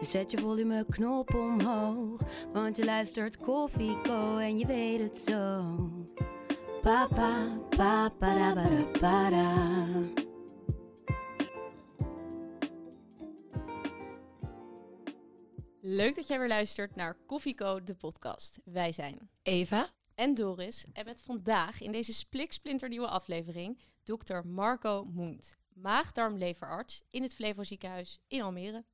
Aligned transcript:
Dus 0.00 0.10
zet 0.10 0.30
je 0.30 0.38
volumeknop 0.38 1.34
omhoog. 1.34 2.20
Want 2.52 2.76
je 2.76 2.84
luistert 2.84 3.36
Koffieko 3.36 4.38
en 4.38 4.58
je 4.58 4.66
weet 4.66 5.00
het 5.00 5.18
zo. 5.18 5.76
Papa, 6.82 7.58
papa, 7.68 8.08
para, 8.08 8.84
para. 9.00 9.54
Leuk 15.80 16.14
dat 16.14 16.26
jij 16.26 16.38
weer 16.38 16.48
luistert 16.48 16.96
naar 16.96 17.16
Koffieko, 17.26 17.84
de 17.84 17.94
podcast. 17.94 18.58
Wij 18.64 18.92
zijn 18.92 19.30
Eva. 19.42 19.88
en 20.14 20.34
Doris 20.34 20.86
en 20.92 21.04
met 21.04 21.22
vandaag 21.22 21.80
in 21.80 21.92
deze 21.92 22.12
spliksplinternieuwe 22.12 23.08
aflevering 23.08 23.78
dokter 24.04 24.46
Marco 24.46 25.04
Moent, 25.04 25.58
maag-darm-leverarts 25.74 27.02
in 27.10 27.22
het 27.22 27.34
Flevo 27.34 27.64
ziekenhuis 27.64 28.20
in 28.28 28.42
Almere. 28.42 28.84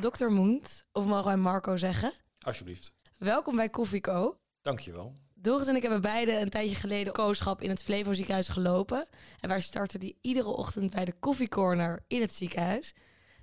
Dr. 0.00 0.26
Moent, 0.26 0.86
of 0.92 1.06
mogen 1.06 1.24
wij 1.24 1.36
Marco 1.36 1.76
zeggen? 1.76 2.12
Alsjeblieft. 2.40 2.92
Welkom 3.18 3.56
bij 3.56 3.68
Koffieko. 3.68 4.38
Dankjewel. 4.60 5.14
Doris 5.34 5.66
en 5.66 5.76
ik 5.76 5.82
hebben 5.82 6.00
beide 6.00 6.40
een 6.40 6.50
tijdje 6.50 6.74
geleden 6.74 7.12
kooschap 7.12 7.62
in 7.62 7.70
het 7.70 7.82
Flevo 7.82 8.12
ziekenhuis 8.12 8.48
gelopen. 8.48 9.08
En 9.40 9.48
wij 9.48 9.60
starten 9.60 10.00
die 10.00 10.18
iedere 10.20 10.48
ochtend 10.48 10.90
bij 10.90 11.04
de 11.04 11.12
koffiecorner 11.12 12.04
in 12.08 12.20
het 12.20 12.34
ziekenhuis. 12.34 12.94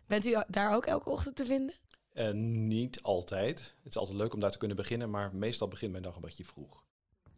Bent 0.08 0.26
u 0.26 0.44
daar 0.48 0.76
ook 0.76 0.86
elke 0.86 1.10
ochtend 1.10 1.36
te 1.36 1.46
vinden? 1.46 1.76
Eh, 2.14 2.32
niet 2.32 3.02
altijd. 3.02 3.60
Het 3.60 3.92
is 3.92 3.98
altijd 3.98 4.18
leuk 4.18 4.34
om 4.34 4.40
daar 4.40 4.52
te 4.52 4.58
kunnen 4.58 4.78
beginnen, 4.78 5.10
maar 5.10 5.36
meestal 5.36 5.68
begint 5.68 5.92
mijn 5.92 6.04
dag 6.04 6.16
een 6.16 6.22
beetje 6.22 6.46
vroeg. 6.46 6.86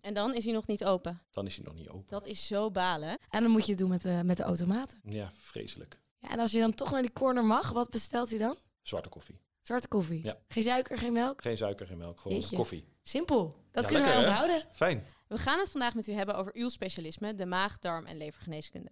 En 0.01 0.13
dan 0.13 0.35
is 0.35 0.43
hij 0.43 0.53
nog 0.53 0.67
niet 0.67 0.85
open. 0.85 1.21
Dan 1.31 1.45
is 1.45 1.55
hij 1.55 1.65
nog 1.65 1.75
niet 1.75 1.89
open. 1.89 2.05
Dat 2.07 2.25
is 2.25 2.47
zo 2.47 2.71
balen. 2.71 3.17
En 3.29 3.41
dan 3.41 3.51
moet 3.51 3.65
je 3.65 3.71
het 3.71 3.79
doen 3.79 3.89
met 3.89 4.01
de, 4.01 4.21
met 4.25 4.37
de 4.37 4.43
automaten. 4.43 4.99
Ja, 5.03 5.31
vreselijk. 5.41 5.99
Ja, 6.19 6.29
en 6.29 6.39
als 6.39 6.51
je 6.51 6.59
dan 6.59 6.73
toch 6.73 6.91
naar 6.91 7.01
die 7.01 7.13
corner 7.13 7.43
mag, 7.45 7.71
wat 7.71 7.89
bestelt 7.89 8.31
u 8.31 8.37
dan? 8.37 8.55
Zwarte 8.81 9.09
koffie. 9.09 9.39
Zwarte 9.61 9.87
koffie. 9.87 10.23
Ja. 10.23 10.37
Geen 10.47 10.63
suiker, 10.63 10.97
geen 10.97 11.13
melk. 11.13 11.41
Geen 11.41 11.57
suiker, 11.57 11.87
geen 11.87 11.97
melk, 11.97 12.19
gewoon 12.19 12.37
Jeetje. 12.37 12.55
koffie. 12.55 12.85
Simpel. 13.01 13.55
Dat 13.71 13.83
Ja, 13.83 13.89
kunnen 13.89 14.07
wij 14.07 14.15
lekker, 14.17 14.35
hè? 14.35 14.41
onthouden. 14.43 14.75
Fijn. 14.75 15.05
We 15.27 15.37
gaan 15.37 15.59
het 15.59 15.69
vandaag 15.71 15.95
met 15.95 16.07
u 16.07 16.11
hebben 16.11 16.35
over 16.35 16.55
uw 16.55 16.69
specialisme, 16.69 17.35
de 17.35 17.45
maag, 17.45 17.79
darm 17.79 18.05
en 18.05 18.17
levergeneeskunde. 18.17 18.89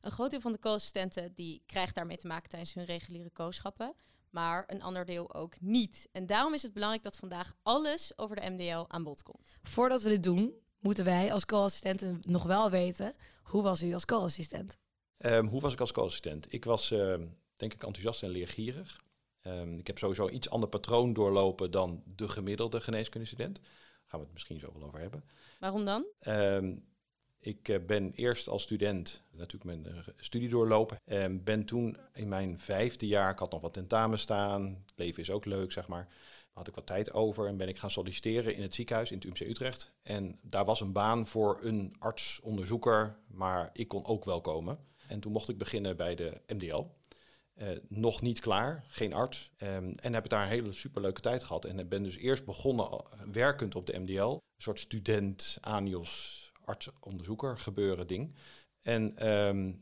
Een 0.00 0.10
groot 0.10 0.30
deel 0.30 0.40
van 0.40 0.52
de 0.52 0.58
co-assistenten 0.58 1.32
die 1.34 1.62
krijgt 1.66 1.94
daarmee 1.94 2.16
te 2.16 2.26
maken 2.26 2.48
tijdens 2.48 2.74
hun 2.74 2.84
reguliere 2.84 3.30
kooschappen, 3.30 3.94
maar 4.30 4.64
een 4.66 4.82
ander 4.82 5.04
deel 5.04 5.34
ook 5.34 5.60
niet. 5.60 6.08
En 6.12 6.26
daarom 6.26 6.54
is 6.54 6.62
het 6.62 6.72
belangrijk 6.72 7.02
dat 7.04 7.16
vandaag 7.16 7.54
alles 7.62 8.12
over 8.18 8.36
de 8.36 8.50
MDL 8.50 8.84
aan 8.88 9.02
bod 9.02 9.22
komt. 9.22 9.56
Voordat 9.62 10.02
we 10.02 10.08
dit 10.08 10.22
doen, 10.22 10.54
moeten 10.78 11.04
wij 11.04 11.32
als 11.32 11.44
co-assistenten 11.44 12.18
nog 12.22 12.42
wel 12.42 12.70
weten, 12.70 13.14
hoe 13.42 13.62
was 13.62 13.82
u 13.82 13.92
als 13.94 14.04
co-assistent? 14.04 14.78
Ehm, 15.16 15.46
hoe 15.46 15.60
was 15.60 15.72
ik 15.72 15.80
als 15.80 15.92
co-assistent? 15.92 16.52
Ik 16.52 16.64
was 16.64 16.90
ehm, 16.90 17.26
denk 17.56 17.74
ik 17.74 17.82
enthousiast 17.82 18.22
en 18.22 18.28
leergierig. 18.28 19.04
Ehm, 19.40 19.78
ik 19.78 19.86
heb 19.86 19.98
sowieso 19.98 20.26
een 20.26 20.34
iets 20.34 20.50
ander 20.50 20.68
patroon 20.68 21.12
doorlopen 21.12 21.70
dan 21.70 22.02
de 22.06 22.28
gemiddelde 22.28 22.80
geneeskundestudent. 22.80 23.54
Daar 23.56 24.04
gaan 24.06 24.18
we 24.18 24.24
het 24.24 24.34
misschien 24.34 24.58
zo 24.58 24.72
wel 24.72 24.86
over 24.86 25.00
hebben. 25.00 25.24
Waarom 25.58 25.84
dan? 25.84 26.06
Ik 27.46 27.68
eh, 27.68 27.84
ben 27.86 28.12
eerst 28.12 28.48
als 28.48 28.62
student 28.62 29.22
natuurlijk 29.30 29.64
mijn 29.64 29.86
eh, 29.86 30.02
studie 30.16 30.48
doorlopen. 30.48 30.96
En 31.04 31.44
ben 31.44 31.64
toen 31.64 31.96
in 32.14 32.28
mijn 32.28 32.58
vijfde 32.58 33.06
jaar, 33.06 33.30
ik 33.30 33.38
had 33.38 33.50
nog 33.50 33.60
wat 33.60 33.72
tentamen 33.72 34.18
staan. 34.18 34.64
Het 34.64 34.92
leven 34.96 35.22
is 35.22 35.30
ook 35.30 35.44
leuk, 35.44 35.72
zeg 35.72 35.88
maar. 35.88 36.08
Had 36.52 36.68
ik 36.68 36.74
wat 36.74 36.86
tijd 36.86 37.12
over 37.12 37.46
en 37.46 37.56
ben 37.56 37.68
ik 37.68 37.78
gaan 37.78 37.90
solliciteren 37.90 38.54
in 38.54 38.62
het 38.62 38.74
ziekenhuis 38.74 39.10
in 39.10 39.18
het 39.18 39.26
UMC 39.26 39.40
Utrecht. 39.40 39.92
En 40.02 40.38
daar 40.42 40.64
was 40.64 40.80
een 40.80 40.92
baan 40.92 41.26
voor 41.26 41.58
een 41.60 41.94
arts-onderzoeker, 41.98 43.18
maar 43.26 43.70
ik 43.72 43.88
kon 43.88 44.04
ook 44.04 44.24
wel 44.24 44.40
komen. 44.40 44.78
En 45.08 45.20
toen 45.20 45.32
mocht 45.32 45.48
ik 45.48 45.58
beginnen 45.58 45.96
bij 45.96 46.14
de 46.14 46.40
MDL. 46.46 46.84
Eh, 47.54 47.68
nog 47.88 48.22
niet 48.22 48.40
klaar, 48.40 48.84
geen 48.88 49.12
arts. 49.12 49.50
Ehm, 49.56 49.92
en 49.96 50.14
heb 50.14 50.28
daar 50.28 50.42
een 50.42 50.48
hele 50.48 50.72
superleuke 50.72 51.20
tijd 51.20 51.42
gehad. 51.42 51.64
En 51.64 51.88
ben 51.88 52.02
dus 52.02 52.16
eerst 52.16 52.44
begonnen 52.44 52.90
al- 52.90 53.08
werkend 53.32 53.74
op 53.74 53.86
de 53.86 53.98
MDL. 53.98 54.30
Een 54.30 54.40
soort 54.62 54.80
student, 54.80 55.58
ANIOS, 55.60 56.44
arts-onderzoeker 56.64 57.58
gebeuren 57.58 58.06
ding. 58.06 58.34
En 58.80 59.16
ehm, 59.16 59.72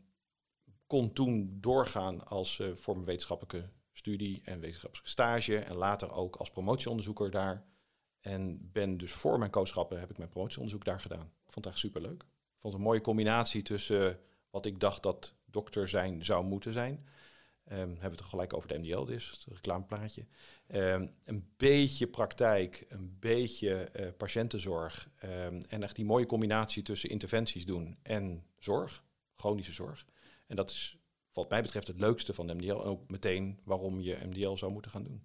kon 0.87 1.13
toen 1.13 1.59
doorgaan 1.61 2.27
als 2.27 2.59
eh, 2.59 2.69
voor 2.75 2.95
mijn 2.95 3.07
wetenschappelijke 3.07 3.69
studie 3.93 4.41
en 4.45 4.61
wetenschappelijke 4.61 5.11
stage. 5.11 5.59
En 5.59 5.77
later 5.77 6.13
ook 6.13 6.37
als 6.37 6.51
promotieonderzoeker 6.51 7.31
daar. 7.31 7.67
En 8.21 8.71
ben 8.73 8.97
dus 8.97 9.13
voor 9.13 9.39
mijn 9.39 9.51
kooschappen 9.51 10.01
heb 10.01 10.11
ik 10.11 10.19
mijn 10.19 10.31
promotieonderzoek 10.31 10.85
daar 10.85 11.01
gedaan. 11.01 11.27
Ik 11.47 11.53
vond 11.53 11.65
het 11.65 11.67
echt 11.67 11.79
superleuk. 11.79 12.23
Ik 12.23 12.61
vond 12.61 12.73
het 12.73 12.83
een 12.83 12.89
mooie 12.89 13.01
combinatie 13.01 13.63
tussen 13.63 14.09
eh, 14.09 14.17
wat 14.55 14.67
ik 14.67 14.81
dacht 14.81 15.03
dat 15.03 15.35
dokter 15.45 15.89
zijn 15.89 16.25
zou 16.25 16.45
moeten 16.45 16.73
zijn. 16.73 17.07
Ehm, 17.65 17.79
hebben 17.79 18.01
we 18.01 18.07
het 18.07 18.17
toch 18.17 18.29
gelijk 18.29 18.55
over 18.55 18.69
de 18.69 18.79
MDL, 18.79 19.05
dus 19.05 19.31
het 19.31 19.55
reclameplaatje. 19.55 20.27
Ehm, 20.67 21.07
een 21.25 21.49
beetje 21.57 22.07
praktijk, 22.07 22.85
een 22.89 23.17
beetje 23.21 23.75
eh, 23.75 24.09
patiëntenzorg. 24.17 25.09
ehm, 25.19 25.63
en 25.69 25.83
echt 25.83 25.97
die 25.97 26.05
mooie 26.05 26.27
combinatie 26.27 26.83
tussen 26.83 27.11
interventies 27.11 27.67
doen 27.67 27.99
en 28.03 28.47
zorg, 28.59 29.05
chronische 29.35 29.73
zorg. 29.73 30.07
En 30.47 30.57
dat 30.57 30.71
is 30.71 30.99
wat 31.33 31.51
mij 31.51 31.63
betreft 31.63 31.87
het 31.87 32.01
leukste 32.01 32.35
van 32.35 32.47
de 32.47 32.55
MDL. 32.55 32.81
En 32.81 32.87
ook 32.87 33.11
meteen 33.11 33.61
waarom 33.65 34.01
je 34.01 34.19
MDL 34.27 34.57
zou 34.57 34.73
moeten 34.73 34.91
gaan 34.91 35.05
doen. 35.05 35.23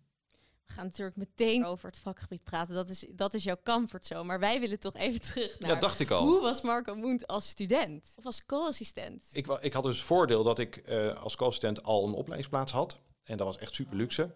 We 0.69 0.75
gaan 0.75 0.85
natuurlijk 0.85 1.18
meteen 1.18 1.66
over 1.66 1.88
het 1.88 2.00
vakgebied 2.00 2.44
praten. 2.44 2.75
Dat 2.75 2.90
is, 2.90 3.06
dat 3.09 3.34
is 3.34 3.44
jouw 3.44 3.57
comfortzone. 3.63 4.24
Maar 4.24 4.40
wij 4.40 4.59
willen 4.59 4.80
toch 4.80 4.96
even 4.96 5.22
terug 5.22 5.59
naar... 5.59 5.69
Ja, 5.69 5.80
dacht 5.80 6.00
ik 6.00 6.12
al. 6.12 6.25
Hoe 6.25 6.41
was 6.41 6.62
Marco 6.62 6.96
Moent 6.96 7.28
als 7.28 7.50
student? 7.50 8.13
Of 8.18 8.25
als 8.25 8.46
co-assistent? 8.46 9.25
Ik, 9.31 9.47
ik 9.47 9.74
had 9.74 9.84
dus 9.84 9.97
het 9.97 10.06
voordeel 10.06 10.44
dat 10.44 10.59
ik 10.59 10.78
eh, 10.78 11.24
als 11.24 11.35
co-assistent 11.35 11.84
al 11.84 12.07
een 12.07 12.13
opleidingsplaats 12.13 12.72
had. 12.72 13.00
En 13.24 13.38
dat 13.38 13.47
was 13.47 13.57
echt 13.57 13.75
super 13.75 13.97
luxe. 13.97 14.35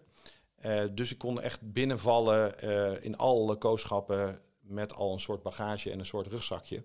Eh, 0.54 0.84
dus 0.92 1.12
ik 1.12 1.18
kon 1.18 1.40
echt 1.40 1.72
binnenvallen 1.72 2.58
eh, 2.58 3.04
in 3.04 3.16
alle 3.16 3.56
kooschappen 3.56 4.40
met 4.60 4.92
al 4.92 5.12
een 5.12 5.20
soort 5.20 5.42
bagage 5.42 5.90
en 5.90 5.98
een 5.98 6.06
soort 6.06 6.26
rugzakje. 6.26 6.84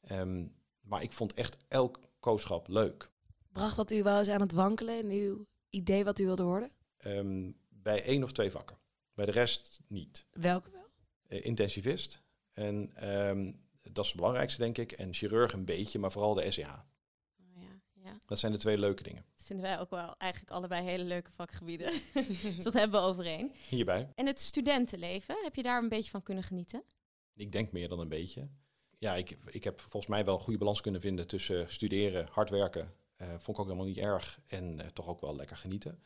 Ehm, 0.00 0.46
maar 0.80 1.02
ik 1.02 1.12
vond 1.12 1.32
echt 1.32 1.56
elk 1.68 2.00
kooschap 2.20 2.68
leuk. 2.68 3.10
Bracht 3.52 3.76
dat 3.76 3.90
u 3.90 4.02
wel 4.02 4.18
eens 4.18 4.28
aan 4.28 4.40
het 4.40 4.52
wankelen 4.52 4.98
in 4.98 5.10
uw 5.10 5.46
idee 5.70 6.04
wat 6.04 6.18
u 6.18 6.24
wilde 6.26 6.42
worden? 6.42 6.70
Ehm, 6.96 7.50
bij 7.68 8.02
één 8.02 8.22
of 8.22 8.32
twee 8.32 8.50
vakken. 8.50 8.79
Bij 9.20 9.32
de 9.32 9.38
rest 9.38 9.80
niet. 9.86 10.26
Welke 10.32 10.70
wel? 10.70 10.86
Eh, 11.26 11.44
intensivist. 11.44 12.22
En 12.52 12.90
ehm, 12.94 13.52
dat 13.82 14.04
is 14.04 14.10
het 14.10 14.16
belangrijkste, 14.20 14.58
denk 14.60 14.78
ik. 14.78 14.92
En 14.92 15.14
chirurg 15.14 15.52
een 15.52 15.64
beetje, 15.64 15.98
maar 15.98 16.12
vooral 16.12 16.34
de 16.34 16.50
SEH. 16.50 16.68
Oh, 16.68 17.62
ja, 17.62 17.80
ja. 17.92 18.20
Dat 18.26 18.38
zijn 18.38 18.52
de 18.52 18.58
twee 18.58 18.78
leuke 18.78 19.02
dingen. 19.02 19.24
Dat 19.34 19.44
vinden 19.44 19.66
wij 19.66 19.78
ook 19.80 19.90
wel 19.90 20.14
eigenlijk 20.16 20.52
allebei 20.52 20.84
hele 20.84 21.04
leuke 21.04 21.30
vakgebieden. 21.32 21.92
dus 22.56 22.64
dat 22.64 22.72
hebben 22.72 23.00
we 23.00 23.06
overeen. 23.06 23.52
Hierbij. 23.68 24.12
En 24.14 24.26
het 24.26 24.40
studentenleven, 24.40 25.42
heb 25.42 25.54
je 25.54 25.62
daar 25.62 25.82
een 25.82 25.88
beetje 25.88 26.10
van 26.10 26.22
kunnen 26.22 26.44
genieten? 26.44 26.84
Ik 27.34 27.52
denk 27.52 27.72
meer 27.72 27.88
dan 27.88 27.98
een 27.98 28.08
beetje. 28.08 28.48
Ja, 28.98 29.14
ik, 29.14 29.38
ik 29.46 29.64
heb 29.64 29.80
volgens 29.80 30.06
mij 30.06 30.24
wel 30.24 30.34
een 30.34 30.40
goede 30.40 30.58
balans 30.58 30.80
kunnen 30.80 31.00
vinden 31.00 31.26
tussen 31.26 31.72
studeren, 31.72 32.28
hard 32.32 32.50
werken. 32.50 32.94
eh, 33.16 33.28
vond 33.28 33.48
ik 33.48 33.58
ook 33.58 33.64
helemaal 33.66 33.86
niet 33.86 33.98
erg. 33.98 34.40
En 34.46 34.80
eh, 34.80 34.86
toch 34.86 35.08
ook 35.08 35.20
wel 35.20 35.36
lekker 35.36 35.56
genieten. 35.56 36.02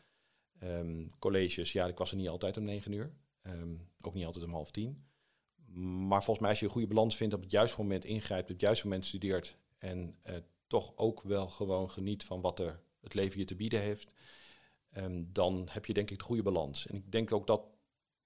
Ehm, 0.65 1.07
colleges, 1.19 1.73
ja, 1.73 1.87
ik 1.87 1.99
was 1.99 2.11
er 2.11 2.17
niet 2.17 2.29
altijd 2.29 2.57
om 2.57 2.65
negen 2.65 2.93
uur. 2.93 3.13
Ehm, 3.43 3.75
ook 4.01 4.15
niet 4.15 4.25
altijd 4.25 4.45
om 4.45 4.53
half 4.53 4.71
tien. 4.71 5.05
Maar 6.07 6.25
volgens 6.25 6.39
mij 6.39 6.51
als 6.51 6.59
je 6.59 6.65
een 6.65 6.73
goede 6.73 6.87
balans 6.87 7.17
vindt, 7.17 7.35
op 7.35 7.41
het 7.41 7.51
juiste 7.51 7.81
moment 7.81 8.05
ingrijpt, 8.05 8.43
op 8.43 8.49
het 8.49 8.61
juiste 8.61 8.85
moment 8.85 9.05
studeert. 9.05 9.57
En 9.79 10.19
eh, 10.23 10.37
toch 10.67 10.97
ook 10.97 11.23
wel 11.23 11.49
gewoon 11.49 11.91
geniet 11.91 12.25
van 12.25 12.41
wat 12.41 12.61
er 12.61 12.81
het 13.01 13.15
leven 13.15 13.39
je 13.39 13.45
te 13.45 13.55
bieden 13.55 13.81
heeft. 13.81 14.13
ehm, 14.91 15.25
dan 15.27 15.69
heb 15.71 15.87
je 15.87 15.93
denk 15.93 16.11
ik 16.11 16.19
de 16.19 16.25
goede 16.25 16.43
balans. 16.43 16.87
En 16.87 16.95
ik 16.95 17.13
denk 17.13 17.33
ook 17.33 17.47
dat 17.47 17.67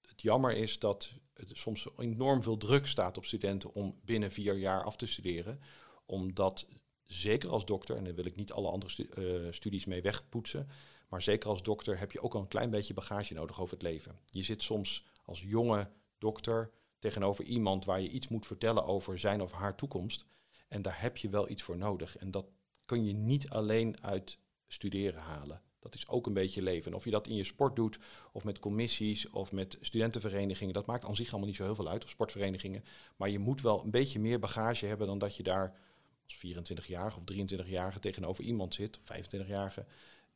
het 0.01 0.21
jammer 0.21 0.51
is 0.55 0.79
dat 0.79 1.11
het 1.33 1.57
soms 1.57 1.87
enorm 1.97 2.43
veel 2.43 2.57
druk 2.57 2.87
staat 2.87 3.17
op 3.17 3.25
studenten 3.25 3.73
om 3.73 3.99
binnen 4.05 4.31
vier 4.31 4.57
jaar 4.57 4.83
af 4.83 4.95
te 4.95 5.05
studeren. 5.05 5.59
Omdat 6.05 6.67
zeker 7.05 7.49
als 7.49 7.65
dokter, 7.65 7.95
en 7.95 8.03
daar 8.03 8.15
wil 8.15 8.25
ik 8.25 8.35
niet 8.35 8.51
alle 8.51 8.69
andere 8.69 9.07
eh, 9.09 9.51
studies 9.51 9.85
mee 9.85 10.01
wegpoetsen, 10.01 10.67
maar 11.09 11.21
zeker 11.21 11.49
als 11.49 11.63
dokter 11.63 11.99
heb 11.99 12.11
je 12.11 12.21
ook 12.21 12.33
al 12.33 12.41
een 12.41 12.47
klein 12.47 12.69
beetje 12.69 12.93
bagage 12.93 13.33
nodig 13.33 13.61
over 13.61 13.73
het 13.73 13.83
leven. 13.83 14.19
Je 14.29 14.43
zit 14.43 14.63
soms 14.63 15.05
als 15.25 15.41
jonge 15.41 15.89
dokter 16.17 16.71
tegenover 16.99 17.45
iemand 17.45 17.85
waar 17.85 18.01
je 18.01 18.09
iets 18.09 18.27
moet 18.27 18.47
vertellen 18.47 18.85
over 18.85 19.19
zijn 19.19 19.41
of 19.41 19.51
haar 19.51 19.75
toekomst. 19.75 20.25
En 20.67 20.81
daar 20.81 21.01
heb 21.01 21.17
je 21.17 21.29
wel 21.29 21.49
iets 21.49 21.63
voor 21.63 21.77
nodig. 21.77 22.17
En 22.17 22.31
dat 22.31 22.45
kun 22.85 23.05
je 23.05 23.13
niet 23.13 23.49
alleen 23.49 24.03
uit 24.03 24.37
studeren 24.67 25.21
halen. 25.21 25.61
Dat 25.79 25.95
is 25.95 26.07
ook 26.07 26.27
een 26.27 26.33
beetje 26.33 26.61
leven. 26.61 26.91
En 26.91 26.97
of 26.97 27.03
je 27.03 27.11
dat 27.11 27.27
in 27.27 27.35
je 27.35 27.43
sport 27.43 27.75
doet, 27.75 27.99
of 28.31 28.43
met 28.43 28.59
commissies, 28.59 29.29
of 29.29 29.51
met 29.51 29.77
studentenverenigingen, 29.81 30.73
dat 30.73 30.85
maakt 30.85 31.05
aan 31.05 31.15
zich 31.15 31.29
allemaal 31.29 31.47
niet 31.47 31.57
zo 31.57 31.63
heel 31.63 31.75
veel 31.75 31.89
uit, 31.89 32.03
of 32.03 32.09
sportverenigingen. 32.09 32.83
Maar 33.15 33.29
je 33.29 33.39
moet 33.39 33.61
wel 33.61 33.83
een 33.83 33.91
beetje 33.91 34.19
meer 34.19 34.39
bagage 34.39 34.85
hebben 34.85 35.07
dan 35.07 35.17
dat 35.17 35.35
je 35.35 35.43
daar 35.43 35.79
als 36.23 36.37
24-jarige 36.37 37.19
of 37.19 37.23
23-jarige 37.33 37.99
tegenover 37.99 38.43
iemand 38.43 38.73
zit, 38.73 38.99
25-jarige, 38.99 39.85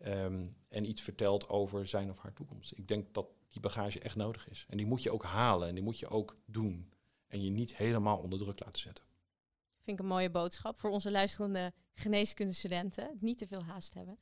ehm, 0.04 0.48
en 0.70 0.90
iets 0.90 1.02
vertelt 1.02 1.50
over 1.50 1.88
zijn 1.88 2.10
of 2.10 2.20
haar 2.20 2.34
toekomst. 2.34 2.72
Ik 2.76 2.88
denk 2.88 3.14
dat 3.14 3.28
die 3.50 3.62
bagage 3.62 4.00
echt 4.00 4.16
nodig 4.16 4.50
is. 4.50 4.66
En 4.70 4.78
die 4.78 4.86
moet 4.86 5.04
je 5.04 5.12
ook 5.12 5.24
halen 5.24 5.68
en 5.68 5.74
die 5.74 5.84
moet 5.84 6.00
je 6.00 6.08
ook 6.08 6.38
doen. 6.46 6.94
En 7.28 7.44
je 7.44 7.50
niet 7.50 7.76
helemaal 7.76 8.18
onder 8.18 8.40
druk 8.40 8.60
laten 8.60 8.80
zetten. 8.80 9.06
Vind 9.82 10.00
ik 10.00 10.04
een 10.04 10.12
mooie 10.12 10.30
boodschap 10.30 10.80
voor 10.80 10.90
onze 10.90 11.12
luisterende 11.12 11.74
geneeskundestudenten. 11.94 13.18
Niet 13.20 13.38
te 13.38 13.48
veel 13.48 13.64
haast 13.64 13.94
hebben. 13.94 14.20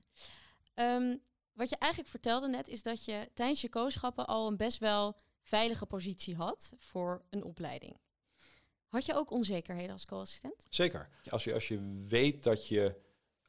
Ehm, 0.73 1.17
wat 1.53 1.69
je 1.69 1.77
eigenlijk 1.77 2.11
vertelde 2.11 2.47
net 2.47 2.67
is 2.67 2.83
dat 2.83 3.05
je 3.05 3.29
tijdens 3.33 3.61
je 3.61 3.69
kooschappen 3.69 4.27
al 4.27 4.47
een 4.47 4.57
best 4.57 4.77
wel 4.77 5.17
veilige 5.41 5.85
positie 5.85 6.35
had 6.35 6.73
voor 6.77 7.25
een 7.29 7.43
opleiding. 7.43 7.97
Had 8.87 9.05
je 9.05 9.15
ook 9.15 9.31
onzekerheden 9.31 9.91
als 9.91 10.05
co-assistent? 10.05 10.67
Zeker. 10.69 11.09
Als 11.29 11.43
je, 11.43 11.53
als 11.53 11.67
je 11.67 12.05
weet 12.07 12.43
dat 12.43 12.67
je 12.67 12.95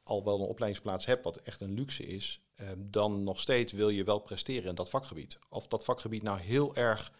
al 0.03 0.23
wel 0.23 0.39
een 0.39 0.47
opleidingsplaats 0.47 1.05
hebt, 1.05 1.23
wat 1.23 1.37
echt 1.37 1.61
een 1.61 1.73
luxe 1.73 2.05
is, 2.05 2.41
ehm, 2.55 2.79
dan 2.79 3.23
nog 3.23 3.39
steeds 3.39 3.71
wil 3.73 3.89
je 3.89 4.03
wel 4.03 4.19
presteren 4.19 4.69
in 4.69 4.75
dat 4.75 4.89
vakgebied. 4.89 5.39
Of 5.49 5.67
dat 5.67 5.83
vakgebied 5.83 6.23
nou 6.23 6.39
heel 6.39 6.75
erg 6.75 7.11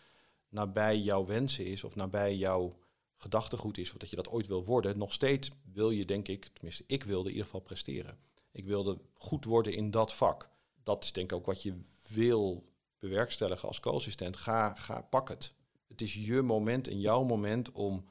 nabij 0.50 0.98
jouw 0.98 1.26
wensen 1.26 1.66
is 1.66 1.84
of 1.84 1.96
nabij 1.96 2.36
jouw 2.36 2.72
gedachtegoed 3.18 3.78
is, 3.78 3.92
of 3.92 3.98
dat 3.98 4.10
je 4.10 4.16
dat 4.16 4.30
ooit 4.30 4.48
wil 4.48 4.66
worden, 4.66 4.98
nog 4.98 5.14
steeds 5.14 5.52
wil 5.72 5.90
je, 5.90 6.06
denk 6.06 6.28
ik, 6.28 6.46
tenminste 6.54 6.84
ik 6.88 7.04
wilde 7.04 7.24
in 7.24 7.36
ieder 7.36 7.46
geval 7.46 7.62
presteren. 7.62 8.18
Ik 8.52 8.66
wilde 8.66 8.98
goed 9.14 9.46
worden 9.46 9.74
in 9.74 9.92
dat 9.92 10.14
vak. 10.14 10.50
Dat 10.84 11.04
is 11.04 11.12
denk 11.12 11.32
ik 11.32 11.38
ook 11.38 11.46
wat 11.46 11.64
je 11.64 11.80
wil 12.08 12.64
bewerkstelligen 13.00 13.68
als 13.68 13.80
co-assistent. 13.80 14.38
Ga, 14.38 14.76
ga, 14.76 15.02
pak 15.02 15.30
het. 15.30 15.54
Het 15.88 16.02
is 16.02 16.14
je 16.14 16.42
moment 16.42 16.88
en 16.88 17.00
jouw 17.00 17.24
moment 17.24 17.72
om 17.72 18.06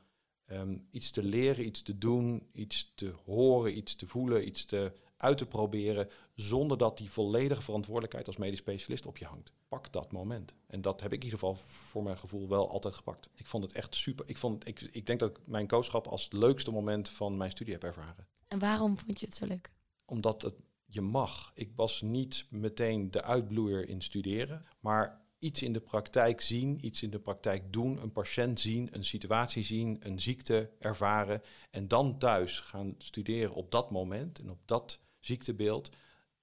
Ehm, 0.52 0.78
iets 0.90 1.10
te 1.10 1.22
leren, 1.22 1.66
iets 1.66 1.82
te 1.82 1.98
doen, 1.98 2.46
iets 2.52 2.92
te 2.94 3.14
horen, 3.24 3.76
iets 3.76 3.94
te 3.94 4.06
voelen, 4.06 4.46
iets 4.46 4.64
te 4.64 4.92
uit 5.16 5.38
te 5.38 5.46
proberen, 5.46 6.08
zonder 6.34 6.78
dat 6.78 6.98
die 6.98 7.10
volledige 7.10 7.62
verantwoordelijkheid 7.62 8.26
als 8.26 8.36
medisch 8.36 8.58
specialist 8.58 9.06
op 9.06 9.18
je 9.18 9.24
hangt. 9.24 9.52
Pak 9.68 9.92
dat 9.92 10.12
moment. 10.12 10.54
En 10.66 10.82
dat 10.82 11.00
heb 11.00 11.12
ik 11.12 11.18
in 11.18 11.24
ieder 11.24 11.38
geval 11.38 11.56
voor 11.66 12.02
mijn 12.02 12.18
gevoel 12.18 12.48
wel 12.48 12.70
altijd 12.70 12.94
gepakt. 12.94 13.28
Ik 13.34 13.46
vond 13.46 13.64
het 13.64 13.72
echt 13.72 13.94
super. 13.94 14.28
Ik, 14.28 14.36
vond, 14.36 14.66
ik, 14.66 14.80
ik 14.80 15.06
denk 15.06 15.20
dat 15.20 15.30
ik 15.30 15.38
mijn 15.44 15.68
coachschap 15.68 16.06
als 16.06 16.24
het 16.24 16.32
leukste 16.32 16.70
moment 16.70 17.08
van 17.08 17.36
mijn 17.36 17.50
studie 17.50 17.72
heb 17.72 17.84
ervaren. 17.84 18.26
En 18.48 18.58
waarom 18.58 18.98
vond 18.98 19.20
je 19.20 19.26
het 19.26 19.34
zo 19.34 19.46
leuk? 19.46 19.70
Omdat 20.04 20.42
het 20.42 20.54
je 20.84 21.00
mag. 21.00 21.52
Ik 21.54 21.72
was 21.76 22.00
niet 22.00 22.46
meteen 22.50 23.10
de 23.10 23.22
uitbloeier 23.22 23.88
in 23.88 24.02
studeren, 24.02 24.64
maar 24.80 25.21
iets 25.42 25.62
in 25.62 25.72
de 25.72 25.80
praktijk 25.80 26.40
zien, 26.40 26.86
iets 26.86 27.02
in 27.02 27.10
de 27.10 27.18
praktijk 27.18 27.72
doen, 27.72 28.02
een 28.02 28.12
patiënt 28.12 28.60
zien, 28.60 28.88
een 28.92 29.04
situatie 29.04 29.62
zien, 29.62 29.96
een 30.00 30.20
ziekte 30.20 30.70
ervaren 30.78 31.42
en 31.70 31.88
dan 31.88 32.18
thuis 32.18 32.60
gaan 32.60 32.94
studeren 32.98 33.54
op 33.54 33.70
dat 33.70 33.90
moment 33.90 34.40
en 34.40 34.50
op 34.50 34.58
dat 34.64 35.00
ziektebeeld. 35.18 35.90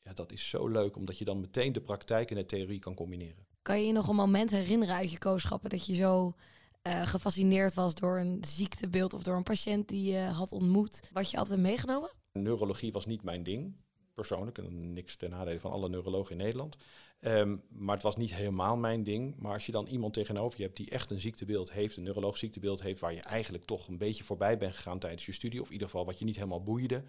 Ja, 0.01 0.13
dat 0.13 0.31
is 0.31 0.49
zo 0.49 0.67
leuk, 0.67 0.95
omdat 0.95 1.17
je 1.17 1.25
dan 1.25 1.39
meteen 1.39 1.73
de 1.73 1.81
praktijk 1.81 2.29
en 2.29 2.35
de 2.35 2.45
theorie 2.45 2.79
kan 2.79 2.93
combineren. 2.93 3.47
Kan 3.61 3.79
je 3.79 3.87
je 3.87 3.93
nog 3.93 4.07
een 4.07 4.15
moment 4.15 4.51
herinneren 4.51 4.95
uit 4.95 5.11
je 5.11 5.17
kooschappen 5.17 5.69
dat 5.69 5.85
je 5.85 5.95
zo 5.95 6.33
uh, 6.83 7.07
gefascineerd 7.07 7.73
was 7.73 7.95
door 7.95 8.19
een 8.19 8.37
ziektebeeld 8.41 9.13
of 9.13 9.23
door 9.23 9.35
een 9.35 9.43
patiënt 9.43 9.87
die 9.87 10.11
je 10.11 10.19
had 10.19 10.51
ontmoet, 10.51 11.09
wat 11.13 11.31
je 11.31 11.37
altijd 11.37 11.59
meegenomen? 11.59 12.11
Neurologie 12.31 12.91
was 12.91 13.05
niet 13.05 13.23
mijn 13.23 13.43
ding, 13.43 13.75
persoonlijk, 14.19 14.57
en 14.57 14.93
niks 14.93 15.15
ten 15.15 15.29
nadele 15.29 15.59
van 15.59 15.71
alle 15.71 15.89
neurologen 15.89 16.31
in 16.31 16.37
Nederland. 16.37 16.77
Ehm, 17.19 17.57
maar 17.69 17.95
het 17.95 18.03
was 18.03 18.15
niet 18.15 18.33
helemaal 18.33 18.77
mijn 18.77 19.03
ding. 19.03 19.35
Maar 19.37 19.53
als 19.53 19.65
je 19.65 19.71
dan 19.71 19.87
iemand 19.87 20.13
tegenover 20.13 20.57
je 20.57 20.63
hebt 20.63 20.77
die 20.77 20.89
echt 20.89 21.11
een 21.11 21.21
ziektebeeld 21.21 21.71
heeft, 21.71 21.97
een 21.97 22.03
neurologisch 22.03 22.39
ziektebeeld 22.39 22.81
heeft, 22.81 22.99
waar 22.99 23.13
je 23.13 23.21
eigenlijk 23.21 23.65
toch 23.65 23.87
een 23.87 23.97
beetje 23.97 24.23
voorbij 24.23 24.57
bent 24.57 24.75
gegaan 24.75 24.99
tijdens 24.99 25.25
je 25.25 25.31
studie, 25.31 25.61
of 25.61 25.67
in 25.67 25.73
ieder 25.73 25.87
geval 25.87 26.05
wat 26.05 26.19
je 26.19 26.25
niet 26.25 26.35
helemaal 26.35 26.63
boeide. 26.63 27.03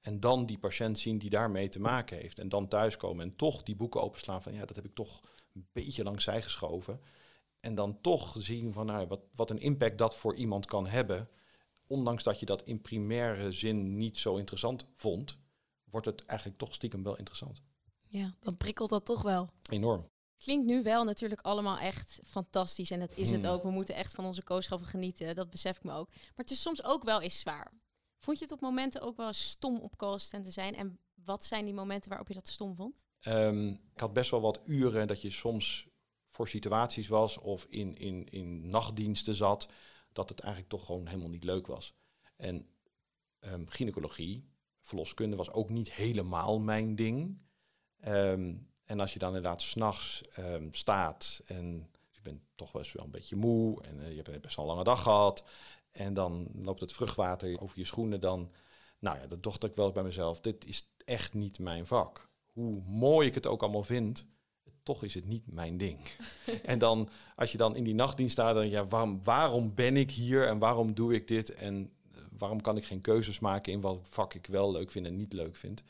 En 0.00 0.20
dan 0.20 0.46
die 0.46 0.58
patiënt 0.58 0.98
zien 0.98 1.18
die 1.18 1.30
daarmee 1.30 1.68
te 1.68 1.80
maken 1.80 2.16
heeft. 2.16 2.38
En 2.38 2.48
dan 2.48 2.68
thuiskomen 2.68 3.24
en 3.24 3.36
toch 3.36 3.62
die 3.62 3.76
boeken 3.76 4.02
openslaan 4.02 4.42
van 4.42 4.54
ja, 4.54 4.64
dat 4.64 4.76
heb 4.76 4.84
ik 4.84 4.94
toch 4.94 5.20
een 5.54 5.66
beetje 5.72 6.02
langs 6.02 6.24
zij 6.24 6.42
geschoven. 6.42 7.00
En 7.60 7.74
dan 7.74 8.00
toch 8.00 8.34
zien 8.38 8.72
van 8.72 8.86
nou, 8.86 9.06
wat, 9.06 9.20
wat 9.34 9.50
een 9.50 9.60
impact 9.60 9.98
dat 9.98 10.16
voor 10.16 10.34
iemand 10.34 10.66
kan 10.66 10.86
hebben. 10.86 11.28
Ondanks 11.86 12.22
dat 12.22 12.40
je 12.40 12.46
dat 12.46 12.62
in 12.62 12.80
primaire 12.80 13.52
zin 13.52 13.96
niet 13.96 14.18
zo 14.18 14.36
interessant 14.36 14.86
vond, 14.94 15.38
wordt 15.92 16.06
het 16.06 16.24
eigenlijk 16.24 16.58
toch 16.58 16.74
stiekem 16.74 17.02
wel 17.02 17.16
interessant. 17.16 17.62
Ja, 18.08 18.34
dan 18.40 18.56
prikkelt 18.56 18.90
dat 18.90 19.04
toch 19.04 19.22
wel. 19.22 19.50
Enorm. 19.70 20.10
Klinkt 20.38 20.66
nu 20.66 20.82
wel 20.82 21.04
natuurlijk 21.04 21.40
allemaal 21.40 21.78
echt 21.78 22.20
fantastisch. 22.24 22.90
En 22.90 23.00
dat 23.00 23.16
is 23.16 23.30
het 23.30 23.42
hmm. 23.42 23.52
ook. 23.52 23.62
We 23.62 23.70
moeten 23.70 23.94
echt 23.94 24.14
van 24.14 24.24
onze 24.24 24.42
kooschappen 24.42 24.86
genieten. 24.88 25.34
Dat 25.34 25.50
besef 25.50 25.76
ik 25.76 25.84
me 25.84 25.92
ook. 25.92 26.08
Maar 26.08 26.32
het 26.34 26.50
is 26.50 26.62
soms 26.62 26.84
ook 26.84 27.04
wel 27.04 27.20
eens 27.20 27.40
zwaar. 27.40 27.72
Vond 28.18 28.38
je 28.38 28.44
het 28.44 28.52
op 28.52 28.60
momenten 28.60 29.00
ook 29.00 29.16
wel 29.16 29.32
stom 29.32 29.78
op 29.78 29.96
co 29.96 30.16
te 30.16 30.50
zijn? 30.50 30.74
En 30.74 30.98
wat 31.14 31.44
zijn 31.44 31.64
die 31.64 31.74
momenten 31.74 32.08
waarop 32.08 32.28
je 32.28 32.34
dat 32.34 32.48
stom 32.48 32.74
vond? 32.74 33.04
Ehm, 33.20 33.68
ik 33.68 34.00
had 34.00 34.12
best 34.12 34.30
wel 34.30 34.40
wat 34.40 34.60
uren 34.64 35.06
dat 35.06 35.22
je 35.22 35.30
soms 35.30 35.86
voor 36.28 36.48
situaties 36.48 37.08
was 37.08 37.38
of 37.38 37.66
in, 37.68 37.96
in, 37.96 38.28
in 38.28 38.70
nachtdiensten 38.70 39.34
zat, 39.34 39.68
dat 40.12 40.28
het 40.28 40.40
eigenlijk 40.40 40.72
toch 40.72 40.86
gewoon 40.86 41.06
helemaal 41.06 41.28
niet 41.28 41.44
leuk 41.44 41.66
was. 41.66 41.94
En 42.36 42.68
um, 43.40 43.68
gynaecologie, 43.68 44.51
verloskunde 44.82 45.36
was 45.36 45.52
ook 45.52 45.70
niet 45.70 45.92
helemaal 45.92 46.60
mijn 46.60 46.94
ding. 46.94 47.38
Ehm, 48.00 48.54
en 48.84 49.00
als 49.00 49.12
je 49.12 49.18
dan 49.18 49.28
inderdaad 49.28 49.62
s'nachts 49.62 50.22
um, 50.38 50.74
staat 50.74 51.42
en 51.46 51.88
je 52.10 52.20
bent 52.22 52.40
toch 52.54 52.72
wel 52.72 52.82
eens 52.82 52.92
wel 52.92 53.04
een 53.04 53.10
beetje 53.10 53.36
moe 53.36 53.82
en 53.82 54.00
uh, 54.00 54.08
je 54.08 54.22
hebt 54.22 54.40
best 54.40 54.56
wel 54.56 54.64
een 54.64 54.70
lange 54.70 54.84
dag 54.84 55.02
gehad. 55.02 55.44
En 55.90 56.14
dan 56.14 56.48
loopt 56.54 56.80
het 56.80 56.92
vruchtwater 56.92 57.60
over 57.60 57.78
je 57.78 57.84
schoenen. 57.84 58.20
Dan, 58.20 58.50
nou 58.98 59.18
ja, 59.18 59.26
dat 59.26 59.42
dacht 59.42 59.64
ik 59.64 59.74
wel 59.74 59.92
bij 59.92 60.02
mezelf. 60.02 60.40
Dit 60.40 60.66
is 60.66 60.92
echt 61.04 61.34
niet 61.34 61.58
mijn 61.58 61.86
vak. 61.86 62.30
Hoe 62.46 62.82
mooi 62.86 63.26
ik 63.28 63.34
het 63.34 63.46
ook 63.46 63.62
allemaal 63.62 63.82
vind, 63.82 64.26
toch 64.82 65.04
is 65.04 65.14
het 65.14 65.26
niet 65.26 65.52
mijn 65.52 65.76
ding. 65.76 65.98
en 66.62 66.78
dan, 66.78 67.08
als 67.36 67.52
je 67.52 67.58
dan 67.58 67.76
in 67.76 67.84
die 67.84 67.94
nachtdienst 67.94 68.32
staat, 68.32 68.54
dan 68.54 68.68
ja, 68.68 68.86
waarom, 68.86 69.22
waarom 69.22 69.74
ben 69.74 69.96
ik 69.96 70.10
hier 70.10 70.46
en 70.46 70.58
waarom 70.58 70.94
doe 70.94 71.14
ik 71.14 71.28
dit? 71.28 71.54
En 71.54 71.92
eh, 72.01 72.01
waarom 72.38 72.60
kan 72.60 72.76
ik 72.76 72.84
geen 72.84 73.00
keuzes 73.00 73.38
maken 73.38 73.72
in 73.72 73.80
wat 73.80 74.00
vak 74.02 74.34
ik 74.34 74.46
wel 74.46 74.72
leuk 74.72 74.90
vind 74.90 75.06
en 75.06 75.16
niet 75.16 75.32
leuk 75.32 75.56
vind? 75.56 75.82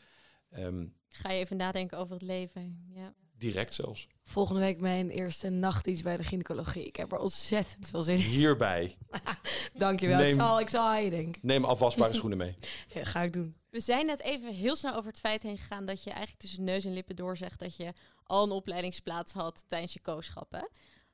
Um, 0.59 0.94
Ga 1.09 1.31
je 1.31 1.39
even 1.39 1.56
nadenken 1.56 1.99
over 1.99 2.15
het 2.15 2.23
leven. 2.23 2.87
Ja. 2.94 3.15
Direct 3.39 3.75
zelfs. 3.75 4.06
Volgende 4.25 4.61
week 4.61 4.81
mijn 4.81 5.11
eerste 5.11 5.49
nachtdienst 5.49 6.03
bij 6.03 6.17
de 6.17 6.23
gynaecologie. 6.23 6.87
Ik 6.87 6.97
heb 6.97 7.12
er 7.12 7.19
ontzettend 7.19 7.88
veel 7.88 8.02
zin 8.02 8.14
in. 8.14 8.21
Hierbij. 8.21 8.97
Dankjewel. 9.75 10.19
Neem, 10.19 10.28
ik, 10.28 10.35
zal, 10.35 10.61
ik 10.61 10.69
zal 10.69 10.87
aan 10.87 11.05
je 11.05 11.11
denken. 11.11 11.40
Neem 11.43 11.64
afwasbare 11.64 12.14
schoenen 12.19 12.38
mee. 12.38 12.57
Ja, 12.95 13.05
ga 13.05 13.23
ik 13.23 13.33
doen. 13.33 13.57
We 13.71 13.81
zijn 13.81 14.07
net 14.07 14.23
even 14.23 14.55
heel 14.55 14.76
snel 14.76 14.95
over 14.95 15.11
het 15.11 15.21
feit 15.21 15.43
heen 15.43 15.59
gegaan 15.59 15.87
dat 15.87 16.02
je 16.02 16.11
eigenlijk 16.11 16.40
tussen 16.40 16.64
neus 16.64 16.85
en 16.85 16.93
lippen 16.93 17.16
doorzegt 17.16 17.59
dat 17.59 17.76
je 17.76 17.93
al 18.25 18.45
een 18.45 18.50
opleidingsplaats 18.50 19.33
had 19.33 19.64
tijdens 19.66 19.93
je 19.93 20.00
kooschappen. 20.00 20.69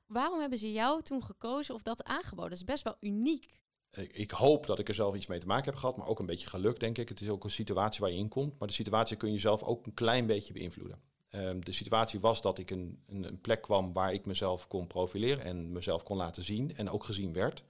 Waarom 0.06 0.40
hebben 0.40 0.58
ze 0.58 0.72
jou 0.72 1.02
toen 1.02 1.22
gekozen 1.22 1.74
of 1.74 1.82
dat 1.82 2.04
aangeboden? 2.04 2.50
Dat 2.50 2.58
is 2.58 2.64
best 2.64 2.84
wel 2.84 2.96
uniek 3.00 3.46
ik 3.98 4.30
hoop 4.30 4.66
dat 4.66 4.78
ik 4.78 4.88
er 4.88 4.94
zelf 4.94 5.14
iets 5.14 5.26
mee 5.26 5.38
te 5.38 5.46
maken 5.46 5.64
heb 5.64 5.74
gehad, 5.74 5.96
maar 5.96 6.08
ook 6.08 6.18
een 6.18 6.26
beetje 6.26 6.48
geluk, 6.48 6.80
denk 6.80 6.98
ik. 6.98 7.08
Het 7.08 7.20
is 7.20 7.28
ook 7.28 7.44
een 7.44 7.50
situatie 7.50 8.00
waar 8.00 8.10
je 8.10 8.16
in 8.16 8.28
komt, 8.28 8.58
maar 8.58 8.68
de 8.68 8.74
situatie 8.74 9.16
kun 9.16 9.32
je 9.32 9.38
zelf 9.38 9.62
ook 9.62 9.86
een 9.86 9.94
klein 9.94 10.26
beetje 10.26 10.52
beïnvloeden. 10.52 11.00
Um, 11.30 11.64
de 11.64 11.72
situatie 11.72 12.20
was 12.20 12.42
dat 12.42 12.58
ik 12.58 12.70
een, 12.70 13.02
een, 13.06 13.24
een, 13.24 13.40
plek 13.40 13.62
kwam 13.62 13.92
waar 13.92 14.12
ik 14.12 14.26
mezelf 14.26 14.66
kon 14.66 14.86
profileren 14.86 15.44
en 15.44 15.72
mezelf 15.72 16.02
kon 16.02 16.16
laten 16.16 16.42
zien 16.42 16.76
en 16.76 16.90
ook 16.90 17.04
gezien 17.04 17.32
werd. 17.32 17.64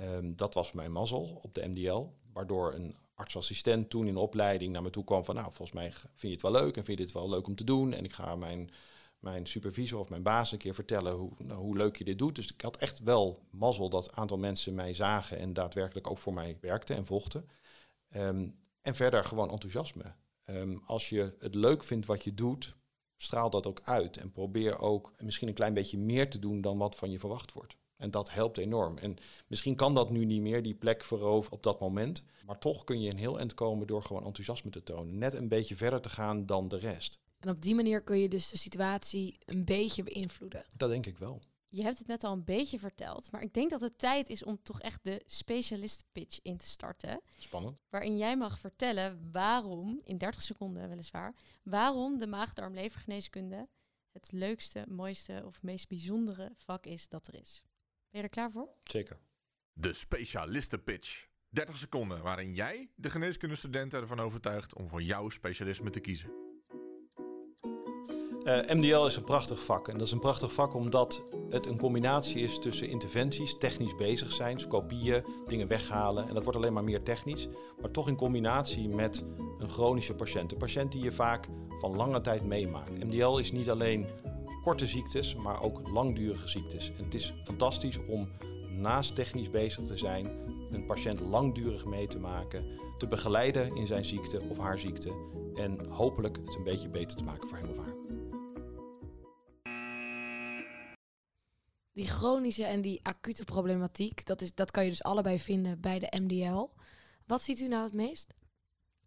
Um, 0.00 0.36
dat 0.36 0.54
was 0.54 0.72
mijn 0.72 0.92
mazzel 0.92 1.40
op 1.42 1.54
de 1.54 1.68
MDL, 1.68 2.06
waardoor 2.32 2.74
een 2.74 2.96
artsassistent 3.14 3.90
toen 3.90 4.06
in 4.06 4.16
opleiding 4.16 4.72
naar 4.72 4.82
me 4.82 4.90
toe 4.90 5.04
kwam 5.04 5.24
van, 5.24 5.34
nou, 5.34 5.46
volgens 5.46 5.72
mij 5.72 5.92
vind 5.92 6.20
je 6.20 6.28
het 6.30 6.42
wel 6.42 6.52
leuk 6.52 6.76
en 6.76 6.84
vind 6.84 6.98
je 6.98 7.04
dit 7.04 7.12
wel 7.12 7.28
leuk 7.28 7.46
om 7.46 7.54
te 7.54 7.64
doen 7.64 7.92
en 7.92 8.04
ik 8.04 8.12
ga 8.12 8.36
mijn 8.36 8.70
mijn 9.18 9.46
supervisor 9.46 9.98
of 9.98 10.08
mijn 10.08 10.22
baas 10.22 10.52
een 10.52 10.58
keer 10.58 10.74
vertellen 10.74 11.12
hoe, 11.12 11.32
nou, 11.38 11.60
hoe 11.60 11.76
leuk 11.76 11.96
je 11.96 12.04
dit 12.04 12.18
doet. 12.18 12.34
Dus 12.34 12.52
ik 12.52 12.60
had 12.60 12.76
echt 12.76 12.98
wel 12.98 13.46
mazzel 13.50 13.88
dat 13.88 14.08
een 14.08 14.16
aantal 14.16 14.38
mensen 14.38 14.74
mij 14.74 14.94
zagen 14.94 15.38
en 15.38 15.52
daadwerkelijk 15.52 16.10
ook 16.10 16.18
voor 16.18 16.34
mij 16.34 16.58
werkten 16.60 16.96
en 16.96 17.06
vochten. 17.06 17.48
Ehm, 18.08 18.48
en 18.80 18.94
verder 18.94 19.24
gewoon 19.24 19.50
enthousiasme. 19.50 20.14
Ehm, 20.44 20.76
als 20.86 21.08
je 21.08 21.34
het 21.38 21.54
leuk 21.54 21.84
vindt 21.84 22.06
wat 22.06 22.24
je 22.24 22.34
doet, 22.34 22.76
straal 23.16 23.50
dat 23.50 23.66
ook 23.66 23.80
uit. 23.82 24.16
En 24.16 24.32
probeer 24.32 24.80
ook 24.80 25.12
misschien 25.18 25.48
een 25.48 25.54
klein 25.54 25.74
beetje 25.74 25.98
meer 25.98 26.30
te 26.30 26.38
doen 26.38 26.60
dan 26.60 26.78
wat 26.78 26.96
van 26.96 27.10
je 27.10 27.18
verwacht 27.18 27.52
wordt. 27.52 27.76
En 27.96 28.10
dat 28.10 28.30
helpt 28.30 28.58
enorm. 28.58 28.98
En 28.98 29.16
misschien 29.46 29.74
kan 29.74 29.94
dat 29.94 30.10
nu 30.10 30.24
niet 30.24 30.40
meer, 30.40 30.62
die 30.62 30.74
plek 30.74 31.04
veroveren 31.04 31.56
op 31.56 31.62
dat 31.62 31.80
moment. 31.80 32.24
Maar 32.44 32.58
toch 32.58 32.84
kun 32.84 33.00
je 33.00 33.10
een 33.10 33.18
heel 33.18 33.38
eind 33.38 33.54
komen 33.54 33.86
door 33.86 34.02
gewoon 34.02 34.24
enthousiasme 34.24 34.70
te 34.70 34.82
tonen. 34.82 35.18
Net 35.18 35.34
een 35.34 35.48
beetje 35.48 35.76
verder 35.76 36.00
te 36.00 36.10
gaan 36.10 36.46
dan 36.46 36.68
de 36.68 36.78
rest. 36.78 37.20
En 37.38 37.48
op 37.48 37.62
die 37.62 37.74
manier 37.74 38.02
kun 38.02 38.18
je 38.18 38.28
dus 38.28 38.50
de 38.50 38.58
situatie 38.58 39.38
een 39.44 39.64
beetje 39.64 40.02
beïnvloeden. 40.02 40.64
Dat 40.76 40.90
denk 40.90 41.06
ik 41.06 41.18
wel. 41.18 41.42
je 41.68 41.82
hebt 41.82 41.98
het 41.98 42.06
net 42.06 42.24
al 42.24 42.32
een 42.32 42.44
beetje 42.44 42.78
verteld, 42.78 43.30
maar 43.30 43.42
ik 43.42 43.54
denk 43.54 43.70
dat 43.70 43.80
het 43.80 43.98
tijd 43.98 44.28
is 44.28 44.44
om 44.44 44.62
toch 44.62 44.80
echt 44.80 45.04
de 45.04 45.22
specialist-pitch 45.26 46.38
in 46.42 46.56
te 46.56 46.66
starten. 46.66 47.20
Spannend. 47.38 47.78
Waarin 47.90 48.16
jij 48.16 48.36
mag 48.36 48.58
vertellen 48.58 49.30
waarom, 49.32 50.00
in 50.04 50.18
30 50.18 50.42
seconden 50.42 50.88
weliswaar, 50.88 51.34
waarom 51.62 52.18
de 52.18 52.26
maag-darm-levergeneeskunde 52.26 53.68
het 54.12 54.32
leukste, 54.32 54.84
mooiste 54.88 55.42
of 55.44 55.62
meest 55.62 55.88
bijzondere 55.88 56.52
vak 56.56 56.86
is 56.86 57.08
dat 57.08 57.28
er 57.28 57.34
is. 57.34 57.62
Ben 58.10 58.20
je 58.20 58.22
er 58.22 58.28
klaar 58.28 58.50
voor? 58.50 58.68
Zeker. 58.82 59.18
De 59.72 59.92
specialistenpitch. 59.92 61.26
30 61.48 61.76
seconden 61.76 62.22
waarin 62.22 62.54
jij 62.54 62.90
de 62.94 63.10
geneeskundestudenten 63.10 64.00
ervan 64.00 64.20
overtuigt 64.20 64.74
om 64.74 64.88
voor 64.88 65.02
jouw 65.02 65.28
specialisme 65.28 65.90
te 65.90 66.00
kiezen. 66.00 66.47
Uh, 68.48 68.58
MDL 68.68 69.06
is 69.06 69.16
een 69.16 69.24
prachtig 69.24 69.64
vak. 69.64 69.88
En 69.88 69.98
dat 69.98 70.06
is 70.06 70.12
een 70.12 70.20
prachtig 70.20 70.52
vak 70.52 70.74
omdat 70.74 71.24
het 71.50 71.66
een 71.66 71.78
combinatie 71.78 72.42
is 72.42 72.58
tussen 72.58 72.88
interventies, 72.88 73.58
technisch 73.58 73.94
bezig 73.94 74.32
zijn, 74.32 74.60
scopieën, 74.60 75.24
dingen 75.46 75.68
weghalen. 75.68 76.28
En 76.28 76.34
dat 76.34 76.42
wordt 76.42 76.58
alleen 76.58 76.72
maar 76.72 76.84
meer 76.84 77.02
technisch. 77.02 77.48
Maar 77.80 77.90
toch 77.90 78.08
in 78.08 78.16
combinatie 78.16 78.88
met 78.88 79.24
een 79.58 79.70
chronische 79.70 80.14
patiënt. 80.14 80.52
Een 80.52 80.58
patiënt 80.58 80.92
die 80.92 81.02
je 81.02 81.12
vaak 81.12 81.48
van 81.78 81.96
lange 81.96 82.20
tijd 82.20 82.44
meemaakt. 82.44 83.04
MDL 83.04 83.36
is 83.36 83.52
niet 83.52 83.70
alleen 83.70 84.06
korte 84.62 84.86
ziektes, 84.86 85.34
maar 85.34 85.62
ook 85.62 85.88
langdurige 85.88 86.48
ziektes. 86.48 86.92
En 86.98 87.04
het 87.04 87.14
is 87.14 87.34
fantastisch 87.44 87.98
om 88.06 88.28
naast 88.78 89.14
technisch 89.14 89.50
bezig 89.50 89.86
te 89.86 89.96
zijn, 89.96 90.26
een 90.70 90.86
patiënt 90.86 91.20
langdurig 91.20 91.84
mee 91.84 92.06
te 92.06 92.18
maken, 92.18 92.64
te 92.98 93.08
begeleiden 93.08 93.76
in 93.76 93.86
zijn 93.86 94.04
ziekte 94.04 94.40
of 94.50 94.58
haar 94.58 94.78
ziekte 94.78 95.12
en 95.54 95.86
hopelijk 95.88 96.38
het 96.44 96.54
een 96.54 96.64
beetje 96.64 96.88
beter 96.88 97.16
te 97.16 97.24
maken 97.24 97.48
voor 97.48 97.58
hem 97.58 97.70
of 97.70 97.76
haar. 97.76 97.87
Die 101.98 102.06
chronische 102.06 102.64
en 102.64 102.80
die 102.80 103.00
acute 103.02 103.44
problematiek, 103.44 104.26
dat, 104.26 104.40
is, 104.40 104.54
dat 104.54 104.70
kan 104.70 104.84
je 104.84 104.90
dus 104.90 105.02
allebei 105.02 105.38
vinden 105.38 105.80
bij 105.80 105.98
de 105.98 106.20
MDL. 106.20 106.68
Wat 107.26 107.42
ziet 107.42 107.60
u 107.60 107.68
nou 107.68 107.84
het 107.84 107.92
meest? 107.92 108.34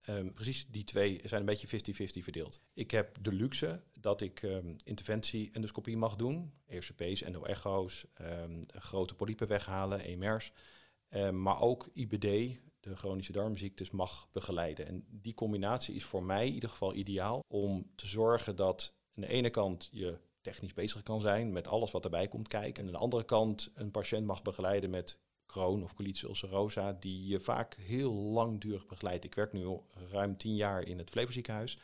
Um, 0.10 0.34
precies 0.34 0.68
die 0.68 0.84
twee 0.84 1.22
zijn 1.24 1.40
een 1.40 1.46
beetje 1.46 1.68
50-50 1.68 2.24
verdeeld. 2.24 2.60
Ik 2.74 2.92
heb 2.92 3.18
de 3.24 3.34
luxe 3.34 3.84
dat 4.00 4.22
ik 4.22 4.42
um, 4.42 4.76
interventie-endoscopie 4.84 5.98
mag 5.98 6.16
doen. 6.16 6.54
ERCP's, 6.68 7.22
endo-echo's, 7.22 8.06
um, 8.22 8.64
grote 8.68 9.16
polypen 9.16 9.48
weghalen, 9.48 10.00
EMR's. 10.00 10.52
maar 11.32 11.62
ook 11.62 11.90
IBD, 11.94 12.60
de 12.80 12.96
chronische 12.96 13.32
darmziektes, 13.32 13.92
mag 13.92 14.30
begeleiden. 14.32 14.88
En 14.88 15.06
die 15.10 15.34
combinatie 15.34 15.96
is 15.96 16.04
voor 16.04 16.24
mij 16.24 16.48
in 16.48 16.54
ieder 16.54 16.70
geval 16.70 16.94
ideaal 16.94 17.44
om 17.48 17.92
te 17.96 18.08
zorgen 18.08 18.56
dat 18.56 18.94
aan 19.16 19.24
de 19.24 19.30
ene 19.30 19.50
kant 19.50 19.90
je 19.92 20.20
technisch 20.42 20.74
bezig 20.74 21.04
kan 21.04 21.22
zijn 21.22 21.52
met 21.52 21.68
alles 21.68 21.92
wat 21.92 22.04
erbij 22.04 22.28
komt 22.28 22.48
kijken. 22.48 22.82
En 22.82 22.88
aan 22.88 22.96
de 22.96 23.00
andere 23.00 23.24
kant 23.24 23.72
een 23.76 23.92
patiënt 23.92 24.26
mag 24.26 24.42
begeleiden 24.42 24.90
met 24.90 25.18
Crohn 25.46 25.84
of 25.84 25.94
colitis 25.94 26.24
ulcerosa, 26.24 26.98
die 27.00 27.28
je 27.28 27.40
vaak 27.40 27.76
heel 27.76 28.14
langdurig 28.14 28.86
begeleidt. 28.86 29.24
Ik 29.24 29.36
werk 29.36 29.54
nu 29.54 29.80
ruim 30.12 30.38
tien 30.38 30.56
jaar 30.56 30.84
in 30.84 30.98
het 30.98 31.10
Flevoziekenhuis. 31.10 31.80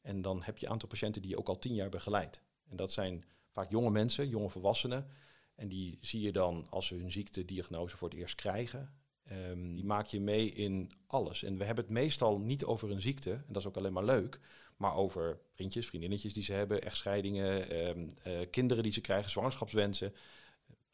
En 0.00 0.22
dan 0.22 0.42
heb 0.42 0.58
je 0.58 0.66
een 0.66 0.72
aantal 0.72 0.88
patiënten 0.88 1.22
die 1.22 1.30
je 1.30 1.38
ook 1.38 1.48
al 1.48 1.58
tien 1.58 1.74
jaar 1.74 1.88
begeleidt. 1.88 2.42
En 2.68 2.76
dat 2.76 2.92
zijn 2.92 3.24
vaak 3.52 3.70
jonge 3.70 3.90
mensen, 3.90 4.28
jonge 4.28 4.50
volwassenen. 4.50 5.06
En 5.54 5.68
die 5.68 5.98
zie 6.00 6.20
je 6.20 6.32
dan 6.32 6.66
als 6.70 6.86
ze 6.86 6.94
hun 6.94 7.12
ziektediagnose 7.12 7.96
voor 7.96 8.08
het 8.08 8.18
eerst 8.18 8.34
krijgen. 8.34 8.94
Um, 9.32 9.74
die 9.74 9.84
maak 9.84 10.06
je 10.06 10.20
mee 10.20 10.50
in 10.52 10.92
alles. 11.06 11.42
En 11.42 11.58
we 11.58 11.64
hebben 11.64 11.84
het 11.84 11.92
meestal 11.92 12.40
niet 12.40 12.64
over 12.64 12.90
een 12.90 13.02
ziekte, 13.02 13.32
en 13.32 13.44
dat 13.46 13.62
is 13.62 13.68
ook 13.68 13.76
alleen 13.76 13.92
maar 13.92 14.04
leuk, 14.04 14.40
maar 14.80 14.96
over 14.96 15.40
vriendjes, 15.50 15.86
vriendinnetjes 15.86 16.32
die 16.32 16.42
ze 16.42 16.52
hebben, 16.52 16.82
echtscheidingen, 16.82 17.76
um, 17.88 18.14
uh, 18.26 18.38
kinderen 18.50 18.82
die 18.82 18.92
ze 18.92 19.00
krijgen, 19.00 19.30
zwangerschapswensen 19.30 20.14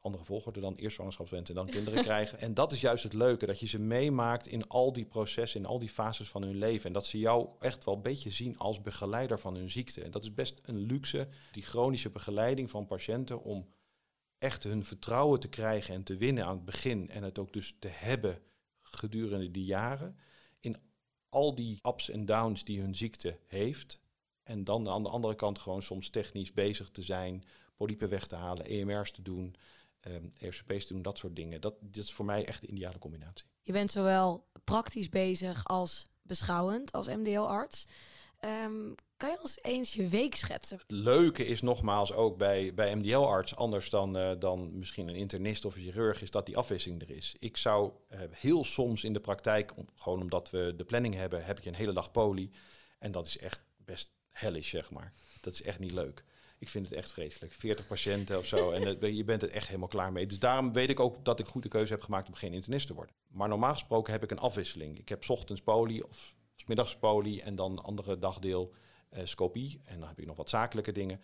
andere 0.06 0.24
volgorde 0.24 0.60
dan 0.60 0.74
eerst 0.74 0.94
zwangerschapswensen 0.94 1.54
en 1.54 1.62
dan 1.64 1.70
kinderen 1.70 2.02
krijgen. 2.10 2.38
En 2.38 2.54
dat 2.54 2.72
is 2.72 2.80
juist 2.80 3.02
het 3.02 3.12
leuke, 3.12 3.46
dat 3.46 3.60
je 3.60 3.66
ze 3.66 3.80
meemaakt 3.80 4.46
in 4.46 4.68
al 4.68 4.92
die 4.92 5.04
processen, 5.04 5.60
in 5.60 5.66
al 5.66 5.78
die 5.78 5.88
fases 5.88 6.28
van 6.28 6.42
hun 6.42 6.56
leven. 6.56 6.86
En 6.86 6.92
dat 6.92 7.06
ze 7.06 7.18
jou 7.18 7.48
echt 7.58 7.84
wel 7.84 7.94
een 7.94 8.02
beetje 8.02 8.30
zien 8.30 8.58
als 8.58 8.82
begeleider 8.82 9.38
van 9.38 9.54
hun 9.54 9.70
ziekte. 9.70 10.02
En 10.02 10.10
dat 10.10 10.22
is 10.22 10.34
best 10.34 10.60
een 10.62 10.78
luxe, 10.78 11.28
die 11.52 11.62
chronische 11.62 12.10
begeleiding 12.10 12.70
van 12.70 12.86
patiënten 12.86 13.42
om 13.42 13.68
echt 14.38 14.64
hun 14.64 14.84
vertrouwen 14.84 15.40
te 15.40 15.48
krijgen 15.48 15.94
en 15.94 16.02
te 16.02 16.16
winnen 16.16 16.44
aan 16.44 16.56
het 16.56 16.64
begin. 16.64 17.10
En 17.10 17.22
het 17.22 17.38
ook 17.38 17.52
dus 17.52 17.76
te 17.78 17.88
hebben 17.88 18.38
gedurende 18.82 19.50
die 19.50 19.64
jaren. 19.64 20.16
Al 21.36 21.54
die 21.54 21.78
ups 21.82 22.10
en 22.10 22.24
downs 22.24 22.64
die 22.64 22.80
hun 22.80 22.94
ziekte 22.94 23.38
heeft. 23.46 24.00
En 24.42 24.64
dan 24.64 24.88
aan 24.88 25.02
de 25.02 25.08
andere 25.08 25.34
kant 25.34 25.58
gewoon 25.58 25.82
soms 25.82 26.10
technisch 26.10 26.52
bezig 26.52 26.88
te 26.88 27.02
zijn, 27.02 27.44
polypen 27.76 28.08
weg 28.08 28.26
te 28.26 28.36
halen, 28.36 28.66
EMR's 28.66 29.10
te 29.10 29.22
doen 29.22 29.56
um, 30.06 30.32
ERCP's 30.38 30.86
doen, 30.86 31.02
dat 31.02 31.18
soort 31.18 31.36
dingen. 31.36 31.60
Dat, 31.60 31.74
dat 31.80 32.04
is 32.04 32.12
voor 32.12 32.24
mij 32.24 32.46
echt 32.46 32.60
de 32.60 32.66
ideale 32.66 32.98
combinatie. 32.98 33.46
Je 33.62 33.72
bent 33.72 33.90
zowel 33.90 34.46
praktisch 34.64 35.08
bezig 35.08 35.64
als 35.64 36.08
beschouwend 36.22 36.92
als 36.92 37.06
MDO-arts. 37.06 37.86
Um, 38.46 38.94
kan 39.16 39.30
je 39.30 39.40
ons 39.40 39.58
eens 39.62 39.94
je 39.94 40.08
week 40.08 40.34
schetsen? 40.34 40.78
Het 40.78 40.90
leuke 40.90 41.46
is 41.46 41.62
nogmaals 41.62 42.12
ook 42.12 42.36
bij, 42.36 42.74
bij 42.74 42.96
MDL-arts, 42.96 43.56
anders 43.56 43.90
dan, 43.90 44.16
uh, 44.16 44.30
dan 44.38 44.78
misschien 44.78 45.08
een 45.08 45.14
internist 45.14 45.64
of 45.64 45.74
een 45.74 45.82
chirurg, 45.82 46.22
is 46.22 46.30
dat 46.30 46.46
die 46.46 46.56
afwisseling 46.56 47.02
er 47.02 47.10
is. 47.10 47.34
Ik 47.38 47.56
zou 47.56 47.92
uh, 48.10 48.20
heel 48.30 48.64
soms 48.64 49.04
in 49.04 49.12
de 49.12 49.20
praktijk, 49.20 49.72
gewoon 49.94 50.20
omdat 50.20 50.50
we 50.50 50.74
de 50.76 50.84
planning 50.84 51.14
hebben, 51.14 51.44
heb 51.44 51.58
ik 51.58 51.64
een 51.64 51.74
hele 51.74 51.92
dag 51.92 52.10
poli. 52.10 52.50
En 52.98 53.12
dat 53.12 53.26
is 53.26 53.38
echt 53.38 53.62
best 53.76 54.10
hellish, 54.30 54.70
zeg 54.70 54.90
maar. 54.90 55.12
Dat 55.40 55.52
is 55.52 55.62
echt 55.62 55.78
niet 55.78 55.92
leuk. 55.92 56.24
Ik 56.58 56.68
vind 56.68 56.88
het 56.88 56.98
echt 56.98 57.12
vreselijk. 57.12 57.52
40 57.52 57.86
patiënten 57.86 58.38
of 58.38 58.46
zo. 58.46 58.70
En 58.70 59.14
je 59.14 59.24
bent 59.24 59.42
er 59.42 59.50
echt 59.50 59.66
helemaal 59.66 59.88
klaar 59.88 60.12
mee. 60.12 60.26
Dus 60.26 60.38
daarom 60.38 60.72
weet 60.72 60.90
ik 60.90 61.00
ook 61.00 61.24
dat 61.24 61.38
ik 61.40 61.46
goed 61.46 61.62
de 61.62 61.68
keuze 61.68 61.92
heb 61.92 62.02
gemaakt 62.02 62.28
om 62.28 62.34
geen 62.34 62.52
internist 62.52 62.86
te 62.86 62.94
worden. 62.94 63.14
Maar 63.28 63.48
normaal 63.48 63.72
gesproken 63.72 64.12
heb 64.12 64.22
ik 64.22 64.30
een 64.30 64.38
afwisseling. 64.38 64.98
Ik 64.98 65.08
heb 65.08 65.28
ochtends 65.28 65.62
poli 65.62 66.02
of 66.02 66.35
s 66.66 66.68
middags 66.68 66.96
poli 66.96 67.40
en 67.40 67.56
dan 67.56 67.82
andere 67.82 68.18
dagdeel 68.18 68.72
uh, 69.12 69.20
scopie. 69.24 69.80
En 69.84 69.98
dan 69.98 70.08
heb 70.08 70.18
ik 70.20 70.26
nog 70.26 70.36
wat 70.36 70.48
zakelijke 70.48 70.92
dingen. 70.92 71.20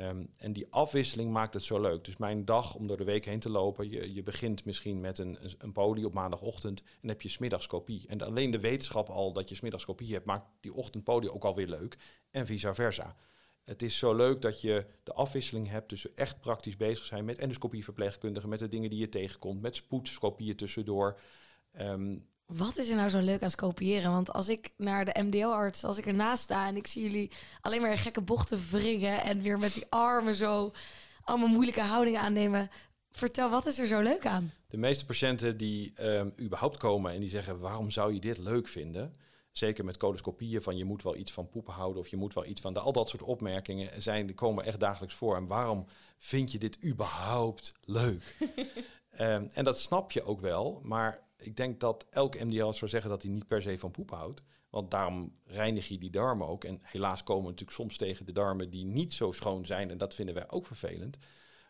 Um, 0.00 0.30
en 0.38 0.52
die 0.52 0.66
afwisseling 0.70 1.32
maakt 1.32 1.54
het 1.54 1.64
zo 1.64 1.80
leuk. 1.80 2.04
Dus 2.04 2.16
mijn 2.16 2.44
dag 2.44 2.74
om 2.74 2.86
door 2.86 2.96
de 2.96 3.04
week 3.04 3.24
heen 3.24 3.40
te 3.40 3.50
lopen, 3.50 3.90
je, 3.90 4.14
je 4.14 4.22
begint 4.22 4.64
misschien 4.64 5.00
met 5.00 5.18
een, 5.18 5.38
een 5.58 5.72
poli 5.72 6.04
op 6.04 6.14
maandagochtend 6.14 6.82
en 7.02 7.08
heb 7.08 7.22
je 7.22 7.28
smiddags 7.28 7.66
kopie. 7.66 8.06
En 8.06 8.22
alleen 8.22 8.50
de 8.50 8.60
wetenschap 8.60 9.08
al 9.08 9.32
dat 9.32 9.48
je 9.48 9.54
smiddags 9.54 9.84
kopie 9.84 10.12
hebt, 10.12 10.26
maakt 10.26 10.46
die 10.60 10.74
ochtendpoli 10.74 11.28
ook 11.28 11.44
alweer 11.44 11.68
leuk. 11.68 11.96
En 12.30 12.46
vice 12.46 12.74
versa. 12.74 13.16
Het 13.64 13.82
is 13.82 13.98
zo 13.98 14.14
leuk 14.14 14.42
dat 14.42 14.60
je 14.60 14.86
de 15.02 15.12
afwisseling 15.12 15.68
hebt 15.68 15.88
tussen 15.88 16.16
echt 16.16 16.40
praktisch 16.40 16.76
bezig 16.76 17.04
zijn 17.04 17.24
met 17.24 17.38
endoscopieverpleegkundigen, 17.38 18.48
met 18.48 18.58
de 18.58 18.68
dingen 18.68 18.90
die 18.90 18.98
je 18.98 19.08
tegenkomt, 19.08 19.60
met 19.60 19.76
spoedscopieën 19.76 20.56
tussendoor. 20.56 21.20
Um, 21.80 22.26
wat 22.56 22.78
is 22.78 22.88
er 22.88 22.96
nou 22.96 23.08
zo 23.08 23.18
leuk 23.18 23.42
aan 23.42 23.50
scopiëren? 23.50 24.12
Want 24.12 24.32
als 24.32 24.48
ik 24.48 24.72
naar 24.76 25.04
de 25.04 25.22
MDO-arts, 25.22 25.84
als 25.84 25.98
ik 25.98 26.06
ernaast 26.06 26.42
sta 26.42 26.66
en 26.66 26.76
ik 26.76 26.86
zie 26.86 27.02
jullie 27.02 27.30
alleen 27.60 27.80
maar 27.80 27.98
gekke 27.98 28.20
bochten 28.20 28.60
wringen 28.70 29.22
en 29.22 29.42
weer 29.42 29.58
met 29.58 29.74
die 29.74 29.86
armen 29.88 30.34
zo 30.34 30.72
allemaal 31.24 31.48
moeilijke 31.48 31.80
houdingen 31.80 32.20
aannemen. 32.20 32.70
Vertel, 33.10 33.50
wat 33.50 33.66
is 33.66 33.78
er 33.78 33.86
zo 33.86 34.00
leuk 34.00 34.26
aan? 34.26 34.52
De 34.68 34.76
meeste 34.76 35.06
patiënten 35.06 35.56
die 35.56 35.92
um, 36.02 36.34
überhaupt 36.40 36.76
komen 36.76 37.12
en 37.12 37.20
die 37.20 37.28
zeggen: 37.28 37.58
waarom 37.58 37.90
zou 37.90 38.14
je 38.14 38.20
dit 38.20 38.38
leuk 38.38 38.68
vinden? 38.68 39.14
Zeker 39.52 39.84
met 39.84 39.96
coloscopieën 39.96 40.62
van 40.62 40.76
je 40.76 40.84
moet 40.84 41.02
wel 41.02 41.16
iets 41.16 41.32
van 41.32 41.48
poepen 41.48 41.72
houden 41.72 42.02
of 42.02 42.08
je 42.08 42.16
moet 42.16 42.34
wel 42.34 42.46
iets 42.46 42.60
van... 42.60 42.74
De, 42.74 42.80
al 42.80 42.92
dat 42.92 43.08
soort 43.08 43.22
opmerkingen 43.22 44.02
zijn, 44.02 44.26
die 44.26 44.34
komen 44.34 44.64
echt 44.64 44.80
dagelijks 44.80 45.14
voor. 45.14 45.36
En 45.36 45.46
waarom 45.46 45.86
vind 46.18 46.52
je 46.52 46.58
dit 46.58 46.84
überhaupt 46.84 47.74
leuk? 47.84 48.36
um, 49.20 49.48
en 49.58 49.64
dat 49.64 49.78
snap 49.78 50.12
je 50.12 50.22
ook 50.22 50.40
wel, 50.40 50.80
maar 50.82 51.27
ik 51.48 51.56
denk 51.56 51.80
dat 51.80 52.06
elke 52.10 52.44
MDL 52.44 52.70
zou 52.70 52.90
zeggen 52.90 53.10
dat 53.10 53.22
hij 53.22 53.30
niet 53.30 53.46
per 53.46 53.62
se 53.62 53.78
van 53.78 53.90
poep 53.90 54.10
houdt. 54.10 54.42
Want 54.70 54.90
daarom 54.90 55.32
reinig 55.44 55.88
je 55.88 55.98
die 55.98 56.10
darmen 56.10 56.46
ook. 56.46 56.64
En 56.64 56.78
helaas 56.82 57.22
komen 57.22 57.42
we 57.42 57.50
natuurlijk 57.50 57.76
soms 57.76 57.96
tegen 57.96 58.26
de 58.26 58.32
darmen 58.32 58.70
die 58.70 58.84
niet 58.84 59.12
zo 59.12 59.32
schoon 59.32 59.66
zijn. 59.66 59.90
En 59.90 59.98
dat 59.98 60.14
vinden 60.14 60.34
wij 60.34 60.50
ook 60.50 60.66
vervelend. 60.66 61.18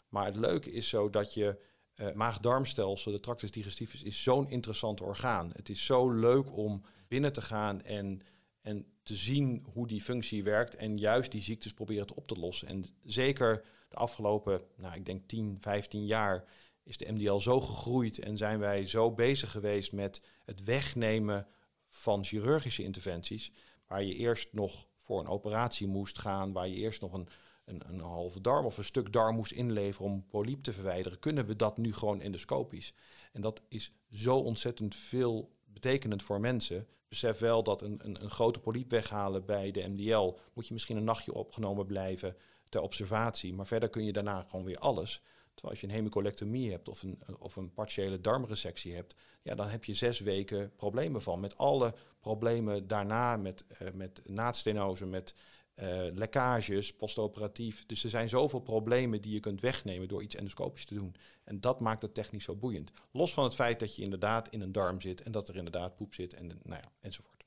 Maar 0.08 0.26
het 0.26 0.36
leuke 0.36 0.72
is 0.72 0.88
zo 0.88 1.10
dat 1.10 1.34
je 1.34 1.60
uh, 1.96 2.12
maag-darmstelsel, 2.12 3.12
de 3.12 3.20
tractus 3.20 3.50
digestivus, 3.50 4.02
is 4.02 4.22
zo'n 4.22 4.48
interessant 4.48 5.00
orgaan. 5.00 5.50
Het 5.52 5.68
is 5.68 5.84
zo 5.84 6.10
leuk 6.12 6.56
om 6.56 6.82
binnen 7.08 7.32
te 7.32 7.42
gaan 7.42 7.82
en, 7.82 8.20
en 8.60 8.86
te 9.02 9.16
zien 9.16 9.66
hoe 9.72 9.86
die 9.86 10.02
functie 10.02 10.42
werkt 10.42 10.74
en 10.74 10.96
juist 10.96 11.32
die 11.32 11.42
ziektes 11.42 11.72
proberen 11.72 12.06
te 12.06 12.14
op 12.14 12.26
te 12.26 12.38
lossen. 12.38 12.68
En 12.68 12.84
zeker 13.04 13.64
de 13.88 13.96
afgelopen, 13.96 14.62
nou, 14.76 14.94
ik 14.94 15.06
denk 15.06 15.28
10, 15.28 15.56
15 15.60 16.06
jaar 16.06 16.44
is 16.88 16.96
de 16.96 17.12
MDL 17.12 17.38
zo 17.38 17.60
gegroeid 17.60 18.18
en 18.18 18.36
zijn 18.36 18.58
wij 18.58 18.86
zo 18.86 19.12
bezig 19.12 19.50
geweest 19.50 19.92
met 19.92 20.20
het 20.44 20.64
wegnemen 20.64 21.46
van 21.88 22.24
chirurgische 22.24 22.82
interventies, 22.82 23.52
waar 23.86 24.02
je 24.02 24.14
eerst 24.14 24.52
nog 24.52 24.86
voor 24.96 25.20
een 25.20 25.28
operatie 25.28 25.86
moest 25.86 26.18
gaan, 26.18 26.52
waar 26.52 26.68
je 26.68 26.74
eerst 26.74 27.00
nog 27.00 27.12
een, 27.12 27.28
een, 27.64 27.82
een 27.88 28.00
halve 28.00 28.40
darm 28.40 28.66
of 28.66 28.78
een 28.78 28.84
stuk 28.84 29.12
darm 29.12 29.36
moest 29.36 29.52
inleveren 29.52 30.10
om 30.10 30.26
polyp 30.26 30.62
te 30.62 30.72
verwijderen, 30.72 31.18
kunnen 31.18 31.46
we 31.46 31.56
dat 31.56 31.78
nu 31.78 31.92
gewoon 31.92 32.20
endoscopisch. 32.20 32.94
En 33.32 33.40
dat 33.40 33.62
is 33.68 33.92
zo 34.10 34.36
ontzettend 34.36 34.94
veel 34.94 35.56
betekenend 35.64 36.22
voor 36.22 36.40
mensen. 36.40 36.86
Besef 37.08 37.38
wel 37.38 37.62
dat 37.62 37.82
een, 37.82 38.00
een, 38.04 38.22
een 38.22 38.30
grote 38.30 38.60
polyp 38.60 38.90
weghalen 38.90 39.44
bij 39.44 39.70
de 39.70 39.88
MDL, 39.88 40.36
moet 40.52 40.66
je 40.66 40.72
misschien 40.72 40.96
een 40.96 41.04
nachtje 41.04 41.34
opgenomen 41.34 41.86
blijven 41.86 42.36
ter 42.68 42.80
observatie, 42.80 43.54
maar 43.54 43.66
verder 43.66 43.88
kun 43.88 44.04
je 44.04 44.12
daarna 44.12 44.42
gewoon 44.42 44.64
weer 44.64 44.78
alles. 44.78 45.22
Als 45.62 45.80
je 45.80 45.86
een 45.86 45.92
hemicolectomie 45.92 46.70
hebt 46.70 46.88
of 46.88 47.02
een, 47.02 47.22
of 47.38 47.56
een 47.56 47.72
partiële 47.72 48.20
darmresectie 48.20 48.94
hebt, 48.94 49.14
ja, 49.42 49.54
dan 49.54 49.68
heb 49.68 49.84
je 49.84 49.94
zes 49.94 50.20
weken 50.20 50.72
problemen 50.76 51.22
van. 51.22 51.40
Met 51.40 51.56
alle 51.56 51.94
problemen 52.20 52.86
daarna, 52.86 53.36
met, 53.36 53.64
uh, 53.82 53.88
met 53.94 54.20
naadstenose, 54.26 55.06
met 55.06 55.34
uh, 55.82 56.06
lekkages, 56.14 56.92
postoperatief. 56.92 57.86
Dus 57.86 58.04
er 58.04 58.10
zijn 58.10 58.28
zoveel 58.28 58.60
problemen 58.60 59.22
die 59.22 59.32
je 59.32 59.40
kunt 59.40 59.60
wegnemen 59.60 60.08
door 60.08 60.22
iets 60.22 60.34
endoscopisch 60.34 60.84
te 60.84 60.94
doen. 60.94 61.14
En 61.44 61.60
dat 61.60 61.80
maakt 61.80 62.02
het 62.02 62.14
technisch 62.14 62.44
zo 62.44 62.54
boeiend. 62.54 62.92
Los 63.12 63.32
van 63.32 63.44
het 63.44 63.54
feit 63.54 63.80
dat 63.80 63.96
je 63.96 64.02
inderdaad 64.02 64.48
in 64.48 64.60
een 64.60 64.72
darm 64.72 65.00
zit 65.00 65.20
en 65.20 65.32
dat 65.32 65.48
er 65.48 65.56
inderdaad 65.56 65.96
poep 65.96 66.14
zit 66.14 66.34
en 66.34 66.46
nou 66.46 66.80
ja, 66.82 66.92
enzovoort. 67.00 67.44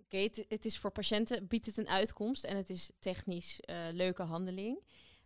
Oké, 0.00 0.16
het, 0.16 0.44
het, 0.48 0.64
is 0.64 0.78
voor 0.78 0.90
patiënten, 0.90 1.46
biedt 1.46 1.66
het 1.66 1.76
een 1.76 1.88
uitkomst 1.88 2.44
en 2.44 2.56
het 2.56 2.70
is 2.70 2.90
technisch 2.98 3.60
uh, 3.70 3.76
leuke 3.92 4.22
handeling. 4.22 4.80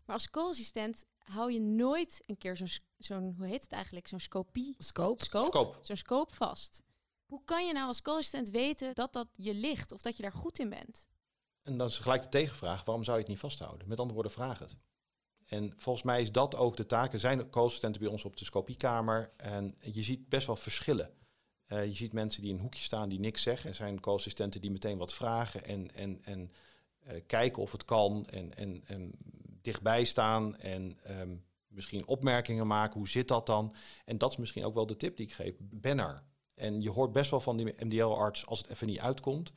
Maar 0.05 0.17
als 0.17 0.31
co-assistent 0.31 1.05
hou 1.19 1.53
je 1.53 1.61
nooit 1.61 2.23
een 2.27 2.39
keer 2.39 2.57
zo'n, 2.57 2.69
zo'n 2.99 3.35
hoe 3.37 3.47
heet 3.47 3.63
het 3.63 3.73
eigenlijk, 3.73 4.09
zo'n 4.09 4.21
scopie? 4.21 4.75
Scope. 4.79 5.25
Scope? 5.25 5.47
Scope. 5.47 5.79
Zo'n 5.83 5.97
scope 5.97 6.35
vast. 6.35 6.83
Hoe 7.27 7.45
kan 7.45 7.67
je 7.67 7.73
nou 7.73 7.87
als 7.87 8.03
co-assistent 8.03 8.51
weten 8.51 8.95
dat 8.95 9.13
dat 9.13 9.29
je 9.33 9.55
ligt 9.55 9.93
of 9.93 10.03
dat 10.03 10.17
je 10.17 10.23
daar 10.23 10.33
goed 10.33 10.59
in 10.59 10.69
bent? 10.69 11.09
En 11.63 11.77
dan 11.77 11.87
is 11.87 11.99
gelijk 11.99 12.23
de 12.23 12.29
tegenvraag, 12.29 12.85
waarom 12.85 13.05
zou 13.05 13.17
je 13.17 13.23
het 13.23 13.33
niet 13.33 13.41
vasthouden? 13.41 13.89
Met 13.89 13.99
andere 13.99 14.15
woorden, 14.15 14.33
vraag 14.33 14.59
het. 14.59 14.77
En 15.47 15.73
volgens 15.77 16.05
mij 16.05 16.23
is 16.23 16.33
dat 16.33 16.57
ook 16.57 16.77
de 16.77 16.87
taak. 16.87 17.13
Er 17.13 17.21
zijn 17.21 17.51
co-assistenten 17.51 18.01
bij 18.01 18.11
ons 18.11 18.25
op 18.25 18.37
de 18.37 18.45
scopiekamer 18.45 19.33
en 19.37 19.75
je 19.81 20.03
ziet 20.03 20.29
best 20.29 20.47
wel 20.47 20.57
verschillen. 20.57 21.15
Uh, 21.67 21.85
je 21.85 21.95
ziet 21.95 22.13
mensen 22.13 22.41
die 22.43 22.51
in 22.51 22.57
een 22.57 22.63
hoekje 22.63 22.83
staan 22.83 23.09
die 23.09 23.21
niks 23.21 23.43
zeggen. 23.43 23.69
Er 23.69 23.75
zijn 23.75 24.01
co-assistenten 24.01 24.61
die 24.61 24.71
meteen 24.71 24.99
wat 24.99 25.15
vragen 25.15 25.65
en, 25.65 25.95
en, 25.95 26.25
en 26.25 26.53
uh, 27.07 27.21
kijken 27.27 27.63
of 27.63 27.73
het 27.73 27.85
kan 27.85 28.27
en, 28.27 28.57
en, 28.57 28.83
en 28.87 29.13
dichtbij 29.63 30.05
staan 30.05 30.57
en 30.57 30.99
um, 31.11 31.45
misschien 31.67 32.07
opmerkingen 32.07 32.67
maken. 32.67 32.99
Hoe 32.99 33.09
zit 33.09 33.29
dat 33.29 33.47
dan? 33.47 33.75
En 34.05 34.19
dat 34.19 34.31
is 34.31 34.37
misschien 34.37 34.65
ook 34.65 34.75
wel 34.75 34.87
de 34.87 34.97
tip 34.97 35.17
die 35.17 35.27
ik 35.27 35.33
geef. 35.33 35.55
Ben 35.59 35.99
er. 35.99 36.23
En 36.55 36.81
je 36.81 36.91
hoort 36.91 37.13
best 37.13 37.31
wel 37.31 37.41
van 37.41 37.57
die 37.57 37.75
MDL-arts 37.79 38.47
als 38.47 38.59
het 38.59 38.71
even 38.71 38.87
niet 38.87 39.01
uitkomt. 39.01 39.53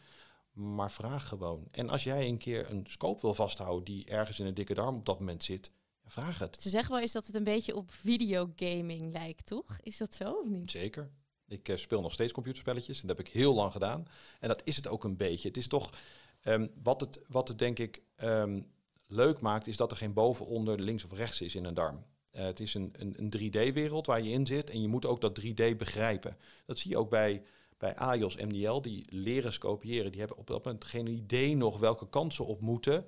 Maar 0.51 0.91
vraag 0.91 1.27
gewoon. 1.27 1.67
En 1.71 1.89
als 1.89 2.03
jij 2.03 2.27
een 2.27 2.37
keer 2.37 2.71
een 2.71 2.85
scope 2.87 3.21
wil 3.21 3.33
vasthouden 3.33 3.83
die 3.83 4.05
ergens 4.05 4.39
in 4.39 4.45
een 4.45 4.53
dikke 4.53 4.73
darm 4.73 4.95
op 4.95 5.05
dat 5.05 5.19
moment 5.19 5.43
zit, 5.43 5.71
vraag 6.05 6.39
het. 6.39 6.61
Ze 6.61 6.69
zeggen 6.69 6.91
wel 6.91 7.01
eens 7.01 7.11
dat 7.11 7.25
het 7.25 7.35
een 7.35 7.43
beetje 7.43 7.75
op 7.75 7.91
videogaming 7.91 9.13
lijkt, 9.13 9.45
toch? 9.45 9.77
Is 9.81 9.97
dat 9.97 10.15
zo 10.15 10.31
of 10.31 10.49
niet? 10.49 10.71
Zeker. 10.71 11.11
Ik 11.47 11.69
uh, 11.69 11.77
speel 11.77 12.01
nog 12.01 12.11
steeds 12.11 12.33
computerspelletjes 12.33 13.01
en 13.01 13.07
dat 13.07 13.17
heb 13.17 13.27
ik 13.27 13.33
heel 13.33 13.53
lang 13.53 13.71
gedaan. 13.71 14.07
En 14.39 14.47
dat 14.47 14.61
is 14.63 14.75
het 14.75 14.87
ook 14.87 15.03
een 15.03 15.17
beetje. 15.17 15.47
Het 15.47 15.57
is 15.57 15.67
toch, 15.67 15.93
um, 16.43 16.71
wat, 16.83 17.01
het, 17.01 17.19
wat 17.27 17.47
het 17.47 17.59
denk 17.59 17.79
ik 17.79 18.01
um, 18.23 18.71
leuk 19.07 19.39
maakt, 19.39 19.67
is 19.67 19.77
dat 19.77 19.91
er 19.91 19.97
geen 19.97 20.13
boven, 20.13 20.45
onder, 20.45 20.79
links 20.79 21.03
of 21.03 21.11
rechts 21.11 21.41
is 21.41 21.55
in 21.55 21.65
een 21.65 21.73
darm. 21.73 22.05
Uh, 22.33 22.43
het 22.43 22.59
is 22.59 22.73
een, 22.73 22.93
een, 22.97 23.13
een 23.17 23.33
3D-wereld 23.37 24.05
waar 24.05 24.21
je 24.21 24.31
in 24.31 24.45
zit 24.45 24.69
en 24.69 24.81
je 24.81 24.87
moet 24.87 25.05
ook 25.05 25.21
dat 25.21 25.41
3D 25.41 25.75
begrijpen. 25.77 26.37
Dat 26.65 26.77
zie 26.77 26.91
je 26.91 26.97
ook 26.97 27.09
bij 27.09 27.43
bij 27.77 27.95
AJOS 27.95 28.35
MDL, 28.35 28.81
die 28.81 29.05
leren 29.09 29.53
scopiëren, 29.53 30.11
die 30.11 30.19
hebben 30.19 30.37
op 30.37 30.47
dat 30.47 30.63
moment 30.63 30.85
geen 30.85 31.07
idee 31.07 31.55
nog 31.55 31.79
welke 31.79 32.09
kant 32.09 32.33
ze 32.33 32.43
op 32.43 32.61
moeten 32.61 33.05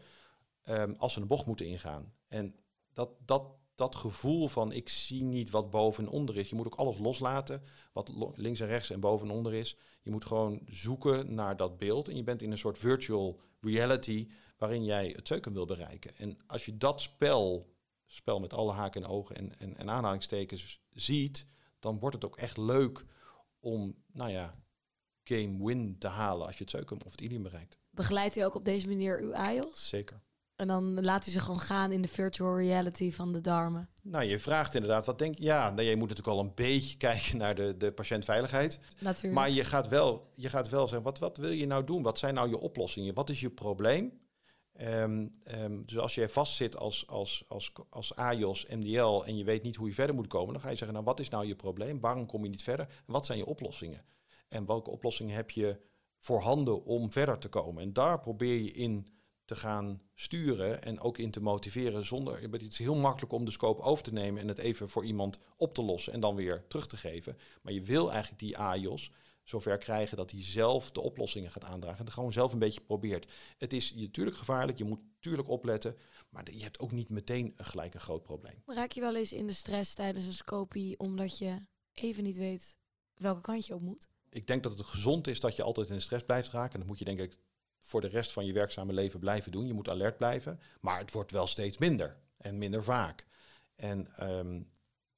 um, 0.70 0.96
als 0.98 1.14
ze 1.14 1.22
een 1.22 1.28
bocht 1.28 1.46
moeten 1.46 1.66
ingaan. 1.66 2.14
En 2.28 2.56
dat, 2.94 3.10
dat, 3.26 3.44
dat 3.76 3.96
gevoel 3.96 4.48
van 4.48 4.72
ik 4.72 4.90
zie 4.90 5.24
niet 5.24 5.50
wat 5.50 5.70
boven 5.70 6.06
en 6.06 6.12
onder 6.12 6.38
is. 6.38 6.50
Je 6.50 6.56
moet 6.56 6.66
ook 6.66 6.76
alles 6.76 6.98
loslaten, 6.98 7.62
wat 7.94 8.12
links 8.36 8.60
en 8.60 8.68
rechts 8.68 8.90
en 8.90 9.00
boven 9.00 9.30
en 9.30 9.34
onder 9.36 9.54
is. 9.54 9.78
Je 10.02 10.12
moet 10.12 10.26
gewoon 10.26 10.62
zoeken 10.66 11.34
naar 11.34 11.58
dat 11.58 11.78
beeld 11.78 12.08
en 12.08 12.16
je 12.16 12.24
bent 12.24 12.42
in 12.42 12.52
een 12.52 12.58
soort 12.58 12.78
virtual 12.78 13.40
reality 13.62 14.28
waarin 14.58 14.84
jij 14.84 15.14
het 15.16 15.28
zeuken 15.28 15.54
wil 15.54 15.66
bereiken. 15.66 16.18
En 16.18 16.38
als 16.48 16.66
je 16.66 16.78
dat 16.78 17.02
spel, 17.02 17.76
spel 18.06 18.40
met 18.40 18.54
alle 18.54 18.72
haken 18.72 19.04
en 19.04 19.10
ogen 19.10 19.36
en, 19.36 19.60
en, 19.60 19.78
en 19.78 19.90
aanhalingstekens 19.90 20.82
ziet, 20.92 21.48
dan 21.80 22.00
wordt 22.00 22.16
het 22.16 22.26
ook 22.26 22.38
echt 22.38 22.58
leuk 22.58 23.06
om, 23.60 23.96
nou 24.12 24.32
ja, 24.32 24.56
game 25.24 25.66
win 25.66 25.98
te 25.98 26.08
halen 26.08 26.46
als 26.46 26.58
je 26.58 26.64
het 26.64 26.72
zeukum 26.72 26.98
of 27.06 27.12
het 27.12 27.22
ilium 27.22 27.44
bereikt. 27.44 27.78
Begeleidt 27.90 28.38
u 28.38 28.42
ook 28.42 28.56
op 28.56 28.66
deze 28.66 28.88
manier 28.88 29.22
uw 29.22 29.36
AIOS? 29.36 29.90
Zeker. 29.90 30.22
En 30.56 30.68
dan 30.68 31.04
laat 31.04 31.28
u 31.28 31.32
ze 31.32 31.40
gewoon 31.40 31.60
gaan 31.60 31.92
in 31.92 32.02
de 32.02 32.08
virtual 32.08 32.58
reality 32.58 33.12
van 33.12 33.34
de 33.34 33.42
darmen. 33.42 33.90
Nou, 34.02 34.26
je 34.26 34.40
vraagt 34.40 34.76
inderdaad, 34.76 35.06
wat 35.06 35.20
denk 35.20 35.38
je? 35.38 35.44
Ja, 35.44 35.70
nou, 35.70 35.88
je 35.88 35.96
moet 35.96 36.10
natuurlijk 36.10 36.38
al 36.38 36.44
een 36.44 36.56
beetje 36.56 36.98
kijken 37.08 37.38
naar 37.38 37.56
de, 37.56 37.78
de 37.78 37.92
patiëntveiligheid. 37.92 38.80
Natuurlijk. 39.00 39.34
Maar 39.34 39.50
je 39.50 39.64
gaat 39.64 39.88
wel, 39.88 40.32
je 40.36 40.50
gaat 40.50 40.70
wel 40.70 40.82
zeggen, 40.88 41.04
wat, 41.04 41.20
wat 41.20 41.38
wil 41.38 41.52
je 41.52 41.66
nou 41.66 41.84
doen? 41.84 42.02
Wat 42.02 42.18
zijn 42.18 42.34
nou 42.34 42.50
je 42.50 42.60
oplossingen? 42.60 43.14
Wat 43.14 43.30
is 43.30 43.40
je 43.40 43.50
probleem? 43.50 44.20
Um, 44.82 45.32
um, 45.58 45.86
dus 45.86 45.98
als 45.98 46.16
je 46.16 46.30
vastzit 46.30 46.78
als, 46.78 47.08
als, 47.08 47.44
als, 47.48 47.72
als 47.90 48.16
AJOS, 48.16 48.66
MDL 48.66 49.24
en 49.26 49.38
je 49.38 49.44
weet 49.44 49.64
niet 49.64 49.76
hoe 49.76 49.88
je 49.88 49.94
verder 49.94 50.16
moet 50.16 50.28
komen, 50.28 50.54
dan 50.54 50.62
ga 50.62 50.70
je 50.70 50.76
zeggen, 50.76 50.94
nou 50.94 51.06
wat 51.06 51.20
is 51.20 51.30
nou 51.30 51.46
je 51.46 51.56
probleem? 51.56 52.00
Waarom 52.00 52.26
kom 52.26 52.44
je 52.44 52.50
niet 52.50 52.64
verder? 52.64 52.86
En 52.86 53.14
wat 53.14 53.26
zijn 53.26 53.38
je 53.38 53.46
oplossingen? 53.46 54.06
En 54.48 54.66
welke 54.66 54.90
oplossingen 54.90 55.36
heb 55.36 55.52
je 55.52 55.80
voorhanden 56.20 56.86
om 56.86 57.12
verder 57.12 57.38
te 57.38 57.50
komen? 57.50 57.84
En 57.84 57.94
daar 57.94 58.20
probeer 58.20 58.56
je 58.56 58.72
in 58.72 59.08
te 59.46 59.56
gaan 59.56 60.02
sturen 60.14 60.84
en 60.84 61.00
ook 61.00 61.18
in 61.18 61.32
te 61.32 61.42
motiveren 61.42 62.06
zonder. 62.06 62.42
Het 62.42 62.62
is 62.62 62.78
heel 62.78 62.96
makkelijk 62.96 63.34
om 63.34 63.46
de 63.46 63.52
scope 63.52 63.82
over 63.82 64.04
te 64.04 64.14
nemen 64.14 64.42
en 64.42 64.48
het 64.48 64.58
even 64.58 64.90
voor 64.90 65.06
iemand 65.06 65.40
op 65.58 65.74
te 65.74 65.82
lossen 65.82 66.14
en 66.14 66.20
dan 66.20 66.36
weer 66.36 66.66
terug 66.68 66.88
te 66.88 66.98
geven. 66.98 67.38
Maar 67.62 67.74
je 67.74 67.82
wil 67.82 68.12
eigenlijk 68.12 68.40
die 68.40 68.58
AJOS 68.58 69.12
zover 69.50 69.78
krijgen 69.78 70.18
dat 70.18 70.32
hij 70.32 70.44
zelf 70.44 70.92
de 70.92 71.02
oplossingen 71.02 71.52
gaat 71.52 71.64
aandragen. 71.64 72.00
En 72.00 72.06
het 72.06 72.14
gewoon 72.14 72.34
zelf 72.34 72.54
een 72.54 72.60
beetje 72.60 72.82
probeert. 72.82 73.32
Het 73.58 73.74
is 73.74 73.94
natuurlijk 73.96 74.38
gevaarlijk, 74.38 74.78
je 74.78 74.84
moet 74.84 75.00
natuurlijk 75.14 75.50
opletten, 75.50 75.98
maar 76.30 76.54
je 76.54 76.64
hebt 76.64 76.80
ook 76.80 76.92
niet 76.92 77.10
meteen 77.10 77.54
gelijk 77.58 77.94
een 77.94 78.00
groot 78.00 78.24
probleem. 78.24 78.64
Raak 78.66 78.92
je 78.92 79.02
wel 79.02 79.16
eens 79.16 79.34
in 79.34 79.48
de 79.48 79.54
stress 79.54 79.94
tijdens 79.94 80.26
een 80.26 80.34
scopie 80.34 81.00
omdat 81.00 81.38
je 81.38 81.66
even 81.94 82.24
niet 82.24 82.38
weet 82.38 82.78
welke 83.14 83.42
kant 83.42 83.66
je 83.66 83.76
op 83.76 83.82
moet? 83.82 84.08
Ik 84.30 84.48
denk 84.48 84.64
dat 84.64 84.78
het 84.78 84.88
gezond 84.88 85.28
is 85.28 85.40
dat 85.40 85.56
je 85.56 85.64
altijd 85.64 85.90
in 85.90 85.96
de 85.96 86.02
stress 86.02 86.26
blijft 86.26 86.50
raken. 86.50 86.74
En 86.74 86.80
dat 86.80 86.88
moet 86.88 87.00
je 87.00 87.06
denk 87.06 87.20
ik 87.20 87.40
voor 87.80 88.02
de 88.02 88.08
rest 88.08 88.32
van 88.32 88.46
je 88.46 88.54
werkzame 88.54 88.94
leven 88.94 89.20
blijven 89.20 89.52
doen. 89.52 89.68
Je 89.68 89.74
moet 89.74 89.90
alert 89.90 90.18
blijven, 90.18 90.60
maar 90.82 91.00
het 91.00 91.12
wordt 91.12 91.32
wel 91.32 91.48
steeds 91.48 91.78
minder 91.78 92.18
en 92.38 92.58
minder 92.58 92.84
vaak. 92.84 93.26
En 93.76 94.30
um, 94.30 94.72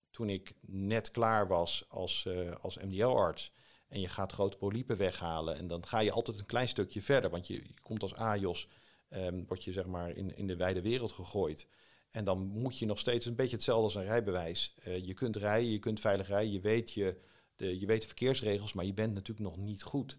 toen 0.09 0.29
ik 0.29 0.53
net 0.61 1.11
klaar 1.11 1.47
was 1.47 1.85
als, 1.87 2.25
uh, 2.27 2.51
als 2.51 2.77
MDL-arts 2.77 3.53
en 3.89 3.99
je 3.99 4.07
gaat 4.07 4.31
grote 4.31 4.57
polypen 4.57 4.97
weghalen. 4.97 5.55
En 5.55 5.67
dan 5.67 5.85
ga 5.85 5.99
je 5.99 6.11
altijd 6.11 6.39
een 6.39 6.45
klein 6.45 6.67
stukje 6.67 7.01
verder. 7.01 7.29
Want 7.29 7.47
je, 7.47 7.61
komt 7.81 8.01
als 8.01 8.15
AJOS, 8.15 8.67
um, 9.09 9.45
word 9.47 9.63
je 9.63 9.73
zeg 9.73 9.85
maar 9.85 10.09
in, 10.09 10.37
in 10.37 10.47
de 10.47 10.55
wijde 10.55 10.81
wereld 10.81 11.11
gegooid. 11.11 11.67
En 12.11 12.23
dan 12.23 12.39
moet 12.39 12.79
je 12.79 12.85
nog 12.85 12.99
steeds 12.99 13.25
een 13.25 13.35
beetje 13.35 13.55
hetzelfde 13.55 13.83
als 13.83 13.95
een 13.95 14.03
rijbewijs. 14.03 14.75
Uh, 14.87 15.05
je 15.05 15.13
kunt 15.13 15.35
rijden, 15.35 15.71
je 15.71 15.79
kunt 15.79 15.99
veilig 15.99 16.27
rijden, 16.27 16.51
je 16.51 16.59
weet, 16.59 16.91
je, 16.91 17.17
de, 17.55 17.79
je 17.79 17.85
weet 17.85 18.01
de 18.01 18.07
verkeersregels, 18.07 18.73
maar 18.73 18.85
je 18.85 18.93
bent 18.93 19.13
natuurlijk 19.13 19.49
nog 19.49 19.57
niet 19.57 19.83
goed. 19.83 20.17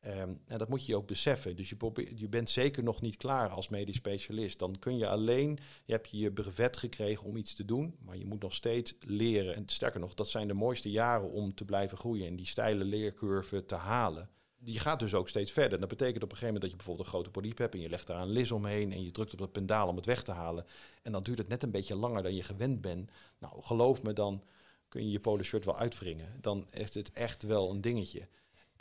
Um, 0.00 0.40
en 0.46 0.58
dat 0.58 0.68
moet 0.68 0.86
je 0.86 0.96
ook 0.96 1.06
beseffen. 1.06 1.56
Dus 1.56 1.68
je, 1.68 1.76
je 2.14 2.28
bent 2.28 2.50
zeker 2.50 2.82
nog 2.82 3.00
niet 3.00 3.16
klaar 3.16 3.48
als 3.48 3.68
medisch 3.68 3.96
specialist. 3.96 4.58
Dan 4.58 4.78
kun 4.78 4.96
je 4.96 5.08
alleen, 5.08 5.58
je 5.84 5.92
hebt 5.92 6.08
je 6.10 6.32
brevet 6.32 6.76
gekregen 6.76 7.26
om 7.26 7.36
iets 7.36 7.54
te 7.54 7.64
doen, 7.64 7.96
maar 8.00 8.16
je 8.16 8.26
moet 8.26 8.42
nog 8.42 8.54
steeds 8.54 8.94
leren. 9.00 9.54
En 9.54 9.62
sterker 9.66 10.00
nog, 10.00 10.14
dat 10.14 10.28
zijn 10.28 10.48
de 10.48 10.54
mooiste 10.54 10.90
jaren 10.90 11.30
om 11.30 11.54
te 11.54 11.64
blijven 11.64 11.98
groeien 11.98 12.26
en 12.26 12.36
die 12.36 12.46
steile 12.46 12.84
leercurve 12.84 13.64
te 13.64 13.74
halen. 13.74 14.30
Je 14.58 14.78
gaat 14.78 15.00
dus 15.00 15.14
ook 15.14 15.28
steeds 15.28 15.52
verder. 15.52 15.80
Dat 15.80 15.88
betekent 15.88 16.22
op 16.22 16.30
een 16.30 16.36
gegeven 16.36 16.54
moment 16.54 16.62
dat 16.62 16.70
je 16.70 16.76
bijvoorbeeld 16.76 17.06
een 17.06 17.14
grote 17.14 17.30
polyp 17.30 17.58
hebt 17.58 17.74
en 17.74 17.80
je 17.80 17.88
legt 17.88 18.06
daar 18.06 18.20
een 18.20 18.30
lis 18.30 18.52
omheen 18.52 18.92
en 18.92 19.02
je 19.02 19.10
drukt 19.10 19.32
op 19.32 19.38
het 19.38 19.52
pendaal 19.52 19.88
om 19.88 19.96
het 19.96 20.06
weg 20.06 20.22
te 20.22 20.32
halen. 20.32 20.66
En 21.02 21.12
dan 21.12 21.22
duurt 21.22 21.38
het 21.38 21.48
net 21.48 21.62
een 21.62 21.70
beetje 21.70 21.96
langer 21.96 22.22
dan 22.22 22.34
je 22.34 22.42
gewend 22.42 22.80
bent. 22.80 23.10
Nou, 23.38 23.62
geloof 23.62 24.02
me, 24.02 24.12
dan 24.12 24.42
kun 24.88 25.04
je 25.04 25.10
je 25.10 25.20
polo 25.20 25.42
shirt 25.42 25.64
wel 25.64 25.78
uitwringen. 25.78 26.38
Dan 26.40 26.66
is 26.70 26.94
het 26.94 27.10
echt 27.12 27.42
wel 27.42 27.70
een 27.70 27.80
dingetje. 27.80 28.28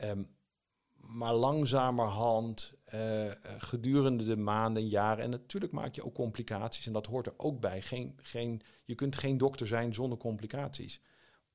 Um, 0.04 0.28
maar 1.08 1.34
langzamerhand, 1.34 2.74
uh, 2.94 3.32
gedurende 3.58 4.24
de 4.24 4.38
maanden, 4.38 4.88
jaren. 4.88 5.24
En 5.24 5.30
natuurlijk 5.30 5.72
maak 5.72 5.96
je 5.96 6.06
ook 6.06 6.14
complicaties 6.14 6.88
en 6.88 6.94
dat 6.94 7.06
hoort 7.06 7.28
er 7.28 7.34
ook 7.38 7.60
bij. 7.60 7.82
Geen, 7.82 8.20
geen, 8.22 8.62
je 8.86 8.96
kunt 8.96 9.16
geen 9.16 9.38
dokter 9.38 9.68
zijn 9.68 9.94
zonder 9.94 10.18
complicaties. 10.18 11.02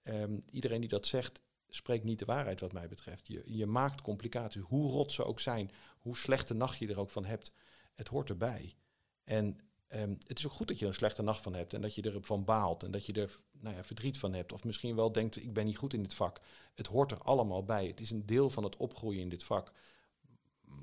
Um, 0.03 0.43
iedereen 0.51 0.81
die 0.81 0.89
dat 0.89 1.07
zegt, 1.07 1.41
spreekt 1.69 2.05
niet 2.05 2.19
de 2.19 2.25
waarheid 2.25 2.61
wat 2.61 2.73
mij 2.73 2.89
betreft. 2.89 3.27
Je, 3.27 3.43
je 3.47 3.67
maakt 3.67 4.03
complicaties, 4.03 4.63
hoe 4.63 4.91
rot 4.91 5.13
ze 5.13 5.25
ook 5.25 5.41
zijn, 5.41 5.71
hoe 5.99 6.17
slechte 6.17 6.55
nacht 6.55 6.79
je 6.79 6.89
er 6.89 7.01
ook 7.01 7.11
van 7.11 7.25
hebt. 7.25 7.53
Het 7.95 8.09
hoort 8.09 8.29
erbij. 8.29 8.75
En 9.25 9.59
um, 9.95 10.19
het 10.27 10.39
is 10.39 10.47
ook 10.47 10.53
goed 10.53 10.69
dat 10.69 10.79
je 10.79 10.85
er 10.85 10.91
een 10.91 10.97
slechte 10.97 11.23
nacht 11.23 11.43
van 11.43 11.55
hebt 11.55 11.75
en 11.75 11.81
dat 11.81 11.95
je 11.95 12.03
ervan 12.03 12.45
baalt 12.45 12.83
en 12.83 12.91
dat 12.91 13.07
je 13.07 13.13
er 13.13 13.41
nou 13.61 13.77
ja, 13.77 13.85
verdriet 13.85 14.19
van 14.19 14.33
hebt. 14.33 14.53
Of 14.53 14.65
misschien 14.65 14.97
wel 14.97 15.13
denkt, 15.13 15.37
ik 15.37 15.53
ben 15.53 15.67
niet 15.67 15.77
goed 15.77 15.95
in 15.95 16.03
dit 16.03 16.15
vak. 16.15 16.41
Het 16.75 16.87
hoort 16.87 17.11
er 17.11 17.19
allemaal 17.19 17.65
bij. 17.65 17.87
Het 17.87 18.01
is 18.01 18.11
een 18.11 18.27
deel 18.27 18.51
van 18.51 18.65
het 18.65 18.77
opgroeien 18.77 19.21
in 19.21 19.29
dit 19.29 19.45
vak. 19.45 19.73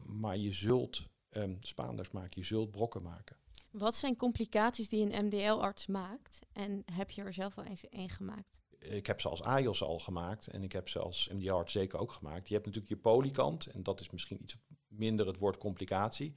Maar 0.05 0.37
je 0.37 0.53
zult 0.53 1.07
um, 1.29 1.57
Spaanders 1.59 2.11
maken, 2.11 2.41
je 2.41 2.47
zult 2.47 2.71
brokken 2.71 3.01
maken. 3.01 3.37
Wat 3.71 3.95
zijn 3.95 4.15
complicaties 4.15 4.89
die 4.89 5.13
een 5.13 5.25
MDL-arts 5.25 5.87
maakt? 5.87 6.39
En 6.51 6.83
heb 6.91 7.11
je 7.11 7.23
er 7.23 7.33
zelf 7.33 7.55
wel 7.55 7.65
eens 7.65 7.89
één 7.89 8.09
gemaakt? 8.09 8.61
Ik 8.79 9.07
heb 9.07 9.21
ze 9.21 9.29
als 9.29 9.41
AIOS 9.41 9.83
al 9.83 9.99
gemaakt 9.99 10.47
en 10.47 10.63
ik 10.63 10.71
heb 10.71 10.89
ze 10.89 10.99
als 10.99 11.29
MDL-arts 11.33 11.71
zeker 11.71 11.99
ook 11.99 12.11
gemaakt. 12.11 12.47
Je 12.47 12.53
hebt 12.53 12.65
natuurlijk 12.65 12.93
je 12.93 13.01
polykant 13.01 13.65
en 13.65 13.83
dat 13.83 14.01
is 14.01 14.09
misschien 14.09 14.41
iets 14.41 14.57
minder 14.87 15.27
het 15.27 15.39
woord 15.39 15.57
complicatie. 15.57 16.35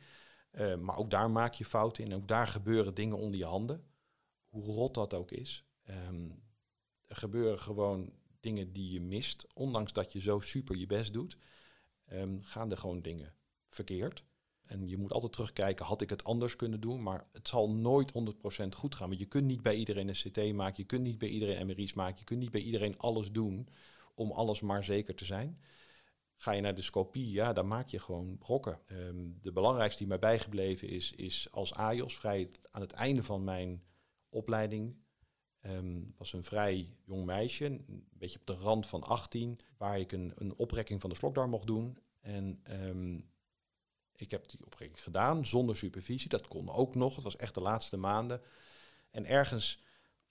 Uh, 0.53 0.77
maar 0.77 0.97
ook 0.97 1.11
daar 1.11 1.31
maak 1.31 1.55
je 1.55 1.65
fouten 1.65 2.05
in. 2.05 2.15
Ook 2.15 2.29
daar 2.29 2.47
gebeuren 2.49 2.95
dingen 2.95 3.17
onder 3.17 3.39
je 3.39 3.45
handen. 3.45 3.85
Hoe 4.49 4.65
rot 4.65 4.95
dat 4.95 5.15
ook 5.15 5.31
is. 5.31 5.65
Ehm, 5.83 6.31
er 7.07 7.17
gebeuren 7.17 7.59
gewoon 7.59 8.13
dingen 8.41 8.73
die 8.73 8.93
je 8.93 9.01
mist. 9.01 9.47
Ondanks 9.55 9.93
dat 9.93 10.13
je 10.13 10.21
zo 10.21 10.41
super 10.41 10.77
je 10.77 10.87
best 10.87 11.13
doet, 11.13 11.37
ehm, 12.05 12.41
gaan 12.41 12.71
er 12.71 12.79
gewoon 12.79 13.03
dingen 13.03 13.35
verkeerd. 13.69 14.25
En 14.67 14.89
je 14.89 14.97
moet 14.97 15.13
altijd 15.13 15.33
terugkijken, 15.33 15.85
had 15.87 16.01
ik 16.01 16.11
het 16.11 16.25
anders 16.25 16.57
kunnen 16.57 16.81
doen? 16.81 17.03
Maar 17.03 17.27
het 17.33 17.49
zal 17.49 17.71
nooit 17.71 18.13
100% 18.13 18.75
goed 18.75 18.95
gaan. 18.95 19.09
Want 19.09 19.21
je 19.21 19.27
kunt 19.27 19.47
niet 19.47 19.63
bij 19.63 19.75
iedereen 19.75 20.09
een 20.09 20.15
CT 20.15 20.53
maken, 20.53 20.77
je 20.77 20.85
kunt 20.85 21.03
niet 21.03 21.19
bij 21.19 21.29
iedereen 21.29 21.67
MRI's 21.67 21.95
maken, 21.95 22.19
je 22.19 22.25
kunt 22.25 22.41
niet 22.41 22.51
bij 22.51 22.61
iedereen 22.61 22.99
alles 22.99 23.33
doen 23.33 23.69
om 24.15 24.31
alles 24.31 24.61
maar 24.61 24.85
zeker 24.85 25.15
te 25.15 25.25
zijn. 25.25 25.61
Ga 26.41 26.53
je 26.53 26.61
naar 26.61 26.75
de 26.75 26.83
scopie, 26.83 27.31
ja, 27.31 27.53
dan 27.53 27.69
maak 27.69 27.89
je 27.89 27.99
gewoon 27.99 28.39
brokken. 28.39 28.81
Ehm, 28.87 29.29
de 29.41 29.53
belangrijkste 29.53 29.99
die 29.99 30.09
mij 30.09 30.19
bijgebleven 30.19 30.89
is, 30.89 31.13
is 31.13 31.49
als 31.51 31.75
AJOS, 31.75 32.17
vrij 32.17 32.51
aan 32.71 32.81
het 32.81 32.93
einde 32.93 33.23
van 33.23 33.45
mijn 33.45 33.83
opleiding, 34.29 34.97
um, 35.67 36.15
was 36.17 36.33
een 36.33 36.43
vrij 36.43 36.97
jong 37.05 37.25
meisje, 37.25 37.65
een 37.65 38.09
beetje 38.13 38.39
op 38.39 38.47
de 38.47 38.53
rand 38.53 38.87
van 38.87 39.03
18, 39.03 39.61
waar 39.77 39.99
ik 39.99 40.13
een, 40.13 40.33
een 40.37 40.57
oprekking 40.57 41.01
van 41.01 41.11
de 41.11 41.17
slokdarm 41.17 41.51
mocht 41.51 41.67
doen. 41.67 41.99
En 42.21 42.63
um, 42.71 43.31
ik 44.17 44.31
heb 44.31 44.49
die 44.49 44.65
oprekking 44.65 45.03
gedaan 45.03 45.47
zonder 45.47 45.77
supervisie. 45.77 46.29
Dat 46.29 46.49
kon 46.49 46.71
ook 46.71 46.95
nog. 46.95 47.15
Het 47.15 47.25
was 47.25 47.37
echt 47.37 47.55
de 47.55 47.61
laatste 47.61 47.97
maanden. 47.97 48.43
En 49.11 49.27
ergens 49.27 49.83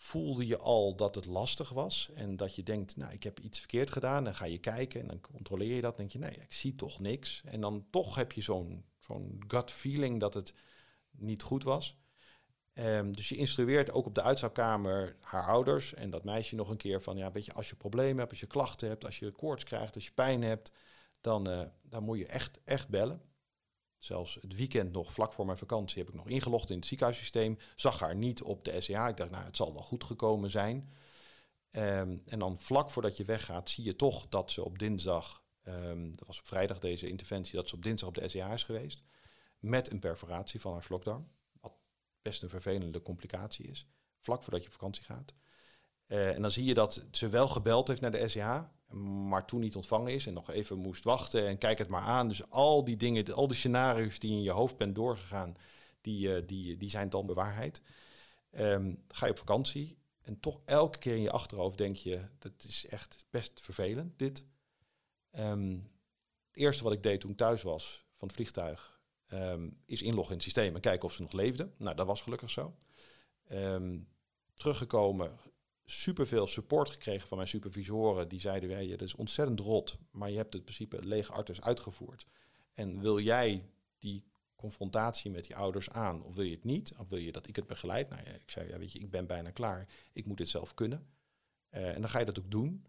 voelde 0.01 0.47
je 0.47 0.57
al 0.57 0.95
dat 0.95 1.15
het 1.15 1.25
lastig 1.25 1.69
was. 1.69 2.09
En 2.13 2.37
dat 2.37 2.55
je 2.55 2.63
denkt, 2.63 2.95
nou, 2.95 3.13
ik 3.13 3.23
heb 3.23 3.39
iets 3.39 3.59
verkeerd 3.59 3.91
gedaan. 3.91 4.23
Dan 4.23 4.35
ga 4.35 4.45
je 4.45 4.57
kijken 4.57 5.01
en 5.01 5.07
dan 5.07 5.21
controleer 5.21 5.75
je 5.75 5.81
dat. 5.81 5.97
Dan 5.97 6.07
denk 6.07 6.11
je, 6.11 6.29
nee, 6.29 6.43
ik 6.45 6.53
zie 6.53 6.75
toch 6.75 6.99
niks. 6.99 7.41
En 7.45 7.61
dan 7.61 7.85
toch 7.89 8.15
heb 8.15 8.31
je 8.31 8.41
zo'n 8.41 8.85
zo'n 8.99 9.43
gut 9.47 9.71
feeling 9.71 10.19
dat 10.19 10.33
het 10.33 10.53
niet 11.11 11.43
goed 11.43 11.63
was. 11.63 11.97
Um, 12.73 13.15
dus 13.15 13.29
je 13.29 13.35
instrueert 13.35 13.91
ook 13.91 14.05
op 14.05 14.15
de 14.15 14.21
uitstapkamer 14.21 15.15
haar 15.21 15.47
ouders 15.47 15.93
en 15.93 16.09
dat 16.09 16.23
meisje 16.23 16.55
nog 16.55 16.69
een 16.69 16.77
keer 16.77 17.01
van, 17.01 17.17
ja, 17.17 17.31
weet 17.31 17.45
je, 17.45 17.53
als 17.53 17.69
je 17.69 17.75
problemen 17.75 18.17
hebt, 18.17 18.31
als 18.31 18.39
je 18.39 18.47
klachten 18.47 18.87
hebt, 18.87 19.05
als 19.05 19.19
je 19.19 19.31
koorts 19.31 19.63
krijgt, 19.63 19.95
als 19.95 20.05
je 20.05 20.11
pijn 20.11 20.41
hebt, 20.41 20.71
dan, 21.21 21.49
uh, 21.49 21.61
dan 21.81 22.03
moet 22.03 22.17
je 22.17 22.25
echt, 22.25 22.59
echt 22.63 22.89
bellen. 22.89 23.21
Zelfs 23.99 24.37
het 24.41 24.55
weekend 24.55 24.91
nog, 24.91 25.13
vlak 25.13 25.33
voor 25.33 25.45
mijn 25.45 25.57
vakantie, 25.57 25.99
heb 25.99 26.07
ik 26.07 26.15
nog 26.15 26.27
ingelogd 26.27 26.69
in 26.69 26.75
het 26.75 26.85
ziekenhuissysteem. 26.85 27.57
Zag 27.75 27.99
haar 27.99 28.15
niet 28.15 28.41
op 28.41 28.63
de 28.63 28.81
SCH. 28.81 29.07
Ik 29.07 29.17
dacht, 29.17 29.29
nou, 29.29 29.43
het 29.43 29.55
zal 29.55 29.73
wel 29.73 29.83
goed 29.83 30.03
gekomen 30.03 30.51
zijn. 30.51 30.93
Um, 31.71 32.21
en 32.25 32.39
dan 32.39 32.59
vlak 32.59 32.91
voordat 32.91 33.17
je 33.17 33.23
weggaat, 33.23 33.69
zie 33.69 33.83
je 33.83 33.95
toch 33.95 34.27
dat 34.27 34.51
ze 34.51 34.63
op 34.63 34.79
dinsdag, 34.79 35.43
um, 35.63 36.17
dat 36.17 36.27
was 36.27 36.39
op 36.39 36.47
vrijdag 36.47 36.79
deze 36.79 37.07
interventie, 37.07 37.55
dat 37.55 37.69
ze 37.69 37.75
op 37.75 37.83
dinsdag 37.83 38.09
op 38.09 38.15
de 38.15 38.29
SCH 38.29 38.53
is 38.53 38.63
geweest. 38.63 39.03
Met 39.59 39.91
een 39.91 39.99
perforatie 39.99 40.61
van 40.61 40.73
haar 40.73 40.83
slokdarm. 40.83 41.27
Wat 41.61 41.73
best 42.21 42.43
een 42.43 42.49
vervelende 42.49 43.01
complicatie 43.01 43.67
is. 43.67 43.87
Vlak 44.19 44.43
voordat 44.43 44.61
je 44.61 44.67
op 44.67 44.73
vakantie 44.73 45.03
gaat. 45.03 45.33
Uh, 46.07 46.35
en 46.35 46.41
dan 46.41 46.51
zie 46.51 46.65
je 46.65 46.73
dat 46.73 47.05
ze 47.11 47.29
wel 47.29 47.47
gebeld 47.47 47.87
heeft 47.87 48.01
naar 48.01 48.11
de 48.11 48.29
SCH 48.29 48.61
maar 48.97 49.45
toen 49.45 49.59
niet 49.59 49.75
ontvangen 49.75 50.13
is 50.13 50.27
en 50.27 50.33
nog 50.33 50.51
even 50.51 50.77
moest 50.77 51.03
wachten 51.03 51.47
en 51.47 51.57
kijk 51.57 51.77
het 51.77 51.87
maar 51.87 52.01
aan. 52.01 52.27
Dus 52.27 52.49
al 52.49 52.83
die 52.83 52.97
dingen, 52.97 53.33
al 53.33 53.47
die 53.47 53.57
scenario's 53.57 54.19
die 54.19 54.31
in 54.31 54.41
je 54.41 54.51
hoofd 54.51 54.77
bent 54.77 54.95
doorgegaan, 54.95 55.57
die, 56.01 56.27
uh, 56.27 56.47
die, 56.47 56.77
die 56.77 56.89
zijn 56.89 57.09
dan 57.09 57.25
bewaarheid. 57.25 57.81
Um, 58.51 59.03
ga 59.07 59.25
je 59.25 59.31
op 59.31 59.37
vakantie 59.37 59.97
en 60.21 60.39
toch 60.39 60.61
elke 60.65 60.97
keer 60.97 61.15
in 61.15 61.21
je 61.21 61.31
achterhoofd 61.31 61.77
denk 61.77 61.95
je, 61.95 62.21
dat 62.39 62.63
is 62.67 62.85
echt 62.85 63.25
best 63.29 63.61
vervelend, 63.61 64.19
dit. 64.19 64.45
Um, 65.37 65.91
het 66.47 66.57
eerste 66.57 66.83
wat 66.83 66.93
ik 66.93 67.03
deed 67.03 67.19
toen 67.19 67.31
ik 67.31 67.37
thuis 67.37 67.61
was 67.61 68.05
van 68.15 68.27
het 68.27 68.35
vliegtuig, 68.35 69.01
um, 69.33 69.77
is 69.85 70.01
inloggen 70.01 70.31
in 70.31 70.37
het 70.37 70.43
systeem 70.43 70.75
en 70.75 70.81
kijken 70.81 71.07
of 71.07 71.13
ze 71.13 71.21
nog 71.21 71.31
leefde. 71.31 71.69
Nou, 71.77 71.95
dat 71.95 72.05
was 72.05 72.21
gelukkig 72.21 72.49
zo. 72.49 72.75
teruggekomen, 74.53 75.39
superveel 75.91 76.47
support 76.47 76.89
gekregen 76.89 77.27
van 77.27 77.37
mijn 77.37 77.49
supervisoren. 77.49 78.27
Die 78.27 78.39
zeiden, 78.39 78.69
wij, 78.69 78.87
dat 78.87 79.01
is 79.01 79.15
ontzettend 79.15 79.59
rot, 79.59 79.97
maar 80.11 80.29
je 80.29 80.37
hebt 80.37 80.53
het 80.53 80.63
principe 80.63 81.05
lege 81.05 81.31
artis 81.31 81.61
uitgevoerd. 81.61 82.25
En 82.71 82.99
wil 82.99 83.19
jij 83.19 83.69
die 83.99 84.23
confrontatie 84.55 85.31
met 85.31 85.43
die 85.43 85.55
ouders 85.55 85.89
aan, 85.89 86.23
of 86.23 86.35
wil 86.35 86.45
je 86.45 86.55
het 86.55 86.63
niet? 86.63 86.93
Of 86.97 87.09
wil 87.09 87.19
je 87.19 87.31
dat 87.31 87.47
ik 87.47 87.55
het 87.55 87.67
begeleid? 87.67 88.09
Nou 88.09 88.23
ja, 88.23 88.31
ik 88.31 88.51
zei, 88.51 88.69
ja, 88.69 88.77
weet 88.77 88.91
je, 88.91 88.99
ik 88.99 89.09
ben 89.09 89.27
bijna 89.27 89.51
klaar. 89.51 89.87
Ik 90.13 90.25
moet 90.25 90.39
het 90.39 90.49
zelf 90.49 90.73
kunnen. 90.73 91.07
Uh, 91.71 91.95
en 91.95 92.01
dan 92.01 92.09
ga 92.09 92.19
je 92.19 92.25
dat 92.25 92.39
ook 92.39 92.51
doen. 92.51 92.85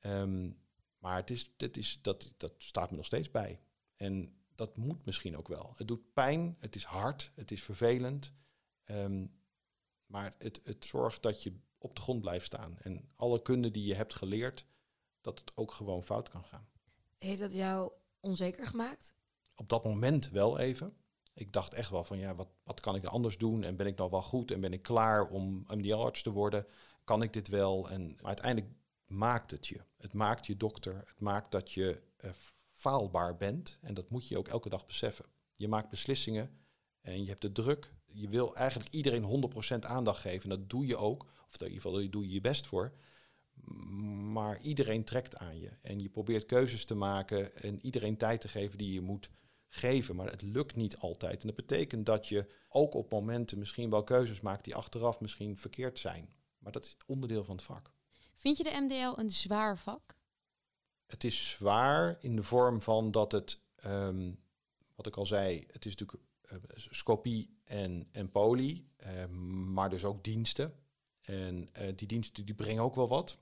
Um, 0.00 0.62
maar 0.98 1.16
het 1.16 1.30
is, 1.30 1.50
dit 1.56 1.76
is, 1.76 1.98
dat, 2.02 2.34
dat 2.36 2.52
staat 2.58 2.90
me 2.90 2.96
nog 2.96 3.06
steeds 3.06 3.30
bij. 3.30 3.60
En 3.96 4.34
dat 4.54 4.76
moet 4.76 5.04
misschien 5.04 5.36
ook 5.36 5.48
wel. 5.48 5.72
Het 5.76 5.88
doet 5.88 6.12
pijn, 6.12 6.56
het 6.60 6.76
is 6.76 6.84
hard, 6.84 7.30
het 7.34 7.50
is 7.50 7.62
vervelend. 7.62 8.32
Um, 8.84 9.34
maar 10.06 10.34
het, 10.38 10.60
het 10.64 10.84
zorgt 10.84 11.22
dat 11.22 11.42
je 11.42 11.52
op 11.84 11.96
de 11.96 12.02
grond 12.02 12.20
blijft 12.20 12.46
staan. 12.46 12.78
En 12.78 13.08
alle 13.16 13.42
kunde 13.42 13.70
die 13.70 13.86
je 13.86 13.94
hebt 13.94 14.14
geleerd, 14.14 14.66
dat 15.20 15.38
het 15.38 15.52
ook 15.54 15.72
gewoon 15.72 16.02
fout 16.02 16.28
kan 16.28 16.44
gaan. 16.44 16.68
Heeft 17.18 17.40
dat 17.40 17.52
jou 17.52 17.92
onzeker 18.20 18.66
gemaakt? 18.66 19.14
Op 19.56 19.68
dat 19.68 19.84
moment 19.84 20.30
wel 20.30 20.58
even. 20.58 20.96
Ik 21.34 21.52
dacht 21.52 21.74
echt 21.74 21.90
wel 21.90 22.04
van 22.04 22.18
ja, 22.18 22.34
wat, 22.34 22.48
wat 22.62 22.80
kan 22.80 22.94
ik 22.94 23.04
anders 23.04 23.38
doen? 23.38 23.62
En 23.64 23.76
ben 23.76 23.86
ik 23.86 23.96
nou 23.96 24.10
wel 24.10 24.22
goed? 24.22 24.50
En 24.50 24.60
ben 24.60 24.72
ik 24.72 24.82
klaar 24.82 25.28
om 25.28 25.64
MD-arts 25.66 26.22
te 26.22 26.30
worden? 26.30 26.66
Kan 27.04 27.22
ik 27.22 27.32
dit 27.32 27.48
wel? 27.48 27.90
En 27.90 28.06
maar 28.06 28.24
uiteindelijk 28.26 28.72
maakt 29.06 29.50
het 29.50 29.66
je. 29.66 29.80
Het 29.96 30.12
maakt 30.12 30.46
je 30.46 30.56
dokter. 30.56 30.96
Het 30.96 31.20
maakt 31.20 31.50
dat 31.50 31.72
je 31.72 32.02
uh, 32.24 32.30
faalbaar 32.70 33.36
bent. 33.36 33.78
En 33.80 33.94
dat 33.94 34.10
moet 34.10 34.28
je 34.28 34.38
ook 34.38 34.48
elke 34.48 34.68
dag 34.68 34.86
beseffen. 34.86 35.24
Je 35.54 35.68
maakt 35.68 35.90
beslissingen 35.90 36.58
en 37.00 37.22
je 37.22 37.28
hebt 37.28 37.42
de 37.42 37.52
druk. 37.52 37.94
Je 38.06 38.28
wil 38.28 38.56
eigenlijk 38.56 38.90
iedereen 38.90 39.52
100% 39.74 39.78
aandacht 39.78 40.20
geven. 40.20 40.50
En 40.50 40.58
dat 40.58 40.70
doe 40.70 40.86
je 40.86 40.96
ook. 40.96 41.26
Of 41.54 41.60
in 41.60 41.72
ieder 41.72 41.82
geval, 41.82 42.10
doe 42.10 42.26
je 42.26 42.32
je 42.32 42.40
best 42.40 42.66
voor. 42.66 42.92
Maar 44.32 44.60
iedereen 44.60 45.04
trekt 45.04 45.36
aan 45.36 45.60
je. 45.60 45.70
En 45.82 45.98
je 45.98 46.08
probeert 46.08 46.46
keuzes 46.46 46.84
te 46.84 46.94
maken 46.94 47.56
en 47.56 47.84
iedereen 47.84 48.16
tijd 48.16 48.40
te 48.40 48.48
geven 48.48 48.78
die 48.78 48.92
je 48.92 49.00
moet 49.00 49.30
geven. 49.68 50.16
Maar 50.16 50.30
het 50.30 50.42
lukt 50.42 50.76
niet 50.76 50.96
altijd. 50.96 51.40
En 51.40 51.46
dat 51.46 51.56
betekent 51.56 52.06
dat 52.06 52.28
je 52.28 52.46
ook 52.68 52.94
op 52.94 53.10
momenten 53.10 53.58
misschien 53.58 53.90
wel 53.90 54.04
keuzes 54.04 54.40
maakt 54.40 54.64
die 54.64 54.74
achteraf 54.74 55.20
misschien 55.20 55.58
verkeerd 55.58 55.98
zijn. 55.98 56.34
Maar 56.58 56.72
dat 56.72 56.84
is 56.84 56.96
onderdeel 57.06 57.44
van 57.44 57.56
het 57.56 57.64
vak. 57.64 57.92
Vind 58.34 58.56
je 58.56 58.62
de 58.62 58.80
MDL 58.80 59.20
een 59.20 59.30
zwaar 59.30 59.78
vak? 59.78 60.16
Het 61.06 61.24
is 61.24 61.50
zwaar 61.50 62.18
in 62.20 62.36
de 62.36 62.42
vorm 62.42 62.82
van 62.82 63.10
dat 63.10 63.32
het, 63.32 63.62
um, 63.84 64.38
wat 64.94 65.06
ik 65.06 65.16
al 65.16 65.26
zei, 65.26 65.66
het 65.72 65.86
is 65.86 65.96
natuurlijk 65.96 66.28
uh, 66.52 66.58
scopie 66.74 67.58
en, 67.64 68.08
en 68.12 68.30
poli, 68.30 68.88
uh, 69.06 69.26
maar 69.72 69.90
dus 69.90 70.04
ook 70.04 70.24
diensten. 70.24 70.74
En 71.24 71.68
uh, 71.78 71.92
die 71.96 72.08
diensten 72.08 72.44
die 72.44 72.54
brengen 72.54 72.82
ook 72.82 72.94
wel 72.94 73.08
wat. 73.08 73.38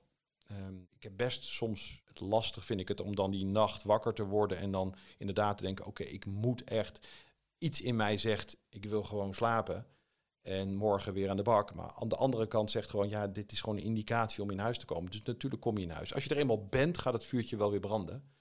Um, 0.51 0.87
ik 0.95 1.03
heb 1.03 1.17
best 1.17 1.43
soms 1.43 2.01
het 2.05 2.19
lastig, 2.19 2.65
vind 2.65 2.79
ik 2.79 2.87
het, 2.87 3.01
om 3.01 3.15
dan 3.15 3.31
die 3.31 3.45
nacht 3.45 3.83
wakker 3.83 4.13
te 4.13 4.25
worden 4.25 4.57
en 4.57 4.71
dan 4.71 4.95
inderdaad 5.17 5.57
te 5.57 5.63
denken, 5.63 5.85
oké, 5.85 6.03
ik 6.03 6.25
moet 6.25 6.63
echt, 6.63 7.07
iets 7.57 7.81
in 7.81 7.95
mij 7.95 8.17
zegt, 8.17 8.57
ik 8.69 8.85
wil 8.85 9.03
gewoon 9.03 9.33
slapen 9.33 9.87
en 10.41 10.75
morgen 10.75 11.13
weer 11.13 11.29
aan 11.29 11.37
de 11.37 11.43
bak. 11.43 11.73
Maar 11.73 11.91
aan 11.99 12.07
de 12.07 12.15
andere 12.15 12.47
kant 12.47 12.71
zegt 12.71 12.89
gewoon, 12.89 13.09
ja, 13.09 13.27
dit 13.27 13.51
is 13.51 13.61
gewoon 13.61 13.77
een 13.77 13.83
indicatie 13.83 14.43
om 14.43 14.49
in 14.49 14.59
huis 14.59 14.77
te 14.77 14.85
komen. 14.85 15.11
Dus 15.11 15.23
natuurlijk 15.23 15.61
kom 15.61 15.77
je 15.77 15.83
in 15.83 15.89
huis. 15.89 16.13
Als 16.13 16.23
je 16.23 16.29
er 16.29 16.37
eenmaal 16.37 16.65
bent, 16.65 16.97
gaat 16.97 17.13
het 17.13 17.25
vuurtje 17.25 17.57
wel 17.57 17.71
weer 17.71 17.79
branden. 17.79 18.31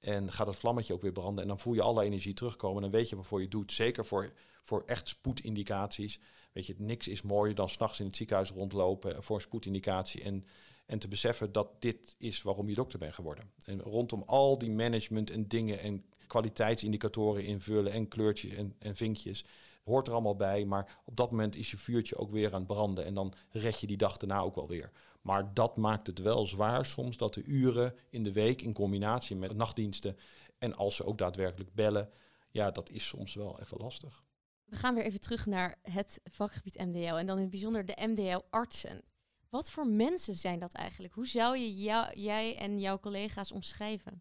En 0.00 0.32
gaat 0.32 0.46
het 0.46 0.56
vlammetje 0.56 0.94
ook 0.94 1.02
weer 1.02 1.12
branden. 1.12 1.42
En 1.42 1.48
dan 1.48 1.60
voel 1.60 1.74
je 1.74 1.82
alle 1.82 2.04
energie 2.04 2.34
terugkomen. 2.34 2.82
Dan 2.82 2.90
weet 2.90 3.08
je 3.08 3.16
waarvoor 3.16 3.40
je 3.40 3.48
doet. 3.48 3.72
Zeker 3.72 4.06
voor, 4.06 4.32
voor 4.62 4.82
echt 4.86 5.08
spoedindicaties. 5.08 6.20
Weet 6.52 6.66
je, 6.66 6.74
niks 6.78 7.08
is 7.08 7.22
mooier 7.22 7.54
dan 7.54 7.68
s'nachts 7.68 8.00
in 8.00 8.06
het 8.06 8.16
ziekenhuis 8.16 8.50
rondlopen 8.50 9.22
voor 9.22 9.36
een 9.36 9.42
spoedindicatie. 9.42 10.22
En, 10.22 10.44
en 10.86 10.98
te 10.98 11.08
beseffen 11.08 11.52
dat 11.52 11.82
dit 11.82 12.14
is 12.18 12.42
waarom 12.42 12.68
je 12.68 12.74
dokter 12.74 12.98
bent 12.98 13.14
geworden. 13.14 13.50
En 13.64 13.80
rondom 13.80 14.22
al 14.26 14.58
die 14.58 14.70
management 14.70 15.30
en 15.30 15.48
dingen 15.48 15.78
en 15.80 16.04
kwaliteitsindicatoren 16.26 17.44
invullen 17.44 17.92
en 17.92 18.08
kleurtjes 18.08 18.54
en, 18.54 18.74
en 18.78 18.96
vinkjes. 18.96 19.44
Hoort 19.84 20.06
er 20.06 20.12
allemaal 20.12 20.36
bij, 20.36 20.64
maar 20.64 21.00
op 21.04 21.16
dat 21.16 21.30
moment 21.30 21.56
is 21.56 21.70
je 21.70 21.78
vuurtje 21.78 22.16
ook 22.16 22.30
weer 22.30 22.52
aan 22.52 22.58
het 22.58 22.66
branden. 22.66 23.04
En 23.04 23.14
dan 23.14 23.32
red 23.50 23.80
je 23.80 23.86
die 23.86 23.96
dag 23.96 24.16
daarna 24.16 24.40
ook 24.40 24.54
wel 24.54 24.68
weer. 24.68 24.90
Maar 25.20 25.54
dat 25.54 25.76
maakt 25.76 26.06
het 26.06 26.18
wel 26.18 26.46
zwaar 26.46 26.84
soms 26.84 27.16
dat 27.16 27.34
de 27.34 27.42
uren 27.42 27.94
in 28.10 28.24
de 28.24 28.32
week 28.32 28.62
in 28.62 28.72
combinatie 28.72 29.36
met 29.36 29.56
nachtdiensten 29.56 30.16
en 30.58 30.74
als 30.74 30.96
ze 30.96 31.04
ook 31.04 31.18
daadwerkelijk 31.18 31.74
bellen, 31.74 32.10
ja, 32.50 32.70
dat 32.70 32.90
is 32.90 33.06
soms 33.06 33.34
wel 33.34 33.60
even 33.60 33.76
lastig. 33.78 34.24
We 34.70 34.76
gaan 34.76 34.94
weer 34.94 35.04
even 35.04 35.20
terug 35.20 35.46
naar 35.46 35.78
het 35.82 36.20
vakgebied 36.24 36.78
MDL 36.78 37.14
en 37.14 37.26
dan 37.26 37.36
in 37.36 37.42
het 37.42 37.50
bijzonder 37.50 37.84
de 37.84 37.96
MDL-artsen. 38.06 39.02
Wat 39.48 39.70
voor 39.70 39.86
mensen 39.86 40.34
zijn 40.34 40.58
dat 40.58 40.74
eigenlijk? 40.74 41.14
Hoe 41.14 41.26
zou 41.26 41.58
je 41.58 41.74
jou, 41.74 42.18
jij 42.18 42.56
en 42.56 42.78
jouw 42.78 42.98
collega's 42.98 43.52
omschrijven? 43.52 44.12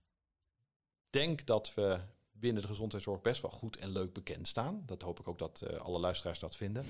Ik 1.06 1.10
denk 1.10 1.46
dat 1.46 1.74
we 1.74 2.00
binnen 2.32 2.62
de 2.62 2.68
gezondheidszorg 2.68 3.22
best 3.22 3.42
wel 3.42 3.52
goed 3.52 3.78
en 3.78 3.90
leuk 3.90 4.14
bekend 4.14 4.48
staan. 4.48 4.84
Dat 4.86 5.02
hoop 5.02 5.20
ik 5.20 5.28
ook 5.28 5.40
dat 5.40 5.64
uh, 5.64 5.80
alle 5.80 6.00
luisteraars 6.00 6.40
dat 6.40 6.56
vinden. 6.56 6.86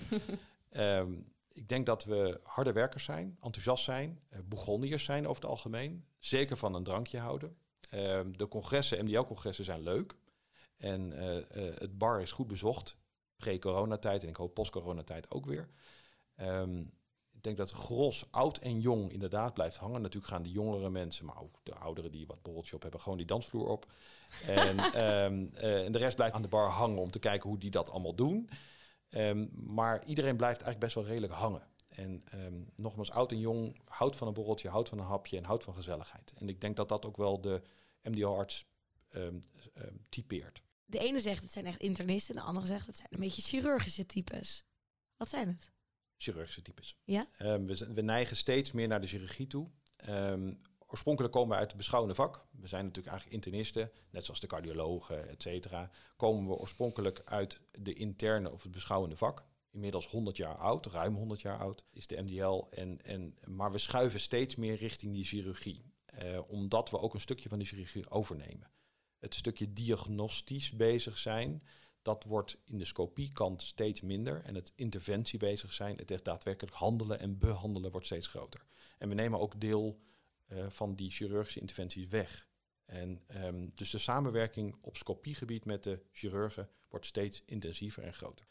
um, 0.71 1.33
ik 1.51 1.69
denk 1.69 1.85
dat 1.85 2.03
we 2.03 2.39
harde 2.43 2.71
werkers 2.71 3.03
zijn, 3.03 3.37
enthousiast 3.41 3.83
zijn, 3.83 4.19
uh, 4.51 4.97
zijn 4.97 5.27
over 5.27 5.41
het 5.41 5.51
algemeen. 5.51 6.05
Zeker 6.19 6.57
van 6.57 6.73
een 6.73 6.83
drankje 6.83 7.19
houden. 7.19 7.57
Uh, 7.93 8.19
de 8.31 8.47
congressen, 8.47 9.05
MDL-congressen 9.05 9.65
zijn 9.65 9.81
leuk. 9.81 10.15
En 10.77 11.11
uh, 11.11 11.43
het 11.75 11.97
bar 11.97 12.21
is 12.21 12.31
goed 12.31 12.47
bezocht 12.47 12.97
pre-coronatijd 13.39 14.23
en 14.23 14.29
ik 14.29 14.35
hoop 14.35 14.53
post-coronatijd 14.53 15.31
ook 15.31 15.45
weer. 15.45 15.69
Um, 16.41 16.91
ik 17.39 17.45
denk 17.45 17.57
dat 17.57 17.71
gros 17.71 18.25
oud 18.31 18.57
en 18.57 18.79
jong 18.79 19.11
inderdaad 19.11 19.53
blijft 19.53 19.77
hangen. 19.77 20.01
Natuurlijk 20.01 20.33
gaan 20.33 20.43
de 20.43 20.51
jongere 20.51 20.89
mensen, 20.89 21.25
maar 21.25 21.41
ook 21.41 21.59
de 21.63 21.73
ouderen 21.73 22.11
die 22.11 22.27
wat 22.27 22.41
borreltje 22.41 22.75
op 22.75 22.81
hebben, 22.81 23.01
gewoon 23.01 23.17
die 23.17 23.27
dansvloer 23.27 23.67
op. 23.67 23.91
En, 24.45 24.77
ehm, 24.93 25.45
eh, 25.53 25.85
en 25.85 25.91
de 25.91 25.97
rest 25.97 26.15
blijft 26.15 26.35
aan 26.35 26.41
de 26.41 26.47
bar 26.47 26.69
hangen 26.69 26.97
om 26.97 27.11
te 27.11 27.19
kijken 27.19 27.49
hoe 27.49 27.57
die 27.57 27.71
dat 27.71 27.89
allemaal 27.89 28.15
doen. 28.15 28.49
Ehm, 29.09 29.47
maar 29.51 30.05
iedereen 30.05 30.37
blijft 30.37 30.61
eigenlijk 30.61 30.79
best 30.79 30.95
wel 30.95 31.05
redelijk 31.05 31.33
hangen. 31.33 31.67
En 31.89 32.23
ehm, 32.25 32.61
nogmaals, 32.75 33.11
oud 33.11 33.31
en 33.31 33.39
jong 33.39 33.79
houdt 33.85 34.15
van 34.15 34.27
een 34.27 34.33
borreltje, 34.33 34.69
houdt 34.69 34.89
van 34.89 34.99
een 34.99 35.05
hapje 35.05 35.37
en 35.37 35.43
houdt 35.43 35.63
van 35.63 35.73
gezelligheid. 35.73 36.33
En 36.35 36.49
ik 36.49 36.61
denk 36.61 36.75
dat 36.75 36.89
dat 36.89 37.05
ook 37.05 37.17
wel 37.17 37.41
de 37.41 37.61
MDO-arts 38.03 38.67
typeert. 40.09 40.61
De 40.89 40.99
ene 40.99 41.19
zegt 41.19 41.43
het 41.43 41.51
zijn 41.51 41.65
echt 41.65 41.79
internisten, 41.79 42.35
de 42.35 42.41
andere 42.41 42.65
zegt 42.65 42.87
het 42.87 42.97
zijn 42.97 43.09
een 43.11 43.19
beetje 43.19 43.41
chirurgische 43.41 44.05
types. 44.05 44.63
Wat 45.17 45.29
zijn 45.29 45.47
het? 45.47 45.71
chirurgische 46.19 46.61
types. 46.61 46.97
Ja? 47.03 47.27
Um, 47.41 47.67
we, 47.67 47.93
we, 47.93 48.01
neigen 48.01 48.35
steeds 48.35 48.71
meer 48.71 48.87
naar 48.87 49.01
de 49.01 49.07
chirurgie 49.07 49.47
toe. 49.47 49.69
Um, 50.09 50.61
oorspronkelijk 50.85 51.33
komen 51.33 51.49
we 51.49 51.55
uit 51.55 51.67
het 51.67 51.77
beschouwende 51.77 52.15
vak. 52.15 52.45
We 52.51 52.67
zijn 52.67 52.85
natuurlijk 52.85 53.13
eigenlijk 53.13 53.45
internisten, 53.45 53.91
net 54.09 54.25
zoals 54.25 54.39
de 54.39 54.47
cardiologen, 54.47 55.29
et 55.29 55.41
cetera. 55.41 55.91
Komen 56.15 56.47
we 56.47 56.55
oorspronkelijk 56.55 57.21
uit 57.25 57.61
de 57.71 57.93
interne 57.93 58.51
of 58.51 58.63
het 58.63 58.71
beschouwende 58.71 59.17
vak. 59.17 59.45
Inmiddels 59.71 60.07
100 60.07 60.37
jaar 60.37 60.55
oud, 60.55 60.85
ruim 60.85 61.15
100 61.15 61.41
jaar 61.41 61.57
oud 61.57 61.83
is 61.91 62.07
de 62.07 62.21
MDL. 62.21 62.67
En, 62.69 63.01
en, 63.01 63.37
maar 63.45 63.71
we 63.71 63.77
schuiven 63.77 64.19
steeds 64.19 64.55
meer 64.55 64.75
richting 64.75 65.13
die 65.13 65.25
chirurgie. 65.25 65.87
Uh, 66.23 66.39
omdat 66.47 66.89
we 66.89 66.99
ook 66.99 67.13
een 67.13 67.19
stukje 67.19 67.49
van 67.49 67.57
die 67.57 67.67
chirurgie 67.67 68.09
overnemen. 68.09 68.71
Het 69.19 69.35
stukje 69.35 69.73
diagnostisch 69.73 70.71
bezig 70.71 71.17
zijn, 71.17 71.63
dat 72.01 72.23
wordt 72.23 72.57
in 72.65 72.77
de 72.77 72.85
scopiekant 72.85 73.61
steeds 73.61 74.01
minder. 74.01 74.41
En 74.43 74.55
het 74.55 74.71
interventie 74.75 75.39
bezig 75.39 75.73
zijn, 75.73 75.97
het 75.97 76.11
echt 76.11 76.25
daadwerkelijk 76.25 76.75
handelen 76.75 77.19
en 77.19 77.37
behandelen 77.37 77.91
wordt 77.91 78.05
steeds 78.05 78.27
groter. 78.27 78.65
En 78.97 79.09
we 79.09 79.15
nemen 79.15 79.39
ook 79.39 79.59
deel 79.59 79.99
uh, 80.47 80.65
van 80.69 80.95
die 80.95 81.11
chirurgische 81.11 81.59
interventies 81.59 82.09
weg. 82.09 82.47
En 82.85 83.21
um, 83.35 83.71
dus 83.75 83.89
de 83.89 83.97
samenwerking 83.97 84.75
op 84.81 84.97
scopiegebied 84.97 85.65
met 85.65 85.83
de 85.83 85.99
chirurgen 86.11 86.69
wordt 86.89 87.05
steeds 87.05 87.43
intensiever 87.45 88.03
en 88.03 88.13
groter. 88.13 88.45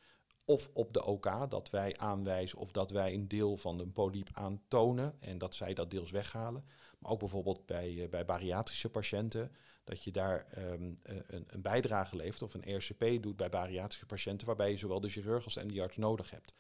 Of 0.45 0.71
op 0.73 0.93
de 0.93 1.05
OK, 1.05 1.51
dat 1.51 1.71
wij 1.71 1.97
aanwijzen 1.97 2.59
of 2.59 2.71
dat 2.71 2.91
wij 2.91 3.15
een 3.15 3.29
deel 3.29 3.57
van 3.57 3.79
een 3.79 3.93
polyp 3.93 4.29
aantonen 4.33 5.17
en 5.21 5.39
dat 5.39 5.55
zij 5.55 5.75
dat 5.75 5.91
deels 5.91 6.11
weghalen. 6.11 6.65
Maar 6.99 7.11
ook 7.11 7.19
bijvoorbeeld 7.19 7.67
bij, 7.67 7.93
uh, 7.93 8.09
bij 8.09 8.25
bariatrische 8.25 8.91
patiënten, 8.91 9.53
dat 9.85 10.05
je 10.05 10.13
daar 10.13 10.47
um, 10.59 10.99
een, 11.03 11.45
een, 11.47 11.63
bijdrage 11.63 12.17
levert 12.17 12.43
of 12.43 12.55
een 12.55 12.65
ERCP 12.65 13.23
doet 13.23 13.37
bij 13.37 13.49
bariatrische 13.49 14.07
patiënten, 14.07 14.47
waarbij 14.47 14.71
je 14.71 14.77
zowel 14.77 15.01
de 15.01 15.09
chirurg 15.09 15.45
als 15.45 15.55
de 15.55 15.65
MD-arts 15.65 15.97
nodig 15.97 16.31
hebt. 16.31 16.55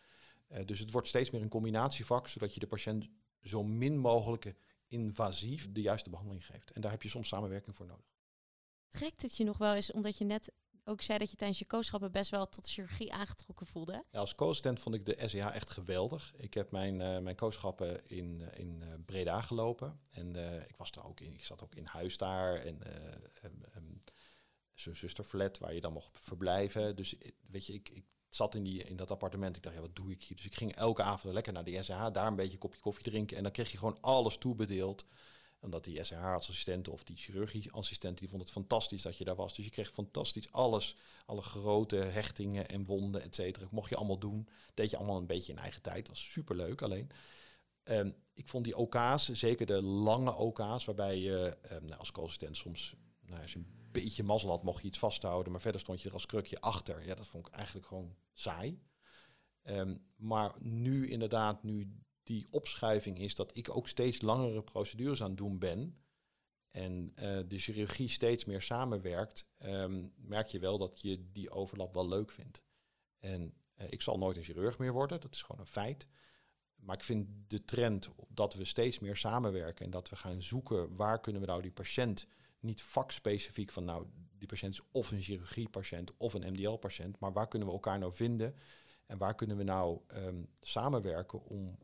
Uh, 0.48 0.66
dus 0.66 0.78
het 0.78 0.90
wordt 0.90 1.08
steeds 1.08 1.30
meer 1.30 1.42
een 1.42 1.48
combinatievak, 1.48 2.28
zodat 2.28 2.54
je 2.54 2.60
de 2.60 2.66
patiënt 2.66 3.08
zo 3.42 3.62
min 3.62 3.98
mogelijk 3.98 4.54
invasief 4.86 5.72
de 5.72 5.80
juiste 5.80 6.10
behandeling 6.10 6.46
geeft. 6.46 6.70
En 6.70 6.80
daar 6.80 6.90
heb 6.90 7.02
je 7.02 7.08
soms 7.08 7.28
samenwerking 7.28 7.76
voor 7.76 7.86
nodig. 7.86 8.06
Trekt 8.88 9.22
het 9.22 9.36
je 9.36 9.44
nog 9.44 9.58
wel 9.58 9.74
eens, 9.74 9.92
omdat 9.92 10.18
je 10.18 10.24
net 10.24 10.52
ook 10.88 11.02
zei 11.02 11.18
dat 11.18 11.30
je 11.30 11.36
tijdens 11.36 11.58
je 11.58 11.64
kooschappen 11.64 12.12
best 12.12 12.30
wel 12.30 12.48
tot 12.48 12.68
chirurgie 12.68 13.12
aangetrokken 13.12 13.66
voelde. 13.66 14.04
Ja, 14.10 14.18
als 14.18 14.34
co-assistent 14.34 14.80
vond 14.80 14.94
ik 14.94 15.04
de 15.04 15.22
SEH 15.26 15.54
echt 15.54 15.70
geweldig. 15.70 16.32
Ik 16.36 16.54
heb 16.54 16.70
mijn, 16.70 17.00
uh, 17.00 17.18
mijn 17.18 17.36
kooschappen 17.36 18.06
in, 18.06 18.40
uh, 18.40 18.46
in 18.58 18.82
uh, 18.82 18.94
Breda 19.04 19.40
gelopen. 19.40 20.00
En 20.10 20.36
ik 20.68 20.76
was 20.76 20.90
er 20.90 21.04
ook 21.04 21.20
in, 21.20 21.34
ik 21.34 21.44
zat 21.44 21.62
ook 21.62 21.74
in 21.74 21.86
huis 21.86 22.16
daar. 22.16 22.54
En 22.54 22.80
um, 23.44 23.62
um, 23.76 24.02
zo'n 24.74 24.94
zusterflat 24.94 25.58
waar 25.58 25.74
je 25.74 25.80
dan 25.80 25.92
mocht 25.92 26.18
verblijven. 26.20 26.96
Dus 26.96 27.14
weet 27.50 27.66
je, 27.66 27.72
ik, 27.72 27.88
ik 27.88 28.04
zat 28.28 28.54
in, 28.54 28.62
die, 28.62 28.84
in 28.84 28.96
dat 28.96 29.10
appartement. 29.10 29.56
Ik 29.56 29.62
dacht, 29.62 29.74
ja, 29.74 29.80
wat 29.80 29.96
doe 29.96 30.10
ik 30.10 30.22
hier? 30.22 30.36
Dus 30.36 30.46
ik 30.46 30.54
ging 30.54 30.74
elke 30.74 31.02
avond 31.02 31.34
lekker 31.34 31.52
naar 31.52 31.64
de 31.64 31.82
SEH, 31.82 32.06
daar 32.12 32.26
een 32.26 32.36
beetje 32.36 32.52
een 32.52 32.58
kopje 32.58 32.80
koffie 32.80 33.04
drinken. 33.04 33.36
En 33.36 33.42
dan 33.42 33.52
kreeg 33.52 33.70
je 33.70 33.78
gewoon 33.78 34.00
alles 34.00 34.38
toebedeeld. 34.38 35.06
En 35.60 35.70
dat 35.70 35.84
die 35.84 36.04
SH-assistenten 36.04 36.92
of 36.92 37.04
die 37.04 37.16
chirurgie-assistenten, 37.16 38.18
die 38.18 38.28
vonden 38.28 38.46
het 38.46 38.56
fantastisch 38.56 39.02
dat 39.02 39.18
je 39.18 39.24
daar 39.24 39.36
was. 39.36 39.54
Dus 39.54 39.64
je 39.64 39.70
kreeg 39.70 39.90
fantastisch 39.90 40.52
alles, 40.52 40.96
alle 41.26 41.42
grote 41.42 41.96
hechtingen 41.96 42.68
en 42.68 42.84
wonden, 42.84 43.22
et 43.22 43.34
cetera. 43.34 43.66
Mocht 43.70 43.88
je 43.88 43.96
allemaal 43.96 44.18
doen. 44.18 44.48
Deed 44.74 44.90
je 44.90 44.96
allemaal 44.96 45.16
een 45.16 45.26
beetje 45.26 45.52
in 45.52 45.58
eigen 45.58 45.82
tijd. 45.82 46.06
Dat 46.06 46.08
was 46.08 46.30
superleuk 46.30 46.82
alleen. 46.82 47.10
Um, 47.84 48.14
ik 48.34 48.48
vond 48.48 48.64
die 48.64 48.76
OK's, 48.76 49.28
zeker 49.28 49.66
de 49.66 49.82
lange 49.82 50.34
OK's, 50.34 50.84
waarbij 50.84 51.18
je 51.18 51.58
um, 51.72 51.84
nou, 51.84 51.98
als 51.98 52.12
co-assistent 52.12 52.56
soms, 52.56 52.94
nou, 53.20 53.42
als 53.42 53.52
je 53.52 53.58
een 53.58 53.88
beetje 53.92 54.22
mazzel 54.22 54.50
had, 54.50 54.62
mocht 54.62 54.82
je 54.82 54.88
iets 54.88 54.98
vasthouden. 54.98 55.52
Maar 55.52 55.60
verder 55.60 55.80
stond 55.80 56.02
je 56.02 56.08
er 56.08 56.14
als 56.14 56.26
krukje 56.26 56.60
achter. 56.60 57.06
Ja, 57.06 57.14
dat 57.14 57.26
vond 57.26 57.46
ik 57.46 57.54
eigenlijk 57.54 57.86
gewoon 57.86 58.16
saai. 58.32 58.80
Um, 59.62 60.04
maar 60.16 60.54
nu 60.58 61.08
inderdaad, 61.08 61.62
nu 61.62 62.02
die 62.28 62.46
opschuiving 62.50 63.18
is 63.18 63.34
dat 63.34 63.56
ik 63.56 63.76
ook 63.76 63.88
steeds 63.88 64.20
langere 64.20 64.62
procedures 64.62 65.22
aan 65.22 65.28
het 65.28 65.38
doen 65.38 65.58
ben. 65.58 65.98
En 66.70 67.12
uh, 67.14 67.38
de 67.48 67.58
chirurgie 67.58 68.08
steeds 68.08 68.44
meer 68.44 68.62
samenwerkt, 68.62 69.48
um, 69.58 70.12
merk 70.16 70.48
je 70.48 70.58
wel 70.58 70.78
dat 70.78 71.00
je 71.00 71.30
die 71.32 71.50
overlap 71.50 71.94
wel 71.94 72.08
leuk 72.08 72.30
vindt. 72.30 72.62
En 73.18 73.54
uh, 73.76 73.86
ik 73.90 74.02
zal 74.02 74.18
nooit 74.18 74.36
een 74.36 74.42
chirurg 74.42 74.78
meer 74.78 74.92
worden, 74.92 75.20
dat 75.20 75.34
is 75.34 75.42
gewoon 75.42 75.60
een 75.60 75.72
feit. 75.72 76.06
Maar 76.74 76.96
ik 76.96 77.02
vind 77.02 77.28
de 77.46 77.64
trend 77.64 78.08
dat 78.28 78.54
we 78.54 78.64
steeds 78.64 78.98
meer 78.98 79.16
samenwerken 79.16 79.84
en 79.84 79.90
dat 79.90 80.08
we 80.08 80.16
gaan 80.16 80.42
zoeken 80.42 80.96
waar 80.96 81.20
kunnen 81.20 81.40
we 81.40 81.46
nou 81.46 81.62
die 81.62 81.72
patiënt 81.72 82.26
niet 82.60 82.82
vakspecifiek 82.82 83.70
van 83.70 83.84
nou 83.84 84.06
die 84.38 84.48
patiënt 84.48 84.72
is 84.72 84.82
of 84.92 85.10
een 85.10 85.22
chirurgiepatiënt 85.22 86.16
of 86.16 86.34
een 86.34 86.52
MDL-patiënt, 86.52 87.18
maar 87.18 87.32
waar 87.32 87.48
kunnen 87.48 87.68
we 87.68 87.74
elkaar 87.74 87.98
nou 87.98 88.14
vinden 88.14 88.54
en 89.06 89.18
waar 89.18 89.34
kunnen 89.34 89.56
we 89.56 89.62
nou 89.62 90.00
um, 90.14 90.48
samenwerken 90.60 91.44
om 91.44 91.78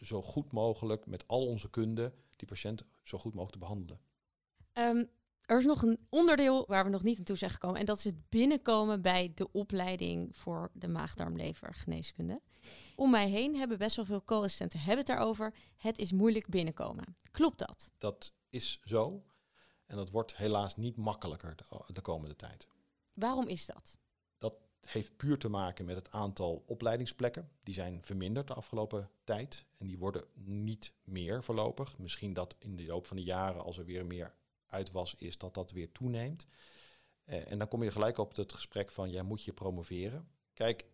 zo 0.00 0.22
goed 0.22 0.52
mogelijk 0.52 1.06
met 1.06 1.28
al 1.28 1.46
onze 1.46 1.70
kunde 1.70 2.12
die 2.36 2.48
patiënt 2.48 2.84
zo 3.02 3.18
goed 3.18 3.34
mogelijk 3.34 3.52
te 3.52 3.58
behandelen. 3.58 4.00
Um, 4.72 5.10
er 5.46 5.58
is 5.58 5.64
nog 5.64 5.82
een 5.82 6.06
onderdeel 6.08 6.64
waar 6.66 6.84
we 6.84 6.90
nog 6.90 7.02
niet 7.02 7.18
aan 7.18 7.24
toe 7.24 7.36
zijn 7.36 7.50
gekomen. 7.50 7.80
En 7.80 7.86
dat 7.86 7.98
is 7.98 8.04
het 8.04 8.28
binnenkomen 8.28 9.02
bij 9.02 9.32
de 9.34 9.52
opleiding 9.52 10.36
voor 10.36 10.70
de 10.72 10.88
maagdarmlever 10.88 11.74
geneeskunde. 11.74 12.40
Om 12.94 13.10
mij 13.10 13.28
heen 13.28 13.56
hebben 13.56 13.78
best 13.78 13.96
wel 13.96 14.04
veel 14.04 14.24
co-assistenten 14.24 14.78
hebben 14.78 14.98
het 14.98 15.06
daarover. 15.06 15.54
Het 15.76 15.98
is 15.98 16.12
moeilijk 16.12 16.48
binnenkomen. 16.48 17.16
Klopt 17.30 17.58
dat? 17.58 17.90
Dat 17.98 18.32
is 18.50 18.80
zo. 18.84 19.22
En 19.86 19.96
dat 19.96 20.10
wordt 20.10 20.36
helaas 20.36 20.76
niet 20.76 20.96
makkelijker 20.96 21.56
de, 21.56 21.92
de 21.92 22.00
komende 22.00 22.36
tijd. 22.36 22.68
Waarom 23.14 23.46
is 23.46 23.66
dat? 23.66 23.98
Heeft 24.86 25.16
puur 25.16 25.38
te 25.38 25.48
maken 25.48 25.84
met 25.84 25.96
het 25.96 26.10
aantal 26.10 26.62
opleidingsplekken. 26.66 27.50
Die 27.62 27.74
zijn 27.74 28.02
verminderd 28.02 28.46
de 28.46 28.54
afgelopen 28.54 29.10
tijd 29.24 29.64
en 29.78 29.86
die 29.86 29.98
worden 29.98 30.24
niet 30.34 30.92
meer 31.04 31.44
voorlopig. 31.44 31.98
Misschien 31.98 32.32
dat 32.32 32.56
in 32.58 32.76
de 32.76 32.86
loop 32.86 33.06
van 33.06 33.16
de 33.16 33.22
jaren, 33.22 33.64
als 33.64 33.78
er 33.78 33.84
weer 33.84 34.06
meer 34.06 34.34
uit 34.66 34.90
was, 34.90 35.14
is 35.14 35.38
dat 35.38 35.54
dat 35.54 35.70
weer 35.70 35.92
toeneemt. 35.92 36.46
Uh, 37.24 37.50
en 37.50 37.58
dan 37.58 37.68
kom 37.68 37.82
je 37.82 37.90
gelijk 37.90 38.18
op 38.18 38.36
het 38.36 38.52
gesprek 38.52 38.90
van, 38.90 39.10
jij 39.10 39.22
moet 39.22 39.44
je 39.44 39.52
promoveren. 39.52 40.28
Kijk, 40.54 40.84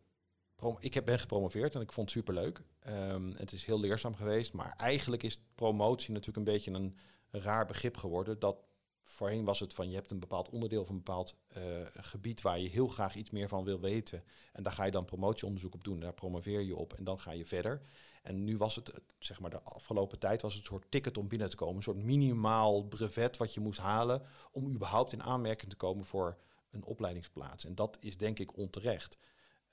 ik 0.78 1.04
ben 1.04 1.18
gepromoveerd 1.18 1.74
en 1.74 1.80
ik 1.80 1.92
vond 1.92 2.08
het 2.08 2.18
superleuk. 2.18 2.62
Um, 2.88 3.34
het 3.36 3.52
is 3.52 3.64
heel 3.64 3.80
leerzaam 3.80 4.14
geweest, 4.14 4.52
maar 4.52 4.74
eigenlijk 4.76 5.22
is 5.22 5.42
promotie 5.54 6.12
natuurlijk 6.12 6.46
een 6.46 6.52
beetje 6.52 6.70
een 6.70 6.96
raar 7.30 7.66
begrip 7.66 7.96
geworden. 7.96 8.38
Dat 8.38 8.56
voorheen 9.02 9.44
was 9.44 9.60
het 9.60 9.74
van 9.74 9.88
je 9.88 9.94
hebt 9.94 10.10
een 10.10 10.18
bepaald 10.18 10.48
onderdeel 10.48 10.84
van 10.84 10.94
een 10.94 11.02
bepaald 11.02 11.36
uh, 11.56 11.62
gebied 11.96 12.42
waar 12.42 12.58
je 12.58 12.68
heel 12.68 12.88
graag 12.88 13.14
iets 13.14 13.30
meer 13.30 13.48
van 13.48 13.64
wil 13.64 13.80
weten. 13.80 14.24
En 14.52 14.62
daar 14.62 14.72
ga 14.72 14.84
je 14.84 14.90
dan 14.90 15.04
promotieonderzoek 15.04 15.74
op 15.74 15.84
doen. 15.84 16.00
Daar 16.00 16.12
promoveer 16.12 16.60
je 16.60 16.76
op 16.76 16.92
en 16.92 17.04
dan 17.04 17.20
ga 17.20 17.30
je 17.32 17.46
verder. 17.46 17.82
En 18.22 18.44
nu 18.44 18.56
was 18.56 18.76
het, 18.76 18.92
zeg 19.18 19.40
maar, 19.40 19.50
de 19.50 19.62
afgelopen 19.62 20.18
tijd 20.18 20.42
was 20.42 20.52
het 20.52 20.62
een 20.62 20.68
soort 20.68 20.90
ticket 20.90 21.18
om 21.18 21.28
binnen 21.28 21.50
te 21.50 21.56
komen. 21.56 21.76
Een 21.76 21.82
soort 21.82 22.02
minimaal 22.04 22.84
brevet 22.84 23.36
wat 23.36 23.54
je 23.54 23.60
moest 23.60 23.78
halen 23.78 24.22
om 24.52 24.70
überhaupt 24.70 25.12
in 25.12 25.22
aanmerking 25.22 25.70
te 25.70 25.76
komen 25.76 26.04
voor 26.04 26.38
een 26.70 26.84
opleidingsplaats. 26.84 27.64
En 27.64 27.74
dat 27.74 27.96
is 28.00 28.16
denk 28.16 28.38
ik 28.38 28.56
onterecht. 28.56 29.18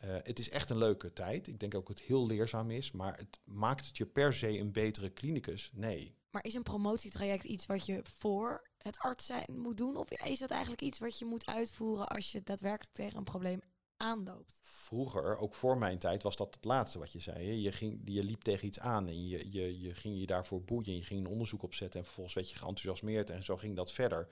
Uh, 0.03 0.15
het 0.23 0.39
is 0.39 0.49
echt 0.49 0.69
een 0.69 0.77
leuke 0.77 1.13
tijd. 1.13 1.47
Ik 1.47 1.59
denk 1.59 1.75
ook 1.75 1.87
dat 1.87 1.97
het 1.97 2.07
heel 2.07 2.25
leerzaam 2.25 2.71
is, 2.71 2.91
maar 2.91 3.17
het 3.17 3.39
maakt 3.43 3.85
het 3.85 3.97
je 3.97 4.05
per 4.05 4.33
se 4.33 4.57
een 4.57 4.71
betere 4.71 5.09
klinicus? 5.09 5.71
Nee. 5.73 6.15
Maar 6.31 6.43
is 6.43 6.53
een 6.53 6.63
promotietraject 6.63 7.43
iets 7.43 7.65
wat 7.65 7.85
je 7.85 7.99
voor 8.03 8.68
het 8.81 8.99
arts 8.99 9.25
zijn 9.25 9.45
moet 9.55 9.77
doen? 9.77 9.95
Of 9.95 10.11
is 10.11 10.39
dat 10.39 10.51
eigenlijk 10.51 10.81
iets 10.81 10.99
wat 10.99 11.19
je 11.19 11.25
moet 11.25 11.45
uitvoeren 11.45 12.07
als 12.07 12.31
je 12.31 12.43
daadwerkelijk 12.43 12.95
tegen 12.95 13.17
een 13.17 13.23
probleem 13.23 13.61
aanloopt? 13.97 14.59
Vroeger, 14.61 15.37
ook 15.37 15.55
voor 15.55 15.77
mijn 15.77 15.99
tijd, 15.99 16.23
was 16.23 16.35
dat 16.35 16.55
het 16.55 16.65
laatste 16.65 16.99
wat 16.99 17.11
je 17.11 17.19
zei. 17.19 17.61
Je, 17.61 17.71
ging, 17.71 18.01
je 18.05 18.23
liep 18.23 18.41
tegen 18.41 18.67
iets 18.67 18.79
aan 18.79 19.07
en 19.07 19.27
je, 19.27 19.51
je, 19.51 19.79
je 19.79 19.95
ging 19.95 20.19
je 20.19 20.25
daarvoor 20.25 20.63
boeien. 20.63 20.95
Je 20.95 21.03
ging 21.03 21.19
een 21.19 21.31
onderzoek 21.31 21.63
opzetten 21.63 21.99
en 21.99 22.05
vervolgens 22.05 22.35
werd 22.35 22.49
je 22.49 22.55
geenthousiasmeerd 22.55 23.29
en 23.29 23.43
zo 23.43 23.57
ging 23.57 23.75
dat 23.75 23.91
verder. 23.91 24.27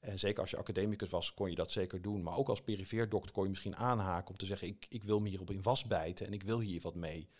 En 0.00 0.18
zeker 0.18 0.40
als 0.40 0.50
je 0.50 0.56
academicus 0.56 1.08
was, 1.08 1.34
kon 1.34 1.50
je 1.50 1.56
dat 1.56 1.72
zeker 1.72 2.02
doen. 2.02 2.22
Maar 2.22 2.36
ook 2.36 2.48
als 2.48 2.62
perifeerdokter 2.62 3.32
kon 3.32 3.42
je 3.42 3.48
misschien 3.48 3.76
aanhaken 3.76 4.30
om 4.30 4.36
te 4.36 4.46
zeggen... 4.46 4.68
Ik, 4.68 4.86
ik 4.88 5.04
wil 5.04 5.20
me 5.20 5.28
hierop 5.28 5.50
in 5.50 5.62
vastbijten 5.62 6.26
en 6.26 6.32
ik 6.32 6.42
wil 6.42 6.60
hier 6.60 6.80
wat 6.80 6.94
mee. 6.94 7.30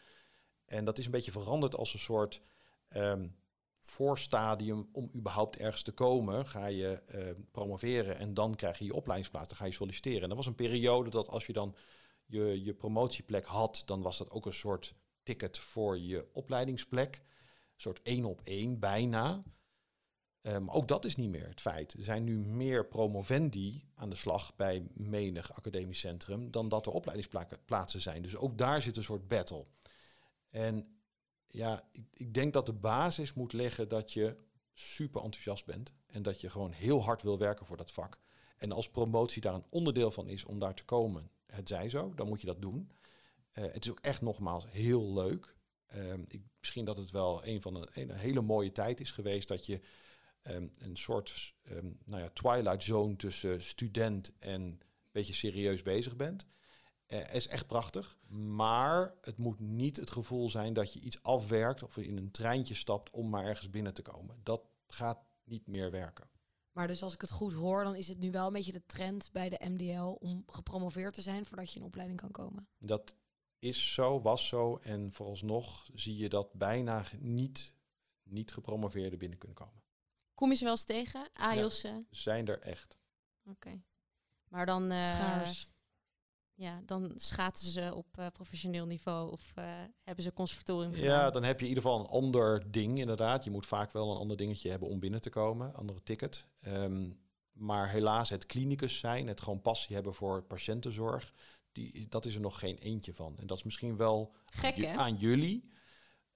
En 0.64 0.84
dat 0.84 0.98
is 0.98 1.04
een 1.04 1.10
beetje 1.10 1.30
veranderd 1.30 1.76
als 1.76 1.92
een 1.92 1.98
soort... 1.98 2.42
Um, 2.96 3.36
voorstadium 3.90 4.88
om 4.92 5.10
überhaupt 5.14 5.56
ergens 5.56 5.82
te 5.82 5.92
komen, 5.92 6.46
ga 6.46 6.66
je 6.66 7.02
uh, 7.14 7.30
promoveren 7.50 8.18
en 8.18 8.34
dan 8.34 8.54
krijg 8.54 8.78
je 8.78 8.84
je 8.84 8.94
opleidingsplaats, 8.94 9.48
dan 9.48 9.56
ga 9.56 9.64
je 9.64 9.72
solliciteren. 9.72 10.22
En 10.22 10.28
dat 10.28 10.36
was 10.36 10.46
een 10.46 10.54
periode 10.54 11.10
dat 11.10 11.28
als 11.28 11.46
je 11.46 11.52
dan 11.52 11.74
je, 12.26 12.64
je 12.64 12.74
promotieplek 12.74 13.44
had, 13.44 13.82
dan 13.86 14.02
was 14.02 14.18
dat 14.18 14.30
ook 14.30 14.46
een 14.46 14.52
soort 14.52 14.94
ticket 15.22 15.58
voor 15.58 15.98
je 15.98 16.28
opleidingsplek. 16.32 17.16
Een 17.16 17.84
soort 17.84 18.02
één 18.02 18.24
op 18.24 18.40
één 18.44 18.78
bijna. 18.78 19.42
Eh, 20.40 20.58
maar 20.58 20.74
ook 20.74 20.88
dat 20.88 21.04
is 21.04 21.16
niet 21.16 21.30
meer 21.30 21.48
het 21.48 21.60
feit. 21.60 21.92
Er 21.92 22.04
zijn 22.04 22.24
nu 22.24 22.38
meer 22.38 22.86
promovendi 22.86 23.84
aan 23.94 24.10
de 24.10 24.16
slag 24.16 24.56
bij 24.56 24.86
menig 24.94 25.52
academisch 25.52 26.00
centrum 26.00 26.50
dan 26.50 26.68
dat 26.68 26.86
er 26.86 26.92
opleidingsplaatsen 26.92 28.00
zijn. 28.00 28.22
Dus 28.22 28.36
ook 28.36 28.58
daar 28.58 28.82
zit 28.82 28.96
een 28.96 29.02
soort 29.02 29.28
battle. 29.28 29.66
En 30.50 30.97
ja, 31.50 31.88
ik, 31.90 32.04
ik 32.12 32.34
denk 32.34 32.52
dat 32.52 32.66
de 32.66 32.72
basis 32.72 33.34
moet 33.34 33.52
liggen 33.52 33.88
dat 33.88 34.12
je 34.12 34.36
super 34.74 35.22
enthousiast 35.22 35.64
bent 35.64 35.92
en 36.06 36.22
dat 36.22 36.40
je 36.40 36.50
gewoon 36.50 36.72
heel 36.72 37.02
hard 37.02 37.22
wil 37.22 37.38
werken 37.38 37.66
voor 37.66 37.76
dat 37.76 37.92
vak. 37.92 38.18
En 38.56 38.72
als 38.72 38.90
promotie 38.90 39.42
daar 39.42 39.54
een 39.54 39.66
onderdeel 39.70 40.10
van 40.10 40.28
is 40.28 40.44
om 40.44 40.58
daar 40.58 40.74
te 40.74 40.84
komen, 40.84 41.30
het 41.46 41.68
zij 41.68 41.88
zo, 41.88 42.14
dan 42.14 42.28
moet 42.28 42.40
je 42.40 42.46
dat 42.46 42.62
doen. 42.62 42.90
Uh, 43.52 43.64
het 43.72 43.84
is 43.84 43.90
ook 43.90 44.00
echt 44.00 44.22
nogmaals 44.22 44.66
heel 44.68 45.12
leuk. 45.12 45.56
Um, 45.94 46.24
ik, 46.28 46.42
misschien 46.58 46.84
dat 46.84 46.96
het 46.96 47.10
wel 47.10 47.46
een 47.46 47.62
van 47.62 47.74
een, 47.74 47.88
een, 47.92 48.10
hele 48.10 48.40
mooie 48.40 48.72
tijd 48.72 49.00
is 49.00 49.10
geweest 49.10 49.48
dat 49.48 49.66
je 49.66 49.80
um, 50.42 50.70
een 50.78 50.96
soort 50.96 51.54
um, 51.70 51.98
nou 52.04 52.22
ja, 52.22 52.28
twilight 52.28 52.82
zone 52.82 53.16
tussen 53.16 53.62
student 53.62 54.32
en 54.38 54.60
een 54.62 54.80
beetje 55.12 55.32
serieus 55.32 55.82
bezig 55.82 56.16
bent. 56.16 56.46
Uh, 57.08 57.34
is 57.34 57.46
echt 57.46 57.66
prachtig, 57.66 58.18
maar 58.28 59.14
het 59.20 59.36
moet 59.36 59.60
niet 59.60 59.96
het 59.96 60.10
gevoel 60.10 60.50
zijn 60.50 60.72
dat 60.72 60.92
je 60.92 61.00
iets 61.00 61.22
afwerkt 61.22 61.82
of 61.82 61.96
in 61.96 62.16
een 62.16 62.30
treintje 62.30 62.74
stapt 62.74 63.10
om 63.10 63.28
maar 63.28 63.44
ergens 63.44 63.70
binnen 63.70 63.94
te 63.94 64.02
komen. 64.02 64.40
Dat 64.42 64.62
gaat 64.86 65.18
niet 65.44 65.66
meer 65.66 65.90
werken. 65.90 66.30
Maar 66.72 66.86
dus 66.86 67.02
als 67.02 67.14
ik 67.14 67.20
het 67.20 67.30
goed 67.30 67.52
hoor, 67.52 67.84
dan 67.84 67.94
is 67.94 68.08
het 68.08 68.18
nu 68.18 68.30
wel 68.30 68.46
een 68.46 68.52
beetje 68.52 68.72
de 68.72 68.86
trend 68.86 69.28
bij 69.32 69.48
de 69.48 69.68
MDL 69.68 70.16
om 70.26 70.42
gepromoveerd 70.46 71.14
te 71.14 71.20
zijn 71.22 71.44
voordat 71.44 71.72
je 71.72 71.78
in 71.78 71.84
opleiding 71.86 72.20
kan 72.20 72.30
komen. 72.30 72.68
Dat 72.78 73.14
is 73.58 73.94
zo, 73.94 74.20
was 74.20 74.46
zo 74.46 74.76
en 74.76 75.12
vooralsnog 75.12 75.88
zie 75.94 76.16
je 76.16 76.28
dat 76.28 76.52
bijna 76.52 77.04
niet, 77.18 77.74
niet 78.22 78.52
gepromoveerden 78.52 79.18
binnen 79.18 79.38
kunnen 79.38 79.56
komen. 79.56 79.82
Kom 80.34 80.50
je 80.50 80.56
ze 80.56 80.62
wel 80.64 80.72
eens 80.72 80.84
tegen? 80.84 81.28
AIOS'en? 81.32 81.96
Ja, 81.96 82.04
zijn 82.10 82.48
er 82.48 82.58
echt. 82.58 82.98
Oké. 83.44 83.82
Maar 84.48 84.66
dan... 84.66 84.92
Uh, 84.92 85.14
Schaars 85.14 85.68
ja, 86.58 86.82
dan 86.84 87.12
schaten 87.16 87.66
ze 87.66 87.92
op 87.94 88.06
uh, 88.18 88.26
professioneel 88.32 88.86
niveau 88.86 89.32
of 89.32 89.52
uh, 89.58 89.64
hebben 90.02 90.24
ze 90.24 90.32
conservatorium 90.32 90.92
gedaan. 90.92 91.08
Ja, 91.08 91.30
dan 91.30 91.42
heb 91.42 91.58
je 91.58 91.64
in 91.64 91.68
ieder 91.68 91.82
geval 91.82 92.00
een 92.00 92.06
ander 92.06 92.70
ding 92.70 92.98
inderdaad. 92.98 93.44
Je 93.44 93.50
moet 93.50 93.66
vaak 93.66 93.92
wel 93.92 94.10
een 94.10 94.16
ander 94.16 94.36
dingetje 94.36 94.70
hebben 94.70 94.88
om 94.88 94.98
binnen 95.00 95.20
te 95.20 95.30
komen, 95.30 95.74
andere 95.74 96.02
ticket. 96.02 96.46
Um, 96.60 97.20
maar 97.52 97.90
helaas 97.90 98.28
het 98.28 98.46
klinicus 98.46 98.98
zijn, 98.98 99.26
het 99.26 99.40
gewoon 99.40 99.60
passie 99.60 99.94
hebben 99.94 100.14
voor 100.14 100.42
patiëntenzorg, 100.42 101.32
die, 101.72 102.08
dat 102.08 102.24
is 102.24 102.34
er 102.34 102.40
nog 102.40 102.58
geen 102.58 102.76
eentje 102.78 103.14
van. 103.14 103.38
En 103.38 103.46
dat 103.46 103.56
is 103.56 103.64
misschien 103.64 103.96
wel 103.96 104.34
Gek, 104.44 104.86
aan 104.86 105.16
jullie 105.16 105.70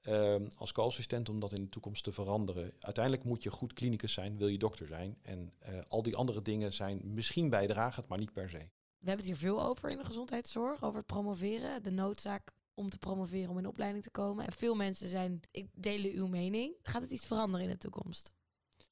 um, 0.02 0.48
als 0.56 0.72
co-assistent 0.72 1.28
om 1.28 1.40
dat 1.40 1.52
in 1.52 1.62
de 1.62 1.68
toekomst 1.68 2.04
te 2.04 2.12
veranderen. 2.12 2.72
Uiteindelijk 2.78 3.24
moet 3.24 3.42
je 3.42 3.50
goed 3.50 3.72
klinicus 3.72 4.12
zijn, 4.12 4.36
wil 4.36 4.48
je 4.48 4.58
dokter 4.58 4.86
zijn. 4.86 5.18
En 5.22 5.52
uh, 5.68 5.80
al 5.88 6.02
die 6.02 6.16
andere 6.16 6.42
dingen 6.42 6.72
zijn 6.72 7.00
misschien 7.04 7.50
bijdragend, 7.50 8.08
maar 8.08 8.18
niet 8.18 8.32
per 8.32 8.48
se 8.48 8.68
we 9.02 9.08
hebben 9.08 9.26
het 9.26 9.38
hier 9.38 9.48
veel 9.50 9.62
over 9.62 9.90
in 9.90 9.98
de 9.98 10.04
gezondheidszorg, 10.04 10.84
over 10.84 10.96
het 10.96 11.06
promoveren, 11.06 11.82
de 11.82 11.90
noodzaak 11.90 12.52
om 12.74 12.88
te 12.88 12.98
promoveren 12.98 13.50
om 13.50 13.58
in 13.58 13.66
opleiding 13.66 14.04
te 14.04 14.10
komen. 14.10 14.46
En 14.46 14.52
veel 14.52 14.74
mensen 14.74 15.08
zijn, 15.08 15.40
ik 15.50 15.68
delen 15.74 16.12
uw 16.12 16.26
mening. 16.26 16.74
Gaat 16.82 17.02
het 17.02 17.10
iets 17.10 17.26
veranderen 17.26 17.66
in 17.66 17.72
de 17.72 17.78
toekomst? 17.78 18.32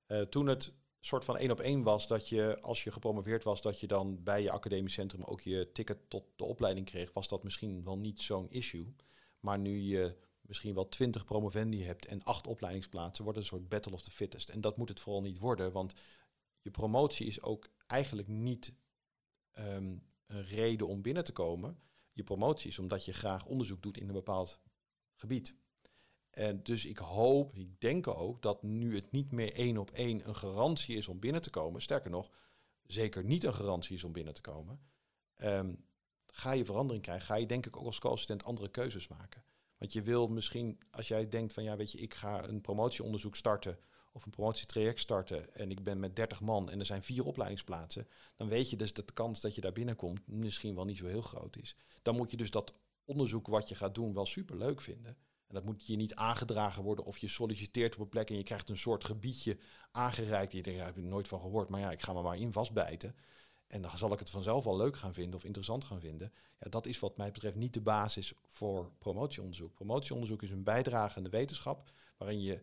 Uh, 0.09 0.21
toen 0.21 0.47
het 0.47 0.75
soort 1.01 1.25
van 1.25 1.37
één 1.37 1.51
op 1.51 1.61
één 1.61 1.83
was 1.83 2.07
dat 2.07 2.29
je, 2.29 2.61
als 2.61 2.85
je 2.85 2.93
gepromoveerd 2.93 3.45
was, 3.45 3.63
dat 3.63 3.81
je 3.81 3.87
dan 3.87 4.23
bij 4.23 4.43
je 4.43 4.51
academisch 4.51 4.93
centrum 4.93 5.25
ook 5.25 5.41
je 5.41 5.73
ticket 5.73 6.11
tot 6.11 6.25
de 6.37 6.45
opleiding 6.45 6.87
kreeg, 6.87 7.13
was 7.13 7.29
dat 7.29 7.45
misschien 7.45 7.85
wel 7.85 7.99
niet 7.99 8.21
zo'n 8.21 8.51
issue. 8.51 8.95
Maar 9.41 9.59
nu 9.59 9.79
je 9.79 10.17
misschien 10.41 10.75
wel 10.75 10.89
twintig 10.89 11.25
promovendi 11.25 11.85
hebt 11.85 12.07
en 12.07 12.23
acht 12.23 12.47
opleidingsplaatsen, 12.47 13.25
wordt 13.25 13.39
het 13.39 13.51
een 13.51 13.57
soort 13.57 13.69
battle 13.69 13.93
of 13.93 14.03
the 14.03 14.11
fittest. 14.11 14.49
En 14.49 14.61
dat 14.61 14.77
moet 14.77 14.89
het 14.89 15.01
vooral 15.01 15.23
niet 15.23 15.39
worden, 15.39 15.73
want 15.73 15.95
je 16.63 16.71
promotie 16.71 17.27
is 17.27 17.43
ook 17.43 17.69
eigenlijk 17.87 18.29
niet 18.29 18.73
um, 19.61 20.03
een 20.27 20.45
reden 20.45 20.87
om 20.87 21.03
binnen 21.03 21.25
te 21.25 21.33
komen. 21.33 21.79
Je 22.13 22.23
promotie 22.25 22.71
is 22.71 22.79
omdat 22.79 23.05
je 23.05 23.13
graag 23.13 23.47
onderzoek 23.47 23.83
doet 23.83 23.99
in 23.99 24.09
een 24.09 24.15
bepaald 24.15 24.61
gebied. 25.15 25.55
En 26.31 26.63
dus 26.63 26.85
ik 26.85 26.99
hoop, 26.99 27.55
ik 27.55 27.81
denk 27.81 28.07
ook, 28.07 28.43
dat 28.43 28.63
nu 28.63 28.95
het 28.95 29.11
niet 29.11 29.33
meer 29.33 29.53
één 29.53 29.77
op 29.77 29.91
één 29.91 30.29
een 30.29 30.37
garantie 30.37 30.97
is 30.97 31.09
om 31.09 31.19
binnen 31.19 31.43
te 31.43 31.51
komen. 31.51 31.83
Sterker 31.83 32.11
nog, 32.11 32.31
zeker 32.83 33.25
niet 33.25 33.45
een 33.45 33.55
garantie 33.55 33.97
is 33.97 34.05
om 34.05 34.13
binnen 34.13 34.35
te 34.35 34.41
komen. 34.41 34.81
Um, 35.37 35.85
ga 36.27 36.53
je 36.53 36.65
verandering 36.65 37.03
krijgen, 37.03 37.27
ga 37.27 37.35
je 37.35 37.47
denk 37.47 37.67
ik 37.67 37.77
ook 37.77 37.85
als 37.85 37.99
co-assistent 37.99 38.45
andere 38.45 38.71
keuzes 38.71 39.09
maken. 39.09 39.45
Want 39.79 39.93
je 39.93 40.03
wil 40.03 40.29
misschien, 40.29 40.81
als 40.91 41.09
jij 41.09 41.29
denkt 41.29 41.53
van 41.53 41.63
ja, 41.63 41.77
weet 41.77 41.93
je, 41.93 41.99
ik 41.99 42.15
ga 42.15 42.45
een 42.45 42.61
promotieonderzoek 42.61 43.37
starten 43.37 43.79
of 44.13 44.25
een 44.25 44.31
promotietraject 44.31 45.01
starten 45.01 45.55
en 45.55 45.71
ik 45.71 45.83
ben 45.83 46.01
met 46.01 46.17
30 46.17 46.41
man 46.41 46.71
en 46.71 46.79
er 46.79 46.87
zijn 46.87 47.03
vier 47.03 47.25
opleidingsplaatsen, 47.25 48.09
dan 48.37 48.49
weet 48.49 48.71
je 48.71 48.77
dus 48.77 48.93
dat 48.93 49.07
de 49.07 49.13
kans 49.13 49.41
dat 49.41 49.55
je 49.55 49.61
daar 49.61 49.73
binnenkomt 49.73 50.27
misschien 50.27 50.75
wel 50.75 50.85
niet 50.85 50.97
zo 50.97 51.07
heel 51.07 51.23
groot 51.23 51.57
is. 51.57 51.77
Dan 52.03 52.17
moet 52.17 52.31
je 52.31 52.37
dus 52.37 52.51
dat 52.51 52.75
onderzoek 53.05 53.47
wat 53.47 53.69
je 53.69 53.75
gaat 53.75 53.95
doen 53.95 54.15
wel 54.15 54.27
super 54.27 54.57
leuk 54.57 54.81
vinden. 54.81 55.17
En 55.47 55.55
dat 55.55 55.65
moet 55.65 55.87
je 55.87 55.97
niet 55.97 56.15
aangedragen 56.15 56.83
worden 56.83 57.05
of 57.05 57.19
je 57.19 57.29
solliciteert 57.29 57.95
op 57.95 58.01
een 58.01 58.09
plek 58.09 58.31
en 58.31 58.37
je 58.37 58.43
krijgt 58.43 58.69
een 58.69 58.79
soort 58.79 59.05
gebiedje 59.05 59.59
aangereikt. 59.91 60.51
Die 60.51 60.59
je 60.59 60.65
denkt, 60.65 60.79
daar 60.79 60.89
heb 60.89 60.99
ik 60.99 61.05
nooit 61.05 61.29
van 61.29 61.41
gehoord, 61.41 61.69
maar 61.69 61.81
ja, 61.81 61.91
ik 61.91 62.03
ga 62.03 62.13
me 62.13 62.23
maar 62.23 62.37
in 62.37 62.53
vastbijten. 62.53 63.15
En 63.67 63.83
dan 63.83 63.99
zal 63.99 64.13
ik 64.13 64.19
het 64.19 64.31
vanzelf 64.31 64.65
wel 64.65 64.77
leuk 64.77 64.97
gaan 64.97 65.15
vinden 65.15 65.35
of 65.35 65.45
interessant 65.45 65.85
gaan 65.85 66.01
vinden. 66.01 66.33
Ja, 66.59 66.71
dat 66.71 66.87
is 66.87 66.99
wat 66.99 67.17
mij 67.17 67.33
betreft 67.33 67.57
niet 67.57 67.75
de 67.75 67.81
basis 67.81 68.33
voor 68.47 68.93
promotieonderzoek. 68.99 69.75
Promotieonderzoek 69.75 70.43
is 70.43 70.51
een 70.51 70.63
bijdrage 70.63 71.17
aan 71.17 71.23
de 71.23 71.31
wetenschap 71.31 71.91
waarin 72.17 72.41
je 72.41 72.63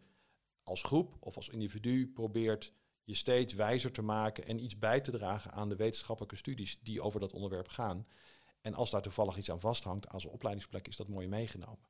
als 0.68 0.84
groep 0.84 1.16
of 1.20 1.36
als 1.36 1.50
individu 1.50 2.08
probeert 2.08 2.74
je 3.04 3.16
steeds 3.16 3.54
wijzer 3.54 3.92
te 3.92 4.02
maken 4.02 4.46
en 4.46 4.64
iets 4.64 4.78
bij 4.78 5.02
te 5.02 5.12
dragen 5.12 5.52
aan 5.52 5.70
de 5.70 5.76
wetenschappelijke 5.76 6.36
studies 6.36 6.80
die 6.82 7.02
over 7.02 7.20
dat 7.20 7.34
onderwerp 7.34 7.68
gaan. 7.68 8.08
En 8.62 8.74
als 8.74 8.90
daar 8.90 9.02
toevallig 9.02 9.38
iets 9.38 9.52
aan 9.52 9.60
vasthangt 9.60 10.08
aan 10.08 10.22
zijn 10.22 10.34
opleidingsplek, 10.34 10.88
is 10.88 10.96
dat 10.96 11.08
mooi 11.08 11.28
meegenomen. 11.28 11.88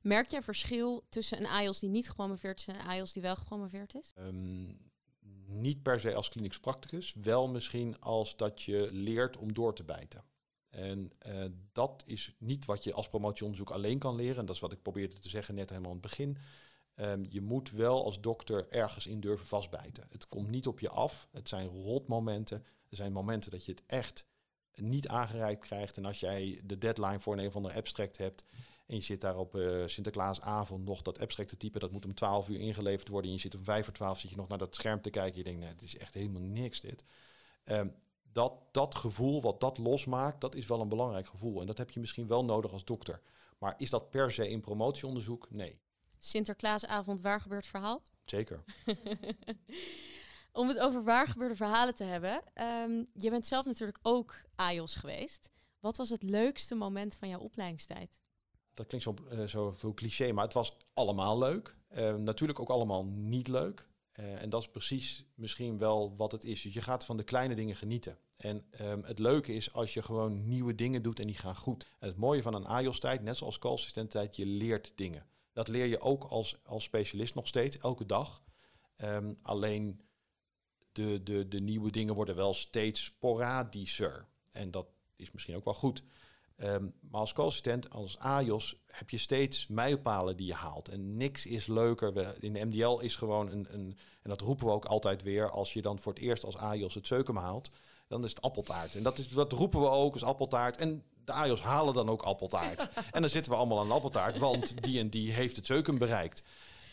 Merk 0.00 0.28
je 0.28 0.36
een 0.36 0.42
verschil 0.42 1.04
tussen 1.08 1.38
een 1.38 1.46
AIOS 1.46 1.78
die 1.78 1.90
niet 1.90 2.08
gepromoveerd 2.08 2.58
is 2.58 2.66
en 2.66 2.74
een 2.74 2.86
AIOS 2.86 3.12
die 3.12 3.22
wel 3.22 3.36
gepromoveerd 3.36 3.94
is? 3.94 4.12
Um, 4.18 4.90
niet 5.46 5.82
per 5.82 6.00
se 6.00 6.14
als 6.14 6.28
klinisch 6.28 6.60
practicus, 6.60 7.14
wel 7.20 7.48
misschien 7.48 8.00
als 8.00 8.36
dat 8.36 8.62
je 8.62 8.88
leert 8.92 9.36
om 9.36 9.52
door 9.52 9.74
te 9.74 9.84
bijten. 9.84 10.24
En 10.68 11.10
uh, 11.26 11.44
dat 11.72 12.02
is 12.06 12.34
niet 12.38 12.64
wat 12.64 12.84
je 12.84 12.92
als 12.92 13.08
promotieonderzoek 13.08 13.70
alleen 13.70 13.98
kan 13.98 14.14
leren. 14.14 14.36
En 14.36 14.46
dat 14.46 14.54
is 14.54 14.60
wat 14.60 14.72
ik 14.72 14.82
probeerde 14.82 15.18
te 15.18 15.28
zeggen 15.28 15.54
net 15.54 15.68
helemaal 15.68 15.90
aan 15.90 15.96
het 15.96 16.06
begin. 16.06 16.38
Um, 16.96 17.26
je 17.28 17.40
moet 17.40 17.70
wel 17.70 18.04
als 18.04 18.20
dokter 18.20 18.68
ergens 18.68 19.06
in 19.06 19.20
durven 19.20 19.46
vastbijten. 19.46 20.06
Het 20.10 20.26
komt 20.26 20.50
niet 20.50 20.66
op 20.66 20.80
je 20.80 20.88
af. 20.88 21.28
Het 21.30 21.48
zijn 21.48 21.68
rotmomenten. 21.68 22.64
Er 22.88 22.96
zijn 22.96 23.12
momenten 23.12 23.50
dat 23.50 23.64
je 23.64 23.70
het 23.72 23.82
echt 23.86 24.26
niet 24.74 25.08
aangereikt 25.08 25.66
krijgt. 25.66 25.96
En 25.96 26.04
als 26.04 26.20
jij 26.20 26.60
de 26.64 26.78
deadline 26.78 27.20
voor 27.20 27.38
een 27.38 27.46
of 27.46 27.56
andere 27.56 27.74
abstract 27.74 28.16
hebt. 28.16 28.44
En 28.86 28.96
je 28.96 29.02
zit 29.02 29.20
daar 29.20 29.38
op 29.38 29.56
uh, 29.56 29.86
Sinterklaasavond 29.86 30.84
nog 30.84 31.02
dat 31.02 31.20
abstracte 31.20 31.56
type. 31.56 31.78
Dat 31.78 31.92
moet 31.92 32.04
om 32.04 32.14
12 32.14 32.48
uur 32.48 32.60
ingeleverd 32.60 33.08
worden. 33.08 33.30
En 33.30 33.36
je 33.36 33.42
zit 33.42 33.54
om 33.54 33.64
5 33.64 33.84
voor 33.84 33.94
12 33.94 34.18
zit 34.18 34.30
je 34.30 34.36
nog 34.36 34.48
naar 34.48 34.58
dat 34.58 34.74
scherm 34.74 35.00
te 35.00 35.10
kijken. 35.10 35.38
Je 35.38 35.44
denkt, 35.44 35.60
nee, 35.60 35.68
het 35.68 35.82
is 35.82 35.96
echt 35.96 36.14
helemaal 36.14 36.42
niks 36.42 36.80
dit. 36.80 37.04
Um, 37.64 37.94
dat, 38.32 38.52
dat 38.70 38.94
gevoel, 38.94 39.42
wat 39.42 39.60
dat 39.60 39.78
losmaakt, 39.78 40.40
dat 40.40 40.54
is 40.54 40.66
wel 40.66 40.80
een 40.80 40.88
belangrijk 40.88 41.26
gevoel. 41.26 41.60
En 41.60 41.66
dat 41.66 41.78
heb 41.78 41.90
je 41.90 42.00
misschien 42.00 42.26
wel 42.26 42.44
nodig 42.44 42.72
als 42.72 42.84
dokter. 42.84 43.20
Maar 43.58 43.74
is 43.76 43.90
dat 43.90 44.10
per 44.10 44.32
se 44.32 44.48
in 44.48 44.60
promotieonderzoek? 44.60 45.50
Nee. 45.50 45.78
Sinterklaasavond 46.24 47.20
waar 47.20 47.40
gebeurt 47.40 47.66
verhaal? 47.66 48.02
Zeker. 48.24 48.64
Om 50.52 50.68
het 50.68 50.78
over 50.78 51.04
waar 51.04 51.26
gebeurde 51.26 51.56
verhalen 51.56 51.94
te 51.94 52.04
hebben. 52.04 52.42
Um, 52.54 53.06
je 53.14 53.30
bent 53.30 53.46
zelf 53.46 53.66
natuurlijk 53.66 53.98
ook 54.02 54.42
AIOS 54.54 54.94
geweest. 54.94 55.50
Wat 55.80 55.96
was 55.96 56.10
het 56.10 56.22
leukste 56.22 56.74
moment 56.74 57.16
van 57.16 57.28
jouw 57.28 57.40
opleidingstijd? 57.40 58.22
Dat 58.74 58.86
klinkt 58.86 59.06
zo, 59.06 59.14
uh, 59.32 59.44
zo, 59.44 59.76
zo 59.78 59.94
cliché, 59.94 60.32
maar 60.32 60.44
het 60.44 60.52
was 60.52 60.76
allemaal 60.92 61.38
leuk. 61.38 61.76
Uh, 61.96 62.14
natuurlijk 62.14 62.60
ook 62.60 62.70
allemaal 62.70 63.04
niet 63.04 63.48
leuk. 63.48 63.88
Uh, 64.14 64.42
en 64.42 64.50
dat 64.50 64.60
is 64.60 64.68
precies 64.68 65.24
misschien 65.34 65.78
wel 65.78 66.16
wat 66.16 66.32
het 66.32 66.44
is. 66.44 66.62
Je 66.62 66.82
gaat 66.82 67.04
van 67.04 67.16
de 67.16 67.24
kleine 67.24 67.54
dingen 67.54 67.76
genieten. 67.76 68.18
En 68.36 68.64
um, 68.80 69.04
het 69.04 69.18
leuke 69.18 69.54
is 69.54 69.72
als 69.72 69.94
je 69.94 70.02
gewoon 70.02 70.48
nieuwe 70.48 70.74
dingen 70.74 71.02
doet 71.02 71.20
en 71.20 71.26
die 71.26 71.36
gaan 71.36 71.56
goed. 71.56 71.90
En 71.98 72.08
het 72.08 72.16
mooie 72.16 72.42
van 72.42 72.54
een 72.54 72.66
AIOS-tijd, 72.66 73.22
net 73.22 73.36
zoals 73.36 73.58
call-assistent-tijd, 73.58 74.36
je 74.36 74.46
leert 74.46 74.92
dingen. 74.94 75.26
Dat 75.52 75.68
leer 75.68 75.86
je 75.86 76.00
ook 76.00 76.24
als, 76.24 76.56
als 76.64 76.84
specialist 76.84 77.34
nog 77.34 77.46
steeds, 77.46 77.78
elke 77.78 78.06
dag. 78.06 78.42
Um, 78.96 79.36
alleen 79.42 80.00
de, 80.92 81.22
de, 81.22 81.48
de 81.48 81.60
nieuwe 81.60 81.90
dingen 81.90 82.14
worden 82.14 82.36
wel 82.36 82.54
steeds 82.54 83.04
sporadischer. 83.04 84.26
En 84.50 84.70
dat 84.70 84.86
is 85.16 85.32
misschien 85.32 85.56
ook 85.56 85.64
wel 85.64 85.74
goed. 85.74 86.02
Um, 86.56 86.94
maar 87.00 87.20
als 87.20 87.32
co-assistent, 87.32 87.90
als 87.90 88.18
AJOS, 88.18 88.76
heb 88.86 89.10
je 89.10 89.18
steeds 89.18 89.66
mijlpalen 89.66 90.36
die 90.36 90.46
je 90.46 90.54
haalt. 90.54 90.88
En 90.88 91.16
niks 91.16 91.46
is 91.46 91.66
leuker. 91.66 92.12
We, 92.12 92.34
in 92.40 92.68
MDL 92.68 92.98
is 92.98 93.16
gewoon 93.16 93.50
een, 93.50 93.66
een, 93.70 93.96
en 94.22 94.30
dat 94.30 94.40
roepen 94.40 94.66
we 94.66 94.72
ook 94.72 94.84
altijd 94.84 95.22
weer, 95.22 95.50
als 95.50 95.72
je 95.72 95.82
dan 95.82 95.98
voor 95.98 96.12
het 96.12 96.22
eerst 96.22 96.44
als 96.44 96.56
AJOS 96.56 96.94
het 96.94 97.06
zeuken 97.06 97.36
haalt, 97.36 97.70
dan 98.08 98.24
is 98.24 98.30
het 98.30 98.42
appeltaart. 98.42 98.94
En 98.94 99.02
dat, 99.02 99.18
is, 99.18 99.28
dat 99.28 99.52
roepen 99.52 99.80
we 99.80 99.88
ook 99.88 100.12
als 100.12 100.24
appeltaart. 100.24 100.76
En 100.76 101.04
de 101.24 101.32
AJOS 101.32 101.60
halen 101.60 101.94
dan 101.94 102.08
ook 102.08 102.22
appeltaart. 102.22 102.88
en 103.10 103.20
dan 103.20 103.30
zitten 103.30 103.52
we 103.52 103.58
allemaal 103.58 103.80
aan 103.80 103.90
appeltaart, 103.90 104.38
want 104.38 104.82
die 104.82 104.98
en 104.98 105.08
die 105.08 105.32
heeft 105.32 105.56
het 105.56 105.66
zeuken 105.66 105.98
bereikt. 105.98 106.42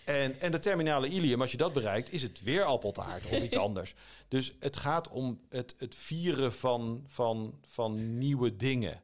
En, 0.06 0.40
en 0.40 0.52
de 0.52 0.60
terminale 0.60 1.08
ilium, 1.08 1.42
als 1.42 1.52
je 1.52 1.58
dat 1.58 1.74
bereikt, 1.74 2.12
is 2.12 2.22
het 2.22 2.42
weer 2.42 2.64
appeltaart 2.64 3.26
of 3.26 3.42
iets 3.42 3.58
anders. 3.68 3.94
Dus 4.28 4.54
het 4.60 4.78
gaat 4.78 5.08
om 5.10 5.40
het, 5.50 5.76
het 5.78 5.96
vieren 5.96 6.54
van, 6.54 7.04
van, 7.08 7.60
van 7.66 8.18
nieuwe 8.18 8.56
dingen. 8.56 9.02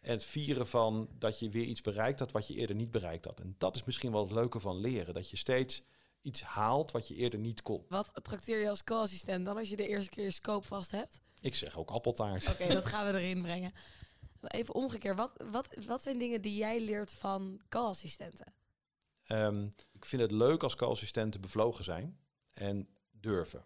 En 0.00 0.10
het 0.10 0.24
vieren 0.24 0.66
van 0.66 1.08
dat 1.18 1.38
je 1.38 1.48
weer 1.48 1.64
iets 1.64 1.80
bereikt 1.80 2.18
had 2.18 2.32
wat 2.32 2.46
je 2.46 2.54
eerder 2.54 2.76
niet 2.76 2.90
bereikt 2.90 3.24
had. 3.24 3.40
En 3.40 3.54
dat 3.58 3.76
is 3.76 3.84
misschien 3.84 4.12
wel 4.12 4.22
het 4.22 4.32
leuke 4.32 4.60
van 4.60 4.76
leren. 4.76 5.14
Dat 5.14 5.30
je 5.30 5.36
steeds 5.36 5.82
iets 6.22 6.42
haalt 6.42 6.90
wat 6.90 7.08
je 7.08 7.14
eerder 7.14 7.38
niet 7.38 7.62
kon. 7.62 7.84
Wat 7.88 8.10
trakteer 8.22 8.60
je 8.60 8.68
als 8.68 8.84
co-assistent 8.84 9.44
dan 9.44 9.56
als 9.56 9.68
je 9.68 9.76
de 9.76 9.88
eerste 9.88 10.10
keer 10.10 10.24
je 10.24 10.30
scope 10.30 10.66
vast 10.66 10.90
hebt? 10.90 11.20
Ik 11.40 11.54
zeg 11.54 11.78
ook 11.78 11.90
appeltaart. 11.90 12.48
Oké, 12.48 12.66
dat 12.72 12.86
gaan 12.86 13.12
we 13.12 13.18
erin 13.18 13.42
brengen. 13.42 13.72
Even 14.46 14.74
omgekeerd, 14.74 15.16
wat, 15.16 15.32
wat, 15.50 15.76
wat 15.86 16.02
zijn 16.02 16.18
dingen 16.18 16.42
die 16.42 16.56
jij 16.56 16.80
leert 16.80 17.14
van 17.14 17.60
co-assistenten? 17.68 18.54
Um, 19.28 19.72
ik 19.92 20.04
vind 20.04 20.22
het 20.22 20.30
leuk 20.30 20.62
als 20.62 20.76
co-assistenten 20.76 21.40
bevlogen 21.40 21.84
zijn 21.84 22.18
en 22.50 22.88
durven. 23.10 23.64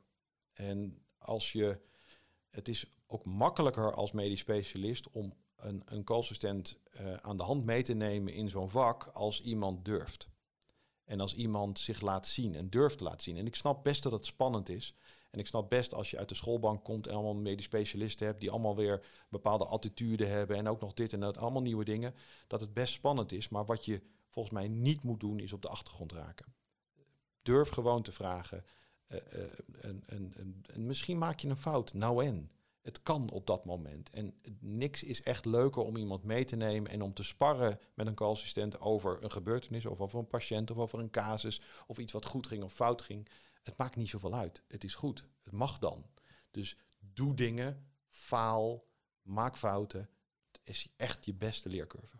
En 0.53 1.03
als 1.19 1.53
je, 1.53 1.81
het 2.51 2.69
is 2.69 2.87
ook 3.07 3.25
makkelijker 3.25 3.95
als 3.95 4.13
medisch 4.13 4.41
specialist 4.41 5.11
om 5.11 5.35
een, 5.57 5.83
een 5.85 6.05
co-assistent 6.05 6.79
uh, 7.01 7.15
aan 7.15 7.37
de 7.37 7.43
hand 7.43 7.65
mee 7.65 7.83
te 7.83 7.95
nemen 7.95 8.33
in 8.33 8.51
zo'n 8.51 8.71
vak 8.71 9.07
als 9.07 9.41
iemand 9.41 9.85
durft. 9.85 10.29
En 11.05 11.21
als 11.21 11.35
iemand 11.35 11.79
zich 11.79 12.01
laat 12.01 12.27
zien 12.27 12.55
en 12.55 12.71
durft 12.71 12.99
te 12.99 13.05
laten 13.05 13.21
zien. 13.21 13.37
En 13.37 13.47
ik 13.47 13.55
snap 13.55 13.85
best 13.85 14.03
dat 14.03 14.13
het 14.13 14.27
spannend 14.27 14.69
is. 14.69 14.95
En 15.31 15.39
ik 15.39 15.47
snap 15.47 15.71
best 15.71 15.95
als 15.95 16.11
je 16.11 16.19
uit 16.19 16.29
de 16.29 16.35
schoolbank 16.35 16.85
komt 16.85 17.07
en 17.07 17.15
allemaal 17.15 17.35
medisch 17.35 17.65
specialisten 17.65 18.27
hebt 18.27 18.41
die 18.41 18.51
allemaal 18.51 18.77
weer 18.77 19.07
bepaalde 19.29 19.65
attitude 19.65 20.27
hebben 20.27 20.57
en 20.57 20.69
ook 20.69 20.81
nog 20.81 20.95
dit 20.95 21.13
en 21.13 21.21
dat, 21.21 21.39
allemaal 21.39 21.63
nieuwe 21.63 21.85
dingen, 21.85 22.15
dat 22.47 22.61
het 22.61 22.75
best 22.75 22.93
spannend 22.93 23.33
is. 23.33 23.49
Maar 23.49 23.65
wat 23.65 23.85
je 23.85 24.03
volgens 24.29 24.55
mij 24.55 24.69
niet 24.69 25.03
moet 25.03 25.21
doen 25.21 25.41
is 25.41 25.53
op 25.53 25.63
de 25.63 25.69
achtergrond 25.69 26.13
raken. 26.13 26.55
Durf 27.43 27.69
gewoon 27.69 28.03
te 28.03 28.13
vragen. 28.13 28.65
Uh, 29.09 29.19
uh, 30.13 30.77
misschien 30.77 31.19
maak 31.19 31.39
je 31.41 31.49
een 31.49 31.57
fout, 31.57 31.95
nou 31.95 32.25
en. 32.25 32.51
Het 32.83 33.03
kan 33.03 33.31
op 33.31 33.47
dat 33.47 33.65
moment. 33.65 34.11
En 34.11 34.35
niks 34.61 35.03
is 35.03 35.23
echt 35.23 35.45
leuker 35.45 35.83
om 35.83 35.97
iemand 35.97 36.25
mee 36.25 36.45
te 36.45 36.57
nemen 36.57 36.91
en 36.91 37.03
om 37.03 37.15
te 37.15 37.23
sparren 37.23 37.81
met 37.95 38.07
een 38.07 38.15
co-assistent 38.15 38.81
over 38.81 39.25
een 39.25 39.31
gebeurtenis 39.31 39.87
of 39.87 40.01
over 40.01 40.19
een 40.19 40.27
patiënt 40.27 40.71
of 40.71 40.77
over 40.77 40.99
een 40.99 41.11
casus 41.11 41.61
of 41.87 41.99
iets 41.99 42.13
wat 42.13 42.25
goed 42.25 42.47
ging 42.47 42.63
of 42.63 42.73
fout 42.73 43.03
ging. 43.03 43.29
Het 43.69 43.77
maakt 43.77 43.97
niet 43.97 44.09
zoveel 44.09 44.35
uit. 44.35 44.63
Het 44.69 44.85
is 44.85 44.95
goed. 44.95 45.25
Het 45.45 45.53
mag 45.53 45.79
dan. 45.79 46.07
Dus 46.51 46.77
doe 46.99 47.35
dingen, 47.35 47.89
faal, 48.09 48.89
maak 49.23 49.57
fouten. 49.57 50.09
Het 50.53 50.61
is 50.65 50.93
echt 50.97 51.25
je 51.25 51.35
beste 51.35 51.69
leercurve. 51.69 52.17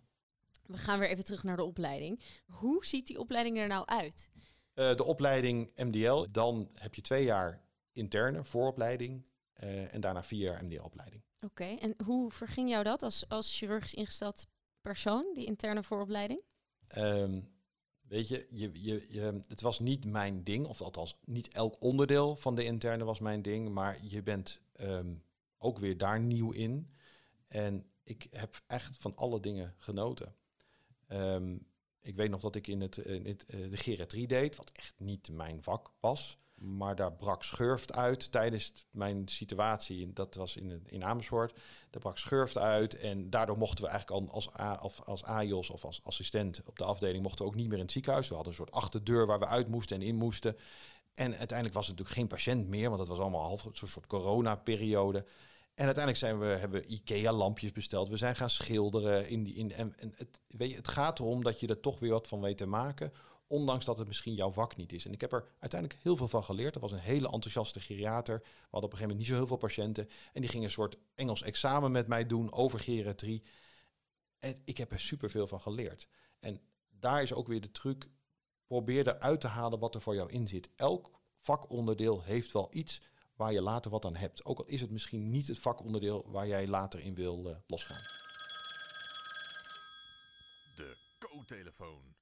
We 0.67 0.77
gaan 0.77 0.99
weer 0.99 1.09
even 1.09 1.25
terug 1.25 1.43
naar 1.43 1.57
de 1.57 1.65
opleiding. 1.65 2.23
Hoe 2.47 2.87
ziet 2.87 3.07
die 3.07 3.19
opleiding 3.19 3.59
er 3.59 3.69
nou 3.69 3.87
uit? 3.87 4.31
Uh, 4.75 4.97
de 4.97 5.05
opleiding 5.05 5.71
MDL, 5.77 6.27
dan 6.31 6.71
heb 6.75 6.95
je 6.95 7.01
twee 7.01 7.25
jaar 7.25 7.63
interne 7.93 8.45
vooropleiding 8.45 9.25
uh, 9.63 9.95
en 9.95 10.01
daarna 10.01 10.23
vier 10.23 10.41
jaar 10.41 10.65
MDL-opleiding. 10.65 11.23
Oké, 11.37 11.47
okay. 11.47 11.77
en 11.77 11.95
hoe 12.05 12.31
verging 12.31 12.69
jou 12.69 12.85
dat 12.85 13.03
als, 13.03 13.29
als 13.29 13.59
chirurgisch 13.59 13.95
ingesteld 13.95 14.47
persoon, 14.81 15.33
die 15.35 15.47
interne 15.47 15.83
vooropleiding? 15.83 16.43
Um, 16.97 17.58
weet 18.09 18.29
je, 18.29 18.47
je, 18.51 18.71
je, 18.73 19.07
je, 19.09 19.41
het 19.49 19.61
was 19.61 19.79
niet 19.79 20.05
mijn 20.05 20.45
ding, 20.45 20.67
of 20.67 20.81
althans 20.81 21.19
niet 21.25 21.49
elk 21.49 21.83
onderdeel 21.83 22.37
van 22.37 22.55
de 22.55 22.65
interne 22.65 23.05
was 23.05 23.21
mijn 23.21 23.43
ding, 23.43 23.69
maar 23.69 23.99
je 24.03 24.23
bent 24.23 24.61
um, 24.81 25.23
ook 25.59 25.79
weer 25.79 25.97
daar 25.97 26.21
nieuw 26.21 26.51
in. 26.51 26.91
En 27.49 27.87
ik 28.03 28.27
heb 28.31 28.63
echt 28.67 28.97
van 28.99 29.17
alle 29.17 29.41
dingen 29.41 29.75
genoten. 29.77 30.35
Um, 31.09 31.67
ik 32.01 32.17
weet 32.17 32.31
nog 32.31 32.41
dat 32.41 32.55
ik 32.55 32.67
in, 32.67 32.81
het, 32.81 32.97
in 32.97 33.27
het, 33.27 33.45
uh, 33.49 33.71
de 33.71 33.77
geriatrie 33.77 34.27
deed, 34.27 34.57
wat 34.57 34.73
echt 34.73 34.95
niet 34.99 35.31
mijn 35.31 35.63
vak 35.63 35.93
was. 36.01 36.39
Maar 36.59 36.97
daar 36.97 37.13
brak 37.13 37.43
schurft 37.43 37.93
uit 37.93 38.33
tijdens 38.33 38.87
mijn 38.91 39.29
situatie. 39.29 40.13
Dat 40.13 40.35
was 40.35 40.57
in, 40.57 40.83
in 40.87 41.05
Amersfoort. 41.05 41.53
Daar 41.91 42.01
brak 42.01 42.19
schurft 42.19 42.59
uit. 42.59 42.95
En 42.95 43.31
daardoor 43.31 43.59
mochten 43.59 43.85
we 43.85 43.91
eigenlijk 43.91 44.21
al 44.21 44.33
als, 44.35 44.59
A, 44.59 44.79
of 44.83 45.01
als 45.03 45.25
AJOS 45.25 45.71
of 45.71 45.85
als 45.85 46.01
assistent 46.05 46.61
op 46.65 46.79
de 46.79 46.85
afdeling... 46.85 47.23
mochten 47.23 47.45
we 47.45 47.51
ook 47.51 47.57
niet 47.57 47.69
meer 47.69 47.79
in 47.79 47.83
het 47.83 47.93
ziekenhuis. 47.93 48.29
We 48.29 48.35
hadden 48.35 48.53
een 48.53 48.59
soort 48.59 48.73
achterdeur 48.73 49.27
waar 49.27 49.39
we 49.39 49.47
uit 49.47 49.69
moesten 49.69 49.97
en 49.97 50.07
in 50.07 50.17
moesten. 50.17 50.57
En 51.15 51.37
uiteindelijk 51.37 51.77
was 51.77 51.87
het 51.87 51.99
natuurlijk 51.99 52.17
geen 52.17 52.37
patiënt 52.37 52.69
meer. 52.69 52.87
Want 52.87 52.99
dat 52.99 53.09
was 53.09 53.19
allemaal 53.19 53.43
half 53.43 53.65
een 53.65 53.75
soort 53.75 54.07
corona-periode. 54.07 55.25
En 55.75 55.85
uiteindelijk 55.85 56.25
zijn 56.25 56.39
we, 56.39 56.47
hebben 56.47 56.81
we 56.81 56.87
IKEA-lampjes 56.87 57.73
besteld. 57.73 58.09
We 58.09 58.17
zijn 58.17 58.37
gaan 58.37 58.51
schilderen. 58.51 59.29
In 59.29 59.45
die, 59.45 59.55
in, 59.55 59.73
en 59.73 59.95
het, 60.17 60.41
weet 60.49 60.71
je, 60.71 60.77
het 60.77 60.89
gaat 60.89 61.19
erom 61.19 61.43
dat 61.43 61.61
je 61.61 61.67
er 61.67 61.81
toch 61.81 61.99
weer 61.99 62.11
wat 62.11 62.27
van 62.27 62.41
weet 62.41 62.57
te 62.57 62.67
maken. 62.67 63.13
Ondanks 63.49 63.85
dat 63.85 63.99
het 63.99 64.07
misschien 64.07 64.35
jouw 64.35 64.51
vak 64.51 64.77
niet 64.77 64.93
is. 64.93 65.05
En 65.07 65.13
ik 65.13 65.21
heb 65.21 65.33
er 65.33 65.49
uiteindelijk 65.59 66.03
heel 66.03 66.17
veel 66.17 66.29
van 66.29 66.45
geleerd. 66.45 66.75
Er 66.75 66.81
was 66.81 66.93
een 66.93 66.99
hele 66.99 67.31
enthousiaste 67.31 67.81
geriater. 67.81 68.39
We 68.39 68.45
hadden 68.45 68.91
op 68.91 68.93
een 68.93 68.99
gegeven 68.99 69.01
moment 69.01 69.19
niet 69.19 69.29
zo 69.29 69.35
heel 69.35 69.47
veel 69.47 69.57
patiënten. 69.57 70.09
En 70.33 70.41
die 70.41 70.51
gingen 70.51 70.67
een 70.67 70.73
soort 70.73 70.99
Engels 71.15 71.43
examen 71.43 71.93
met 71.93 72.07
mij 72.07 72.27
doen 72.27 72.53
over 72.53 72.81
geriatrie. 72.81 73.43
En 74.39 74.63
ik 74.65 74.77
heb 74.77 74.93
er 74.93 75.01
superveel 75.01 75.47
van 75.47 75.61
geleerd. 75.61 76.09
En 76.41 76.61
daar 76.89 77.23
is 77.23 77.33
ook 77.33 77.47
weer 77.47 77.61
de 77.61 77.71
truc. 77.71 78.09
Probeer 78.67 79.09
eruit 79.09 79.41
te 79.41 79.47
halen 79.47 79.79
wat 79.79 79.95
er 79.95 80.01
voor 80.01 80.15
jou 80.15 80.31
in 80.31 80.49
zit. 80.49 80.69
Elk 80.77 81.11
vakonderdeel 81.41 82.23
heeft 82.23 82.53
wel 82.53 82.69
iets 82.71 83.01
waar 83.37 83.53
je 83.53 83.63
later 83.63 83.91
wat 83.91 84.05
aan 84.05 84.17
hebt. 84.17 84.45
Ook 84.45 84.59
al 84.59 84.67
is 84.67 84.81
het 84.81 84.91
misschien 84.91 85.31
niet 85.31 85.49
het 85.49 85.59
vakonderdeel 85.59 86.31
waar 86.31 86.47
jij 86.47 86.67
later 86.67 87.01
in 87.01 87.15
wil 87.15 87.49
uh, 87.49 87.57
losgaan. 87.67 88.03
De 90.77 90.97
co-telefoon. 91.19 92.17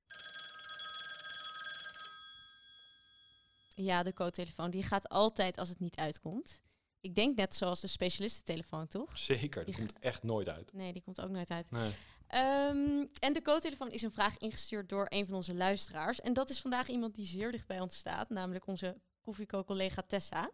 Ja, 3.77 4.03
de 4.03 4.13
co-telefoon. 4.13 4.71
Die 4.71 4.83
gaat 4.83 5.09
altijd 5.09 5.59
als 5.59 5.69
het 5.69 5.81
niet 5.81 5.97
uitkomt. 5.97 6.61
Ik 7.01 7.15
denk 7.15 7.37
net 7.37 7.55
zoals 7.55 7.81
de 7.81 7.87
specialistentelefoon, 7.87 8.89
toch? 8.89 9.19
Zeker, 9.19 9.65
die, 9.65 9.75
die 9.75 9.87
komt 9.87 9.99
echt 9.99 10.23
nooit 10.23 10.49
uit. 10.49 10.73
Nee, 10.73 10.93
die 10.93 11.03
komt 11.03 11.21
ook 11.21 11.31
nooit 11.31 11.51
uit. 11.51 11.71
Nee. 11.71 11.93
Um, 12.35 13.09
en 13.19 13.33
de 13.33 13.43
co-telefoon 13.43 13.91
is 13.91 14.03
een 14.03 14.13
vraag 14.13 14.39
ingestuurd 14.39 14.89
door 14.89 15.07
een 15.09 15.27
van 15.27 15.35
onze 15.35 15.55
luisteraars. 15.55 16.21
En 16.21 16.33
dat 16.33 16.51
is 16.51 16.61
vandaag 16.61 16.89
iemand 16.89 17.15
die 17.15 17.27
zeer 17.27 17.53
dicht 17.53 17.67
bij 17.67 17.81
ons 17.81 17.97
staat, 17.97 18.31
namelijk 18.31 18.67
onze 18.67 19.01
koffieco-collega 19.21 20.03
Tessa. 20.03 20.51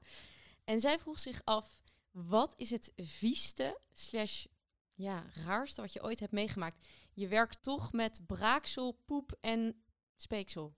En 0.64 0.80
zij 0.80 0.98
vroeg 0.98 1.18
zich 1.18 1.40
af, 1.44 1.82
wat 2.10 2.54
is 2.56 2.70
het 2.70 2.92
vieste 2.96 3.80
slash 3.92 4.44
ja, 4.94 5.24
raarste 5.34 5.80
wat 5.80 5.92
je 5.92 6.02
ooit 6.02 6.20
hebt 6.20 6.32
meegemaakt? 6.32 6.88
Je 7.12 7.28
werkt 7.28 7.62
toch 7.62 7.92
met 7.92 8.20
braaksel, 8.26 8.92
poep 9.04 9.36
en 9.40 9.82
speeksel. 10.16 10.74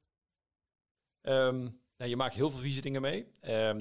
Um, 1.23 1.83
nou, 1.97 2.11
je 2.11 2.17
maakt 2.17 2.35
heel 2.35 2.51
veel 2.51 2.61
vieze 2.61 2.81
dingen 2.81 3.01
mee. 3.01 3.21
Um, 3.21 3.29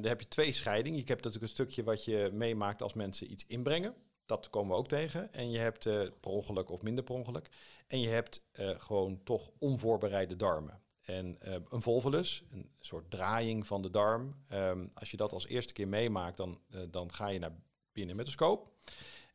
daar 0.01 0.11
heb 0.11 0.19
je 0.19 0.27
twee 0.27 0.51
scheidingen. 0.51 0.99
Je 0.99 1.05
hebt 1.05 1.23
natuurlijk 1.23 1.43
een 1.43 1.57
stukje 1.57 1.83
wat 1.83 2.05
je 2.05 2.29
meemaakt 2.33 2.81
als 2.81 2.93
mensen 2.93 3.31
iets 3.31 3.45
inbrengen. 3.47 3.95
Dat 4.25 4.49
komen 4.49 4.71
we 4.71 4.77
ook 4.77 4.87
tegen. 4.87 5.33
En 5.33 5.51
je 5.51 5.57
hebt 5.57 5.85
uh, 5.85 6.09
per 6.19 6.31
ongeluk 6.31 6.69
of 6.69 6.81
minder 6.81 7.03
per 7.03 7.15
ongeluk. 7.15 7.49
En 7.87 7.99
je 7.99 8.07
hebt 8.07 8.45
uh, 8.59 8.79
gewoon 8.79 9.23
toch 9.23 9.51
onvoorbereide 9.59 10.35
darmen. 10.35 10.81
En 11.01 11.37
uh, 11.47 11.55
een 11.69 11.81
volvulus, 11.81 12.43
een 12.51 12.69
soort 12.79 13.11
draaiing 13.11 13.67
van 13.67 13.81
de 13.81 13.89
darm. 13.89 14.35
Um, 14.53 14.89
als 14.93 15.11
je 15.11 15.17
dat 15.17 15.33
als 15.33 15.47
eerste 15.47 15.73
keer 15.73 15.87
meemaakt, 15.87 16.37
dan, 16.37 16.59
uh, 16.69 16.81
dan 16.91 17.13
ga 17.13 17.27
je 17.27 17.39
naar 17.39 17.55
binnen 17.91 18.15
met 18.15 18.25
de 18.25 18.31
scope. 18.31 18.69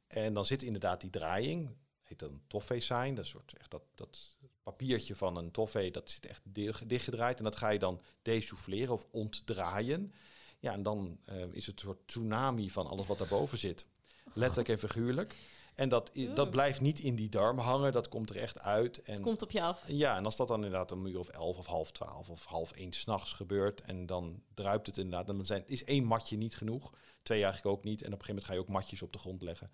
En 0.06 0.34
dan 0.34 0.44
zit 0.44 0.62
inderdaad 0.62 1.00
die 1.00 1.10
draaiing, 1.10 1.76
heet 2.08 2.18
dan 2.18 2.40
toffee 2.46 2.80
sign. 2.80 3.14
Dat 3.14 3.26
soort 3.26 3.52
echt 3.58 3.70
dat, 3.70 3.82
dat 3.94 4.36
papiertje 4.62 5.16
van 5.16 5.36
een 5.36 5.50
toffee, 5.50 5.90
dat 5.90 6.10
zit 6.10 6.26
echt 6.26 6.42
dichtgedraaid. 6.86 7.38
En 7.38 7.44
dat 7.44 7.56
ga 7.56 7.68
je 7.68 7.78
dan 7.78 8.02
desouffleren 8.22 8.94
of 8.94 9.06
ontdraaien. 9.10 10.12
Ja, 10.58 10.72
en 10.72 10.82
dan 10.82 11.18
uh, 11.28 11.44
is 11.52 11.66
het 11.66 11.80
een 11.80 11.86
soort 11.86 12.06
tsunami 12.06 12.70
van 12.70 12.86
alles 12.86 13.06
wat 13.06 13.18
daarboven 13.18 13.58
zit. 13.58 13.86
Letterlijk 14.32 14.68
en 14.68 14.78
figuurlijk. 14.78 15.34
En 15.74 15.88
dat, 15.88 16.10
dat 16.34 16.50
blijft 16.50 16.80
niet 16.80 16.98
in 16.98 17.14
die 17.14 17.28
darm 17.28 17.58
hangen, 17.58 17.92
dat 17.92 18.08
komt 18.08 18.30
er 18.30 18.36
echt 18.36 18.58
uit. 18.60 19.02
En, 19.02 19.12
het 19.12 19.22
komt 19.22 19.42
op 19.42 19.50
je 19.50 19.62
af. 19.62 19.84
Ja, 19.86 20.16
en 20.16 20.24
als 20.24 20.36
dat 20.36 20.48
dan 20.48 20.64
inderdaad 20.64 20.92
om 20.92 21.04
een 21.04 21.12
uur 21.12 21.18
of 21.18 21.28
elf 21.28 21.58
of 21.58 21.66
half 21.66 21.92
twaalf 21.92 22.30
of 22.30 22.44
half 22.44 22.72
één 22.72 22.92
s'nachts 22.92 23.32
gebeurt... 23.32 23.80
en 23.80 24.06
dan 24.06 24.42
druipt 24.54 24.86
het 24.86 24.96
inderdaad, 24.96 25.26
dan 25.26 25.44
zijn, 25.44 25.62
is 25.66 25.84
één 25.84 26.04
matje 26.04 26.36
niet 26.36 26.56
genoeg. 26.56 26.92
Twee 27.22 27.42
eigenlijk 27.42 27.76
ook 27.76 27.84
niet. 27.84 28.02
En 28.02 28.12
op 28.12 28.18
een 28.18 28.24
gegeven 28.24 28.34
moment 28.34 28.46
ga 28.46 28.52
je 28.52 28.60
ook 28.60 28.82
matjes 28.82 29.02
op 29.02 29.12
de 29.12 29.18
grond 29.18 29.42
leggen. 29.42 29.70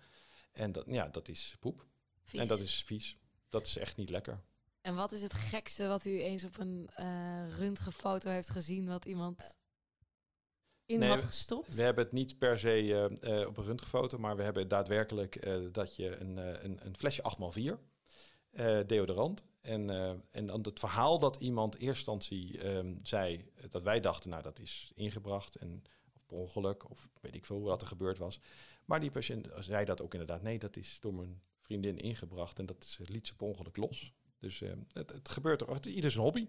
En 0.51 0.71
dat, 0.71 0.83
ja, 0.87 1.07
dat 1.07 1.27
is 1.27 1.55
poep. 1.59 1.85
Vies. 2.25 2.39
En 2.39 2.47
dat 2.47 2.59
is 2.59 2.83
vies. 2.85 3.17
Dat 3.49 3.65
is 3.65 3.77
echt 3.77 3.97
niet 3.97 4.09
lekker. 4.09 4.41
En 4.81 4.95
wat 4.95 5.11
is 5.11 5.21
het 5.21 5.33
gekste 5.33 5.87
wat 5.87 6.05
u 6.05 6.21
eens 6.21 6.43
op 6.43 6.59
een 6.59 6.89
uh, 6.99 7.57
röntgenfoto 7.57 8.29
heeft 8.29 8.49
gezien... 8.49 8.87
wat 8.87 9.05
iemand 9.05 9.57
in 10.85 10.99
nee, 10.99 11.09
had 11.09 11.21
gestopt? 11.21 11.75
We 11.75 11.81
hebben 11.81 12.03
het 12.03 12.13
niet 12.13 12.37
per 12.37 12.59
se 12.59 12.83
uh, 12.83 13.39
uh, 13.39 13.47
op 13.47 13.57
een 13.57 13.63
röntgenfoto, 13.63 14.17
maar 14.17 14.35
we 14.35 14.43
hebben 14.43 14.67
daadwerkelijk 14.67 15.45
uh, 15.45 15.67
dat 15.71 15.95
je 15.95 16.17
een, 16.17 16.37
een, 16.37 16.85
een, 16.85 16.97
flesje 16.97 17.35
8x4 17.37 18.85
deodorant. 18.85 19.43
En, 19.61 19.89
en 20.31 20.45
dan 20.45 20.61
het 20.61 20.79
verhaal 20.79 21.19
dat 21.19 21.35
iemand 21.35 21.75
in 21.75 21.87
eerste 21.87 22.11
instantie 22.11 22.67
um, 22.67 22.99
zei 23.03 23.51
dat 23.69 23.83
wij 23.83 23.99
dachten, 23.99 24.29
nou 24.29 24.43
dat 24.43 24.59
is 24.59 24.91
ingebracht 24.95 25.55
en 25.55 25.83
of 26.13 26.25
per 26.25 26.37
ongeluk 26.37 26.89
of 26.89 27.09
weet 27.21 27.35
ik 27.35 27.45
veel 27.45 27.57
hoe 27.57 27.67
dat 27.67 27.81
er 27.81 27.87
gebeurd 27.87 28.17
was. 28.17 28.39
Maar 28.85 28.99
die 28.99 29.11
patiënt 29.11 29.47
zei 29.59 29.85
dat 29.85 30.01
ook 30.01 30.13
inderdaad, 30.13 30.41
nee 30.41 30.59
dat 30.59 30.77
is 30.77 30.97
door 30.99 31.13
mijn 31.13 31.41
vriendin 31.65 31.97
ingebracht 31.97 32.59
en 32.59 32.65
dat 32.65 32.83
is, 32.83 32.97
eh, 33.01 33.07
liet 33.07 33.27
ze 33.27 33.35
per 33.35 33.47
ongeluk 33.47 33.77
los. 33.77 34.13
Dus 34.39 34.61
eh, 34.61 34.71
het, 34.93 35.09
het 35.11 35.29
gebeurt 35.29 35.61
er. 35.61 35.73
Het, 35.73 35.85
ieder 35.85 36.11
zijn 36.11 36.23
hobby. 36.23 36.47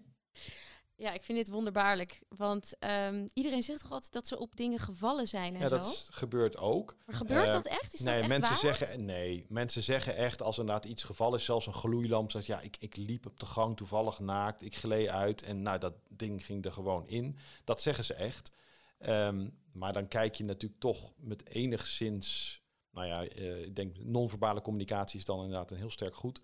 Ja, 0.95 1.13
ik 1.13 1.23
vind 1.23 1.37
dit 1.37 1.49
wonderbaarlijk. 1.49 2.21
Want 2.29 2.73
ehm, 2.79 3.27
iedereen 3.33 3.63
zegt 3.63 3.81
toch 3.81 3.91
altijd 3.91 4.11
dat 4.11 4.27
ze 4.27 4.39
op 4.39 4.55
dingen 4.55 4.79
gevallen 4.79 5.27
zijn 5.27 5.53
en 5.55 5.59
Ja, 5.61 5.67
zo. 5.67 5.75
dat 5.77 5.85
is- 5.85 6.07
gebeurt 6.11 6.57
ook. 6.57 6.95
Maar 7.05 7.15
gebeurt 7.15 7.45
Eh, 7.45 7.51
dat 7.51 7.65
echt? 7.67 7.93
Is 7.93 7.99
nee, 7.99 8.13
dat 8.13 8.23
echt 8.23 8.29
mensen 8.39 8.49
waar? 8.67 8.75
zeggen 8.75 9.05
nee. 9.05 9.45
Mensen 9.49 9.83
zeggen 9.83 10.15
echt 10.15 10.41
als 10.41 10.55
er 10.55 10.61
inderdaad 10.61 10.85
iets 10.85 11.03
gevallen 11.03 11.39
is, 11.39 11.45
zelfs 11.45 11.65
een 11.65 11.73
gloeilamp, 11.73 12.31
zegt 12.31 12.45
ja, 12.45 12.59
ik, 12.61 12.77
ik 12.79 12.95
liep 12.95 13.25
op 13.25 13.39
de 13.39 13.45
gang 13.45 13.77
toevallig 13.77 14.19
naakt, 14.19 14.61
ik 14.63 14.75
gleed 14.75 15.07
uit 15.07 15.41
en 15.41 15.61
nou 15.61 15.79
dat 15.79 15.93
ding 16.09 16.45
ging 16.45 16.65
er 16.65 16.73
gewoon 16.73 17.07
in. 17.07 17.37
Dat 17.63 17.81
zeggen 17.81 18.03
ze 18.03 18.13
echt. 18.13 18.51
Ehm, 18.97 19.49
maar 19.71 19.93
dan 19.93 20.07
kijk 20.07 20.35
je 20.35 20.43
natuurlijk 20.43 20.81
toch 20.81 21.13
met 21.17 21.47
enigszins, 21.49 22.61
nou 22.97 23.09
ja, 23.09 23.27
eh, 23.27 23.61
ik 23.61 23.75
denk 23.75 23.97
non-verbale 23.97 24.61
communicatie 24.61 25.19
is 25.19 25.25
dan 25.25 25.43
inderdaad 25.43 25.71
een 25.71 25.77
heel 25.77 25.89
sterk 25.89 26.15
goed. 26.15 26.41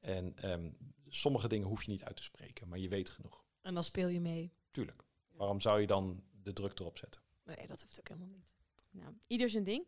En 0.00 0.36
ehm, 0.36 0.70
sommige 1.08 1.48
dingen 1.48 1.68
hoef 1.68 1.82
je 1.82 1.90
niet 1.90 2.04
uit 2.04 2.16
te 2.16 2.22
spreken, 2.22 2.68
maar 2.68 2.78
je 2.78 2.88
weet 2.88 3.10
genoeg. 3.10 3.44
En 3.62 3.74
dan 3.74 3.84
speel 3.84 4.08
je 4.08 4.20
mee. 4.20 4.52
Tuurlijk. 4.70 5.02
Waarom 5.30 5.60
zou 5.60 5.80
je 5.80 5.86
dan 5.86 6.22
de 6.42 6.52
druk 6.52 6.78
erop 6.78 6.98
zetten? 6.98 7.20
Nee, 7.44 7.66
dat 7.66 7.82
hoeft 7.82 7.98
ook 7.98 8.08
helemaal 8.08 8.28
niet. 8.28 8.54
Nou, 8.90 9.14
ieder 9.26 9.50
zijn 9.50 9.64
ding. 9.64 9.86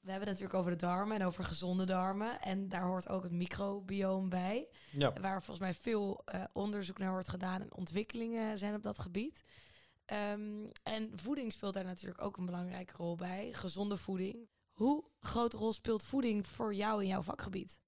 We 0.00 0.10
hebben 0.10 0.28
het 0.28 0.38
natuurlijk 0.38 0.54
over 0.54 0.70
de 0.70 0.86
darmen 0.86 1.20
en 1.20 1.26
over 1.26 1.44
gezonde 1.44 1.84
darmen. 1.84 2.40
En 2.40 2.68
daar 2.68 2.86
hoort 2.86 3.08
ook 3.08 3.22
het 3.22 3.32
microbioom 3.32 4.28
bij. 4.28 4.68
Ja, 4.92 5.12
Waar 5.12 5.42
volgens 5.42 5.58
mij 5.58 5.74
veel 5.74 6.22
eh, 6.24 6.44
onderzoek 6.52 6.98
naar 6.98 7.10
wordt 7.10 7.28
gedaan 7.28 7.60
en 7.60 7.74
ontwikkelingen 7.74 8.58
zijn 8.58 8.74
op 8.74 8.82
dat 8.82 8.98
gebied. 8.98 9.44
Ehm, 10.04 10.66
en 10.82 11.10
voeding 11.14 11.52
speelt 11.52 11.74
daar 11.74 11.84
natuurlijk 11.84 12.20
ook 12.22 12.36
een 12.36 12.46
belangrijke 12.46 12.96
rol 12.96 13.14
bij. 13.14 13.52
Gezonde 13.52 13.96
voeding. 13.96 14.48
Hoe 14.78 15.04
grote 15.20 15.56
rol 15.56 15.72
speelt 15.72 16.04
voeding 16.04 16.46
voor 16.46 16.74
jou 16.74 17.02
in 17.02 17.08
jouw 17.08 17.22
vakgebied? 17.22 17.80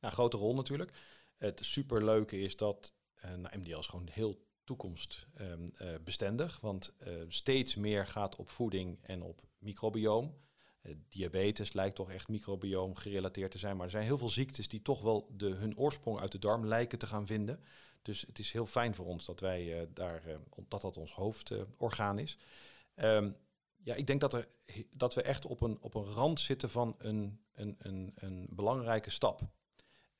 Nou, 0.00 0.14
grote 0.14 0.36
rol 0.36 0.54
natuurlijk. 0.54 0.92
Het 1.36 1.60
superleuke 1.64 2.38
is 2.38 2.56
dat 2.56 2.92
eh 3.14 3.34
nou, 3.34 3.58
MDL 3.58 3.78
is 3.78 3.86
gewoon 3.86 4.08
heel 4.10 4.46
toekomstbestendig. 4.64 6.60
want 6.60 6.92
eh, 6.98 7.12
steeds 7.28 7.74
meer 7.74 8.06
gaat 8.06 8.36
op 8.36 8.48
voeding 8.48 8.98
en 9.02 9.22
op 9.22 9.40
microbioom. 9.58 10.34
Eh, 10.80 10.94
diabetes 11.08 11.72
lijkt 11.72 11.96
toch 11.96 12.10
echt 12.10 12.28
microbioom 12.28 12.94
gerelateerd 12.94 13.50
te 13.50 13.58
zijn. 13.58 13.76
Maar 13.76 13.84
er 13.84 13.90
zijn 13.90 14.04
heel 14.04 14.18
veel 14.18 14.28
ziektes 14.28 14.68
die 14.68 14.82
toch 14.82 15.00
wel 15.00 15.30
de, 15.36 15.46
hun 15.48 15.78
oorsprong 15.78 16.20
uit 16.20 16.32
de 16.32 16.38
darm 16.38 16.66
lijken 16.66 16.98
te 16.98 17.06
gaan 17.06 17.26
vinden. 17.26 17.64
Dus 18.02 18.20
het 18.26 18.38
is 18.38 18.52
heel 18.52 18.66
fijn 18.66 18.94
voor 18.94 19.06
ons 19.06 19.24
dat 19.24 19.40
wij 19.40 19.80
eh, 19.80 19.86
daar, 19.92 20.24
eh, 20.26 20.36
dat 20.68 20.80
dat 20.80 20.96
ons 20.96 21.12
hoofdorgaan 21.12 22.18
is. 22.18 22.38
Ehm, 22.94 23.30
ja, 23.84 23.94
ik 23.94 24.06
denk 24.06 24.20
dat, 24.20 24.34
er, 24.34 24.48
dat 24.90 25.14
we 25.14 25.22
echt 25.22 25.46
op 25.46 25.60
een, 25.60 25.78
op 25.80 25.94
een 25.94 26.04
rand 26.04 26.40
zitten 26.40 26.70
van 26.70 26.94
een, 26.98 27.40
een, 27.54 27.76
een, 27.78 28.12
een 28.14 28.46
belangrijke 28.50 29.10
stap. 29.10 29.40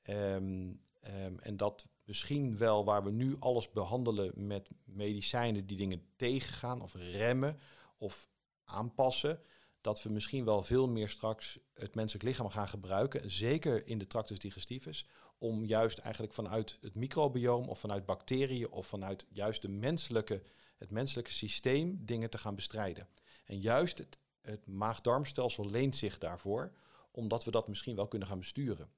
Ehm, 0.03 0.73
ehm, 1.01 1.39
en 1.39 1.57
dat 1.57 1.87
misschien 2.05 2.57
wel 2.57 2.85
waar 2.85 3.05
we 3.05 3.11
nu 3.11 3.37
alles 3.39 3.71
behandelen 3.71 4.33
met 4.47 4.71
medicijnen 4.85 5.67
die 5.67 5.77
dingen 5.77 6.03
tegengaan 6.17 6.83
of 6.83 6.95
remmen 6.95 7.59
of 7.99 8.29
aanpassen, 8.65 9.41
dat 9.81 10.03
we 10.03 10.11
misschien 10.11 10.45
wel 10.45 10.63
veel 10.63 10.89
meer 10.89 11.09
straks 11.09 11.59
het 11.75 11.95
menselijk 11.95 12.25
lichaam 12.25 12.49
gaan 12.49 12.69
gebruiken, 12.69 13.31
zeker 13.31 13.87
in 13.87 13.99
de 13.99 14.07
tractus 14.07 14.39
digestivus, 14.39 15.07
om 15.39 15.65
juist 15.65 15.99
eigenlijk 15.99 16.35
vanuit 16.35 16.79
het 16.81 16.95
microbioom 16.95 17.69
of 17.69 17.79
vanuit 17.79 18.07
bacteriën 18.07 18.71
of 18.71 18.87
vanuit 18.87 19.27
juist 19.29 19.63
de 19.63 19.69
menselijke, 19.69 20.43
het 20.77 20.91
menselijke 20.91 21.33
systeem 21.33 22.05
dingen 22.05 22.31
te 22.31 22.39
gaan 22.39 22.55
bestrijden. 22.55 23.09
En 23.45 23.61
juist 23.61 23.99
het, 23.99 24.19
het 24.41 24.67
maag-darmstelsel 24.67 25.71
leent 25.71 25.97
zich 25.97 26.19
daarvoor, 26.19 26.73
omdat 27.11 27.45
we 27.45 27.51
dat 27.51 27.69
misschien 27.69 27.97
wel 27.97 28.09
kunnen 28.09 28.29
gaan 28.29 28.39
besturen. 28.39 28.91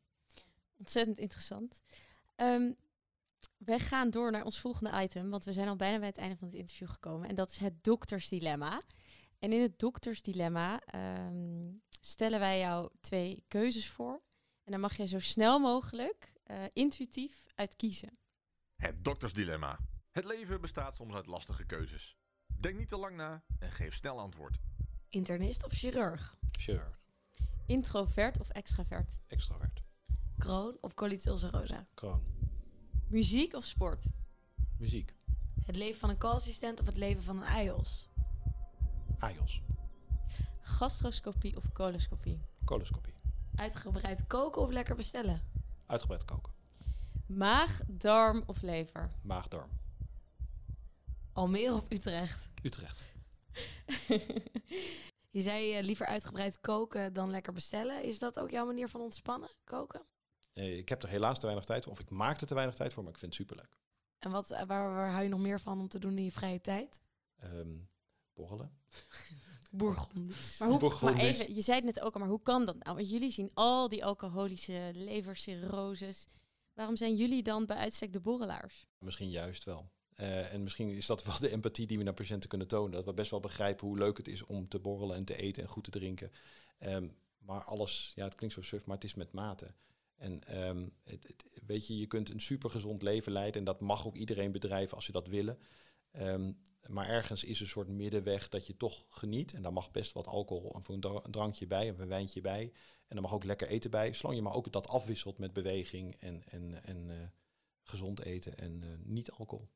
Ontzettend 0.79 1.19
interessant. 1.19 1.83
Ehm, 2.35 2.73
wij 3.57 3.79
gaan 3.79 4.11
door 4.11 4.31
naar 4.31 4.45
ons 4.45 4.61
volgende 4.61 5.03
item, 5.03 5.31
want 5.31 5.45
we 5.45 5.53
zijn 5.53 5.69
al 5.69 5.77
bijna 5.77 5.99
bij 5.99 6.09
het 6.09 6.19
einde 6.19 6.37
van 6.37 6.49
het 6.49 6.57
interview 6.57 6.89
gekomen. 6.89 7.29
En 7.29 7.35
dat 7.35 7.51
is 7.51 7.57
het 7.57 7.85
doktersdilemma. 7.85 8.83
En 9.39 9.53
in 9.53 9.61
het 9.61 9.79
doktersdilemma 9.79 10.81
ehm, 10.81 11.73
stellen 12.01 12.39
wij 12.39 12.59
jou 12.59 12.91
twee 13.01 13.45
keuzes 13.49 13.89
voor. 13.89 14.23
En 14.65 14.73
dan 14.73 14.81
mag 14.81 14.97
je 14.97 15.07
zo 15.07 15.19
snel 15.19 15.59
mogelijk 15.59 16.33
eh, 16.43 16.65
intuïtief 16.73 17.45
uit 17.55 17.77
kiezen. 17.77 18.19
Het 18.77 19.05
doktersdilemma. 19.05 19.79
Het 20.11 20.25
leven 20.25 20.61
bestaat 20.61 20.97
soms 20.97 21.15
uit 21.15 21.27
lastige 21.27 21.65
keuzes. 21.65 22.17
Denk 22.61 22.79
niet 22.79 22.89
te 22.89 22.97
lang 22.97 23.17
na 23.17 23.43
en 23.59 23.73
geef 23.73 23.95
snel 23.95 24.19
antwoord. 24.19 24.59
Internist 25.09 25.65
of 25.65 25.73
chirurg? 25.73 26.37
Chirurg, 26.51 26.99
Introvert 27.67 28.41
of 28.41 28.49
extravert? 28.49 29.19
extravert, 29.27 29.83
Crohn 30.39 30.77
of 30.81 30.95
colitis 30.95 31.27
ulcerosa? 31.27 31.87
kroon, 31.95 32.23
Muziek 33.09 33.55
of 33.55 33.65
sport? 33.65 34.05
muziek, 34.79 35.15
Het 35.67 35.77
leven 35.77 36.01
van 36.01 36.11
een 36.11 36.19
co-assistent 36.19 36.81
of 36.81 36.87
het 36.87 36.97
leven 36.97 37.23
van 37.23 37.43
een 37.43 37.63
IELTS? 37.65 38.09
AJOS, 39.19 39.63
Gastroscopie 40.61 41.57
of 41.57 41.73
coloscopie? 41.73 42.41
coloscopie, 42.65 43.15
Uitgebreid 43.55 44.27
koken 44.27 44.63
of 44.63 44.71
lekker 44.71 44.97
bestellen? 44.97 45.43
uitgebreid 45.87 46.25
koken, 46.25 46.53
Maag, 47.27 47.81
darm 47.87 48.43
of 48.47 48.63
lever? 48.63 49.11
maagdarm, 49.23 49.71
Almere 51.37 51.75
of 51.75 51.85
Utrecht? 51.89 52.49
Utrecht. 52.63 53.05
Je 55.37 55.43
zei 55.43 55.75
eh, 55.75 55.85
liever 55.85 56.07
uitgebreid 56.07 56.61
koken 56.61 57.13
dan 57.13 57.31
lekker 57.31 57.53
bestellen. 57.53 58.03
Is 58.05 58.19
dat 58.19 58.39
ook 58.39 58.51
jouw 58.51 58.67
manier 58.67 58.89
van 58.89 59.01
ontspannen, 59.01 59.49
koken? 59.65 60.03
Ik 60.53 60.89
heb 60.89 61.03
er 61.03 61.09
helaas 61.09 61.39
te 61.39 61.45
weinig 61.45 61.65
tijd 61.65 61.85
voor, 61.85 61.93
of 61.93 62.01
ik 62.01 62.11
maak 62.11 62.41
er 62.41 62.47
te 62.47 62.55
weinig 62.55 62.75
tijd 62.75 62.93
voor, 62.93 63.03
maar 63.03 63.13
ik 63.13 63.19
vind 63.19 63.33
het 63.35 63.41
superleuk. 63.41 63.77
En 64.19 64.31
wat, 64.31 64.51
eh, 64.51 64.67
waar, 64.67 64.95
waar 64.95 65.11
hou 65.11 65.23
je 65.23 65.29
nog 65.29 65.41
meer 65.41 65.61
van 65.61 65.81
om 65.81 65.89
te 65.89 65.99
doen 65.99 66.19
in 66.19 66.25
je 66.25 66.33
vrije 66.33 66.61
tijd? 66.61 67.01
Ehm 67.37 67.79
borrelen. 68.35 68.79
Bourgondisch. 69.71 70.59
Maar, 70.59 70.69
hoe, 70.69 70.99
maar 71.01 71.17
even, 71.17 71.55
je 71.55 71.61
zei 71.61 71.77
het 71.77 71.85
net 71.85 72.01
ook 72.01 72.15
al, 72.15 72.21
maar 72.21 72.29
hoe 72.29 72.43
kan 72.43 72.65
dat 72.65 72.85
nou? 72.85 72.97
Want 72.97 73.11
jullie 73.11 73.31
zien 73.31 73.51
al 73.55 73.89
die 73.89 74.05
alcoholische 74.05 74.91
levercirroses. 74.95 76.27
Waarom 76.73 76.97
zijn 76.97 77.17
jullie 77.17 77.43
dan 77.43 77.67
bij 77.67 77.77
uitstek 77.77 78.13
de 78.13 78.21
borrelaars? 78.21 78.87
Misschien 78.99 79.31
juist 79.31 79.65
wel. 79.65 79.91
Eh, 80.17 80.53
en 80.53 80.63
misschien 80.63 80.89
is 80.89 81.07
dat 81.07 81.25
wel 81.27 81.39
de 81.39 81.51
empathie 81.51 81.87
die 81.87 81.99
we 81.99 82.05
naar 82.05 82.15
patiënten 82.15 82.49
kunnen 82.49 82.69
tonen. 82.69 82.91
Dat 82.91 83.05
we 83.05 83.15
best 83.15 83.31
wel 83.31 83.41
begrijpen 83.41 83.87
hoe 83.87 83.99
leuk 83.99 84.17
het 84.17 84.29
is 84.29 84.45
om 84.45 84.69
te 84.69 84.79
borrelen 84.79 85.17
en 85.17 85.25
te 85.25 85.37
eten 85.37 85.63
en 85.63 85.69
goed 85.69 85.85
te 85.85 85.91
drinken. 85.91 86.31
Ehm, 86.79 87.09
maar 87.39 87.61
alles, 87.61 88.13
ja, 88.15 88.25
het 88.25 88.35
klinkt 88.35 88.55
zo 88.55 88.63
suf, 88.63 88.87
maar 88.87 88.97
het 88.97 89.05
is 89.05 89.15
met 89.15 89.33
mate. 89.33 89.75
En 90.17 90.45
ehm, 90.45 90.87
weet 91.67 91.87
je, 91.87 91.99
je 91.99 92.07
kunt 92.07 92.31
een 92.31 92.41
supergezond 92.41 93.03
leven 93.03 93.33
leiden 93.33 93.59
en 93.59 93.65
dat 93.65 93.81
mag 93.81 94.07
ook 94.07 94.15
iedereen 94.15 94.53
bedrijven 94.53 94.95
als 94.95 95.05
ze 95.05 95.13
dat 95.13 95.27
willen. 95.29 95.59
Ehm, 96.11 96.53
maar 96.87 97.09
ergens 97.09 97.45
is 97.45 97.61
een 97.61 97.67
soort 97.67 97.89
middenweg 97.89 98.49
dat 98.49 98.67
je 98.67 98.77
toch 98.77 99.07
geniet. 99.09 99.53
En 99.53 99.63
daar 99.63 99.73
mag 99.73 99.91
best 99.91 100.13
wat 100.13 100.27
alcohol 100.27 100.77
voor 100.81 100.95
een 100.95 101.01
dra- 101.01 101.21
een 101.23 101.31
drankje 101.31 101.67
bij 101.67 101.91
of 101.91 101.99
een 101.99 102.09
wijntje 102.09 102.41
bij. 102.41 102.73
En 103.07 103.17
er 103.17 103.23
mag 103.23 103.33
ook 103.33 103.45
lekker 103.45 103.69
eten 103.69 103.91
bij. 103.91 104.13
Zolang 104.13 104.37
je 104.37 104.43
maar 104.45 104.55
ook 104.55 104.73
dat 104.73 104.89
afwisselt 104.89 105.39
met 105.39 105.53
beweging 105.53 106.17
en, 106.17 106.43
en, 106.49 106.85
en 106.85 107.11
eh, 107.11 107.17
gezond 107.83 108.21
eten 108.21 108.59
en 108.59 108.83
eh, 108.83 108.89
niet 109.03 109.31
alcohol. 109.31 109.69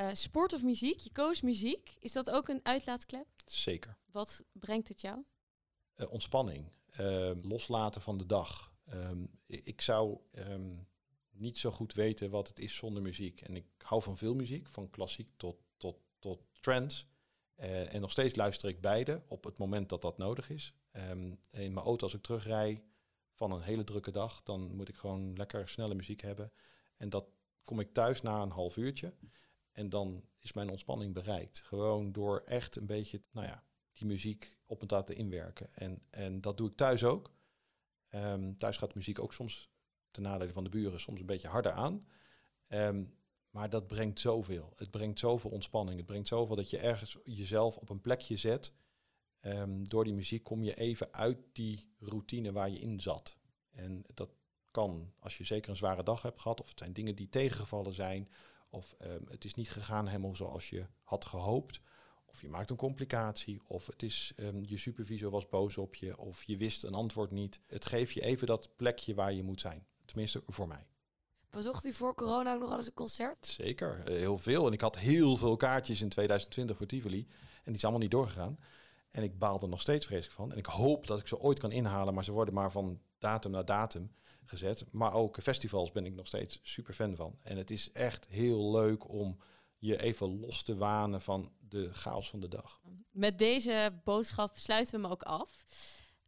Eh, 0.00 0.08
sport 0.12 0.52
of 0.52 0.62
muziek? 0.62 0.98
Je 0.98 1.12
koos 1.12 1.40
muziek. 1.40 1.96
Is 1.98 2.12
dat 2.12 2.30
ook 2.30 2.48
een 2.48 2.60
uitlaatklep? 2.62 3.26
Zeker. 3.44 3.96
Wat 4.10 4.44
brengt 4.52 4.88
het 4.88 5.00
jou? 5.00 5.24
Eh, 5.94 6.10
ontspanning, 6.10 6.70
ehm, 6.90 7.38
loslaten 7.42 8.00
van 8.00 8.18
de 8.18 8.26
dag. 8.26 8.72
Ehm, 8.84 9.24
ik 9.46 9.80
zou 9.80 10.18
ehm, 10.30 10.76
niet 11.30 11.58
zo 11.58 11.70
goed 11.70 11.94
weten 11.94 12.30
wat 12.30 12.48
het 12.48 12.58
is 12.58 12.74
zonder 12.74 13.02
muziek. 13.02 13.40
En 13.40 13.56
ik 13.56 13.66
hou 13.78 14.02
van 14.02 14.16
veel 14.16 14.34
muziek, 14.34 14.68
van 14.68 14.90
klassiek 14.90 15.30
tot, 15.36 15.56
tot, 15.76 15.96
tot 16.18 16.40
trance. 16.60 17.04
Eh, 17.54 17.94
en 17.94 18.00
nog 18.00 18.10
steeds 18.10 18.34
luister 18.34 18.68
ik 18.68 18.80
beide 18.80 19.22
op 19.28 19.44
het 19.44 19.58
moment 19.58 19.88
dat 19.88 20.02
dat 20.02 20.18
nodig 20.18 20.50
is. 20.50 20.74
Ehm, 20.90 21.34
in 21.50 21.72
mijn 21.72 21.86
auto 21.86 22.04
als 22.04 22.14
ik 22.14 22.22
terugrij 22.22 22.82
van 23.32 23.52
een 23.52 23.62
hele 23.62 23.84
drukke 23.84 24.10
dag, 24.10 24.42
dan 24.42 24.74
moet 24.74 24.88
ik 24.88 24.96
gewoon 24.96 25.36
lekker 25.36 25.68
snelle 25.68 25.94
muziek 25.94 26.20
hebben. 26.20 26.52
En 26.96 27.08
dat 27.08 27.26
kom 27.64 27.80
ik 27.80 27.92
thuis 27.92 28.22
na 28.22 28.42
een 28.42 28.50
half 28.50 28.76
uurtje. 28.76 29.14
En 29.72 29.88
dan 29.88 30.24
is 30.38 30.52
mijn 30.52 30.70
ontspanning 30.70 31.14
bereikt. 31.14 31.60
Gewoon 31.60 32.12
door 32.12 32.42
echt 32.44 32.76
een 32.76 32.86
beetje, 32.86 33.22
nou 33.30 33.46
ja, 33.46 33.64
die 33.92 34.06
muziek 34.06 34.58
op 34.66 34.80
me 34.80 34.86
te 34.86 34.94
laten 34.94 35.16
inwerken. 35.16 35.74
En, 35.74 36.02
en 36.10 36.40
dat 36.40 36.56
doe 36.56 36.68
ik 36.68 36.76
thuis 36.76 37.04
ook. 37.04 37.34
Ehm, 38.08 38.54
thuis 38.54 38.76
gaat 38.76 38.94
muziek 38.94 39.18
ook 39.18 39.32
soms 39.32 39.70
ten 40.10 40.22
nadele 40.22 40.52
van 40.52 40.64
de 40.64 40.70
buren 40.70 41.00
soms 41.00 41.20
een 41.20 41.26
beetje 41.26 41.48
harder 41.48 41.72
aan. 41.72 42.06
Ehm, 42.66 43.04
maar 43.50 43.70
dat 43.70 43.86
brengt 43.86 44.20
zoveel. 44.20 44.72
Het 44.76 44.90
brengt 44.90 45.18
zoveel 45.18 45.50
ontspanning. 45.50 45.96
Het 45.96 46.06
brengt 46.06 46.28
zoveel 46.28 46.56
dat 46.56 46.70
je 46.70 46.78
ergens 46.78 47.18
jezelf 47.24 47.76
op 47.76 47.88
een 47.88 48.00
plekje 48.00 48.36
zet. 48.36 48.72
Ehm, 49.40 49.82
door 49.82 50.04
die 50.04 50.14
muziek 50.14 50.44
kom 50.44 50.62
je 50.62 50.74
even 50.74 51.12
uit 51.12 51.38
die 51.52 51.94
routine 51.98 52.52
waar 52.52 52.70
je 52.70 52.78
in 52.78 53.00
zat. 53.00 53.36
En 53.70 54.04
dat 54.14 54.30
kan 54.70 55.12
als 55.18 55.36
je 55.38 55.44
zeker 55.44 55.70
een 55.70 55.76
zware 55.76 56.02
dag 56.02 56.22
hebt 56.22 56.40
gehad, 56.40 56.60
of 56.60 56.68
het 56.68 56.78
zijn 56.78 56.92
dingen 56.92 57.14
die 57.14 57.28
tegengevallen 57.28 57.92
zijn, 57.92 58.28
of 58.70 58.94
ehm, 58.98 59.22
het 59.28 59.44
is 59.44 59.54
niet 59.54 59.70
gegaan 59.70 60.06
helemaal 60.06 60.34
zoals 60.34 60.68
je 60.68 60.86
had 61.02 61.24
gehoopt, 61.24 61.80
Of 62.32 62.40
je 62.40 62.48
maakt 62.48 62.70
een 62.70 62.76
complicatie, 62.76 63.60
of 63.66 63.86
het 63.86 64.02
is, 64.02 64.32
ehm, 64.36 64.62
je 64.62 64.76
supervisor 64.78 65.30
was 65.30 65.48
boos 65.48 65.78
op 65.78 65.94
je, 65.94 66.18
of 66.18 66.42
je 66.42 66.56
wist 66.56 66.84
een 66.84 66.94
antwoord 66.94 67.30
niet. 67.30 67.60
Het 67.66 67.86
geeft 67.86 68.12
je 68.12 68.20
even 68.20 68.46
dat 68.46 68.76
plekje 68.76 69.14
waar 69.14 69.32
je 69.32 69.42
moet 69.42 69.60
zijn. 69.60 69.86
Tenminste, 70.04 70.42
voor 70.46 70.68
mij. 70.68 70.86
Bezocht 71.50 71.86
u 71.86 71.92
voor 71.92 72.14
corona 72.14 72.54
ook 72.54 72.60
nog 72.60 72.76
eens 72.76 72.86
een 72.86 72.92
concert? 72.92 73.46
Zeker, 73.46 74.02
eh, 74.04 74.14
heel 74.14 74.38
veel. 74.38 74.66
En 74.66 74.72
ik 74.72 74.80
had 74.80 74.98
heel 74.98 75.36
veel 75.36 75.56
kaartjes 75.56 76.00
in 76.00 76.08
2020 76.08 76.76
voor 76.76 76.86
Tivoli. 76.86 77.26
En 77.64 77.72
die 77.72 77.80
zijn 77.80 77.92
allemaal 77.92 78.00
niet 78.00 78.10
doorgegaan. 78.10 78.58
En 79.10 79.22
ik 79.22 79.38
baal 79.38 79.60
er 79.60 79.68
nog 79.68 79.80
steeds 79.80 80.06
vreselijk 80.06 80.34
van. 80.34 80.52
En 80.52 80.58
ik 80.58 80.66
hoop 80.66 81.06
dat 81.06 81.20
ik 81.20 81.26
ze 81.26 81.40
ooit 81.40 81.58
kan 81.58 81.72
inhalen, 81.72 82.14
maar 82.14 82.24
ze 82.24 82.32
worden 82.32 82.54
maar 82.54 82.72
van 82.72 83.00
datum 83.20 83.50
naar 83.50 83.64
datum 83.64 84.12
gezet. 84.44 84.84
Maar 84.92 85.14
ook 85.14 85.42
festivals 85.42 85.92
ben 85.92 86.06
ik 86.06 86.14
nog 86.14 86.26
steeds 86.26 86.60
super 86.62 86.94
fan 86.94 87.16
van. 87.16 87.38
En 87.42 87.56
het 87.56 87.70
is 87.70 87.92
echt 87.92 88.26
heel 88.28 88.70
leuk 88.70 89.08
om 89.08 89.38
je 89.78 90.02
even 90.02 90.40
los 90.40 90.62
te 90.62 90.76
wanen 90.76 91.20
van 91.20 91.52
de 91.68 91.92
chaos 91.92 92.30
van 92.30 92.40
de 92.40 92.48
dag. 92.48 92.80
Met 93.10 93.38
deze 93.38 94.00
boodschap 94.04 94.56
sluiten 94.56 94.94
we 94.94 95.02
hem 95.02 95.12
ook 95.12 95.22
af. 95.22 95.64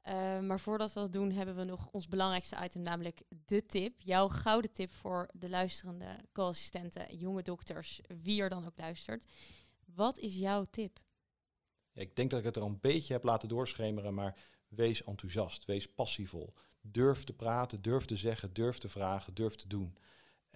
Uh, 0.08 0.40
maar 0.40 0.60
voordat 0.60 0.92
we 0.92 1.00
dat 1.00 1.12
doen, 1.12 1.30
hebben 1.30 1.56
we 1.56 1.64
nog 1.64 1.88
ons 1.90 2.08
belangrijkste 2.08 2.64
item, 2.64 2.82
namelijk 2.82 3.22
de 3.28 3.66
tip. 3.66 4.00
Jouw 4.00 4.28
gouden 4.28 4.72
tip 4.72 4.92
voor 4.92 5.28
de 5.32 5.48
luisterende 5.48 6.18
co-assistenten, 6.32 7.16
jonge 7.16 7.42
dokters, 7.42 8.00
wie 8.22 8.42
er 8.42 8.48
dan 8.48 8.66
ook 8.66 8.76
luistert. 8.78 9.24
Wat 9.84 10.18
is 10.18 10.34
jouw 10.34 10.64
tip? 10.70 11.00
Ja, 11.92 12.00
ik 12.00 12.16
denk 12.16 12.30
dat 12.30 12.38
ik 12.38 12.44
het 12.44 12.56
er 12.56 12.62
al 12.62 12.68
een 12.68 12.80
beetje 12.80 13.12
heb 13.12 13.22
laten 13.22 13.48
doorschemeren, 13.48 14.14
maar 14.14 14.36
wees 14.68 15.04
enthousiast, 15.04 15.64
wees 15.64 15.94
passievol. 15.94 16.54
Durf 16.82 17.24
te 17.24 17.32
praten, 17.32 17.82
durf 17.82 18.04
te 18.04 18.16
zeggen, 18.16 18.52
durf 18.52 18.78
te 18.78 18.88
vragen, 18.88 19.34
durf 19.34 19.56
te 19.56 19.68
doen. 19.68 19.96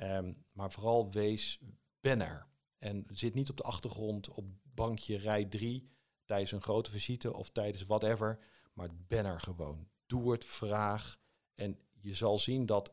Um, 0.03 0.45
maar 0.53 0.73
vooral 0.73 1.11
wees, 1.11 1.61
ben 2.01 2.21
er. 2.21 2.47
En 2.79 3.07
zit 3.13 3.35
niet 3.35 3.51
op 3.51 3.57
de 3.57 3.63
achtergrond 3.63 4.29
op 4.29 4.47
bankje 4.63 5.17
rij 5.17 5.45
3 5.45 5.91
tijdens 6.25 6.53
een 6.53 6.63
grote 6.63 6.91
visite 6.91 7.35
of 7.35 7.51
tijdens 7.51 7.85
whatever. 7.85 8.39
Maar 8.73 8.89
ben 9.07 9.25
er 9.25 9.41
gewoon. 9.41 9.89
Doe 10.07 10.33
het, 10.33 10.45
vraag. 10.45 11.19
En 11.55 11.79
je 12.01 12.15
zal 12.15 12.39
zien 12.39 12.67
dat 12.67 12.93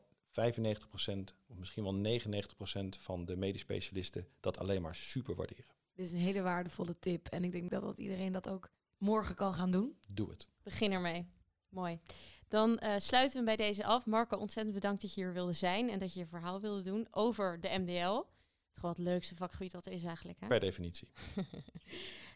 of 1.46 1.56
misschien 1.56 1.82
wel 1.82 2.20
99% 2.20 2.98
van 3.00 3.24
de 3.24 3.36
medisch 3.36 3.60
specialisten 3.60 4.28
dat 4.40 4.58
alleen 4.58 4.82
maar 4.82 4.94
super 4.94 5.34
waarderen. 5.34 5.74
Dit 5.92 6.06
is 6.06 6.12
een 6.12 6.18
hele 6.18 6.42
waardevolle 6.42 6.98
tip. 6.98 7.26
En 7.26 7.44
ik 7.44 7.52
denk 7.52 7.70
dat, 7.70 7.82
dat 7.82 7.98
iedereen 7.98 8.32
dat 8.32 8.48
ook 8.48 8.70
morgen 8.98 9.34
kan 9.34 9.54
gaan 9.54 9.70
doen. 9.70 9.96
Doe 10.08 10.30
het. 10.30 10.46
Begin 10.62 10.92
ermee. 10.92 11.26
Mooi. 11.74 12.00
Dan 12.48 12.80
uh, 12.82 12.94
sluiten 12.98 13.38
we 13.38 13.44
bij 13.44 13.56
deze 13.56 13.84
af. 13.84 14.06
Marco, 14.06 14.36
ontzettend 14.36 14.74
bedankt 14.74 15.02
dat 15.02 15.14
je 15.14 15.20
hier 15.20 15.32
wilde 15.32 15.52
zijn 15.52 15.90
en 15.90 15.98
dat 15.98 16.14
je 16.14 16.20
je 16.20 16.26
verhaal 16.26 16.60
wilde 16.60 16.82
doen 16.82 17.06
over 17.10 17.60
de 17.60 17.78
MDL. 17.78 18.22
Toch 18.72 18.82
wel 18.82 18.90
het 18.90 18.98
leukste 18.98 19.34
vakgebied 19.34 19.72
dat 19.72 19.86
er 19.86 19.92
is 19.92 20.04
eigenlijk. 20.04 20.40
Hè? 20.40 20.46
Per 20.46 20.60
definitie. 20.60 21.08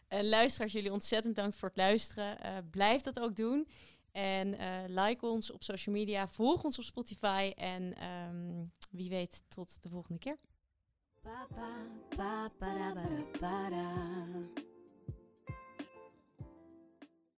En 0.09 0.29
luisteraars, 0.29 0.71
jullie 0.71 0.91
ontzettend 0.91 1.33
bedankt 1.35 1.57
voor 1.57 1.67
het 1.67 1.77
luisteren. 1.77 2.37
Uh, 2.45 2.57
blijf 2.71 3.01
dat 3.01 3.19
ook 3.19 3.35
doen. 3.35 3.67
En 4.11 4.53
uh, 4.53 4.83
like 4.87 5.25
ons 5.25 5.51
op 5.51 5.63
social 5.63 5.95
media, 5.95 6.27
volg 6.27 6.63
ons 6.63 6.77
op 6.77 6.83
Spotify 6.83 7.51
en 7.55 8.05
um, 8.05 8.71
wie 8.91 9.09
weet 9.09 9.43
tot 9.47 9.81
de 9.81 9.89
volgende 9.89 10.19
keer. 10.19 10.37
Ba, 11.21 11.47
ba, 12.15 12.49
ba, 13.39 14.59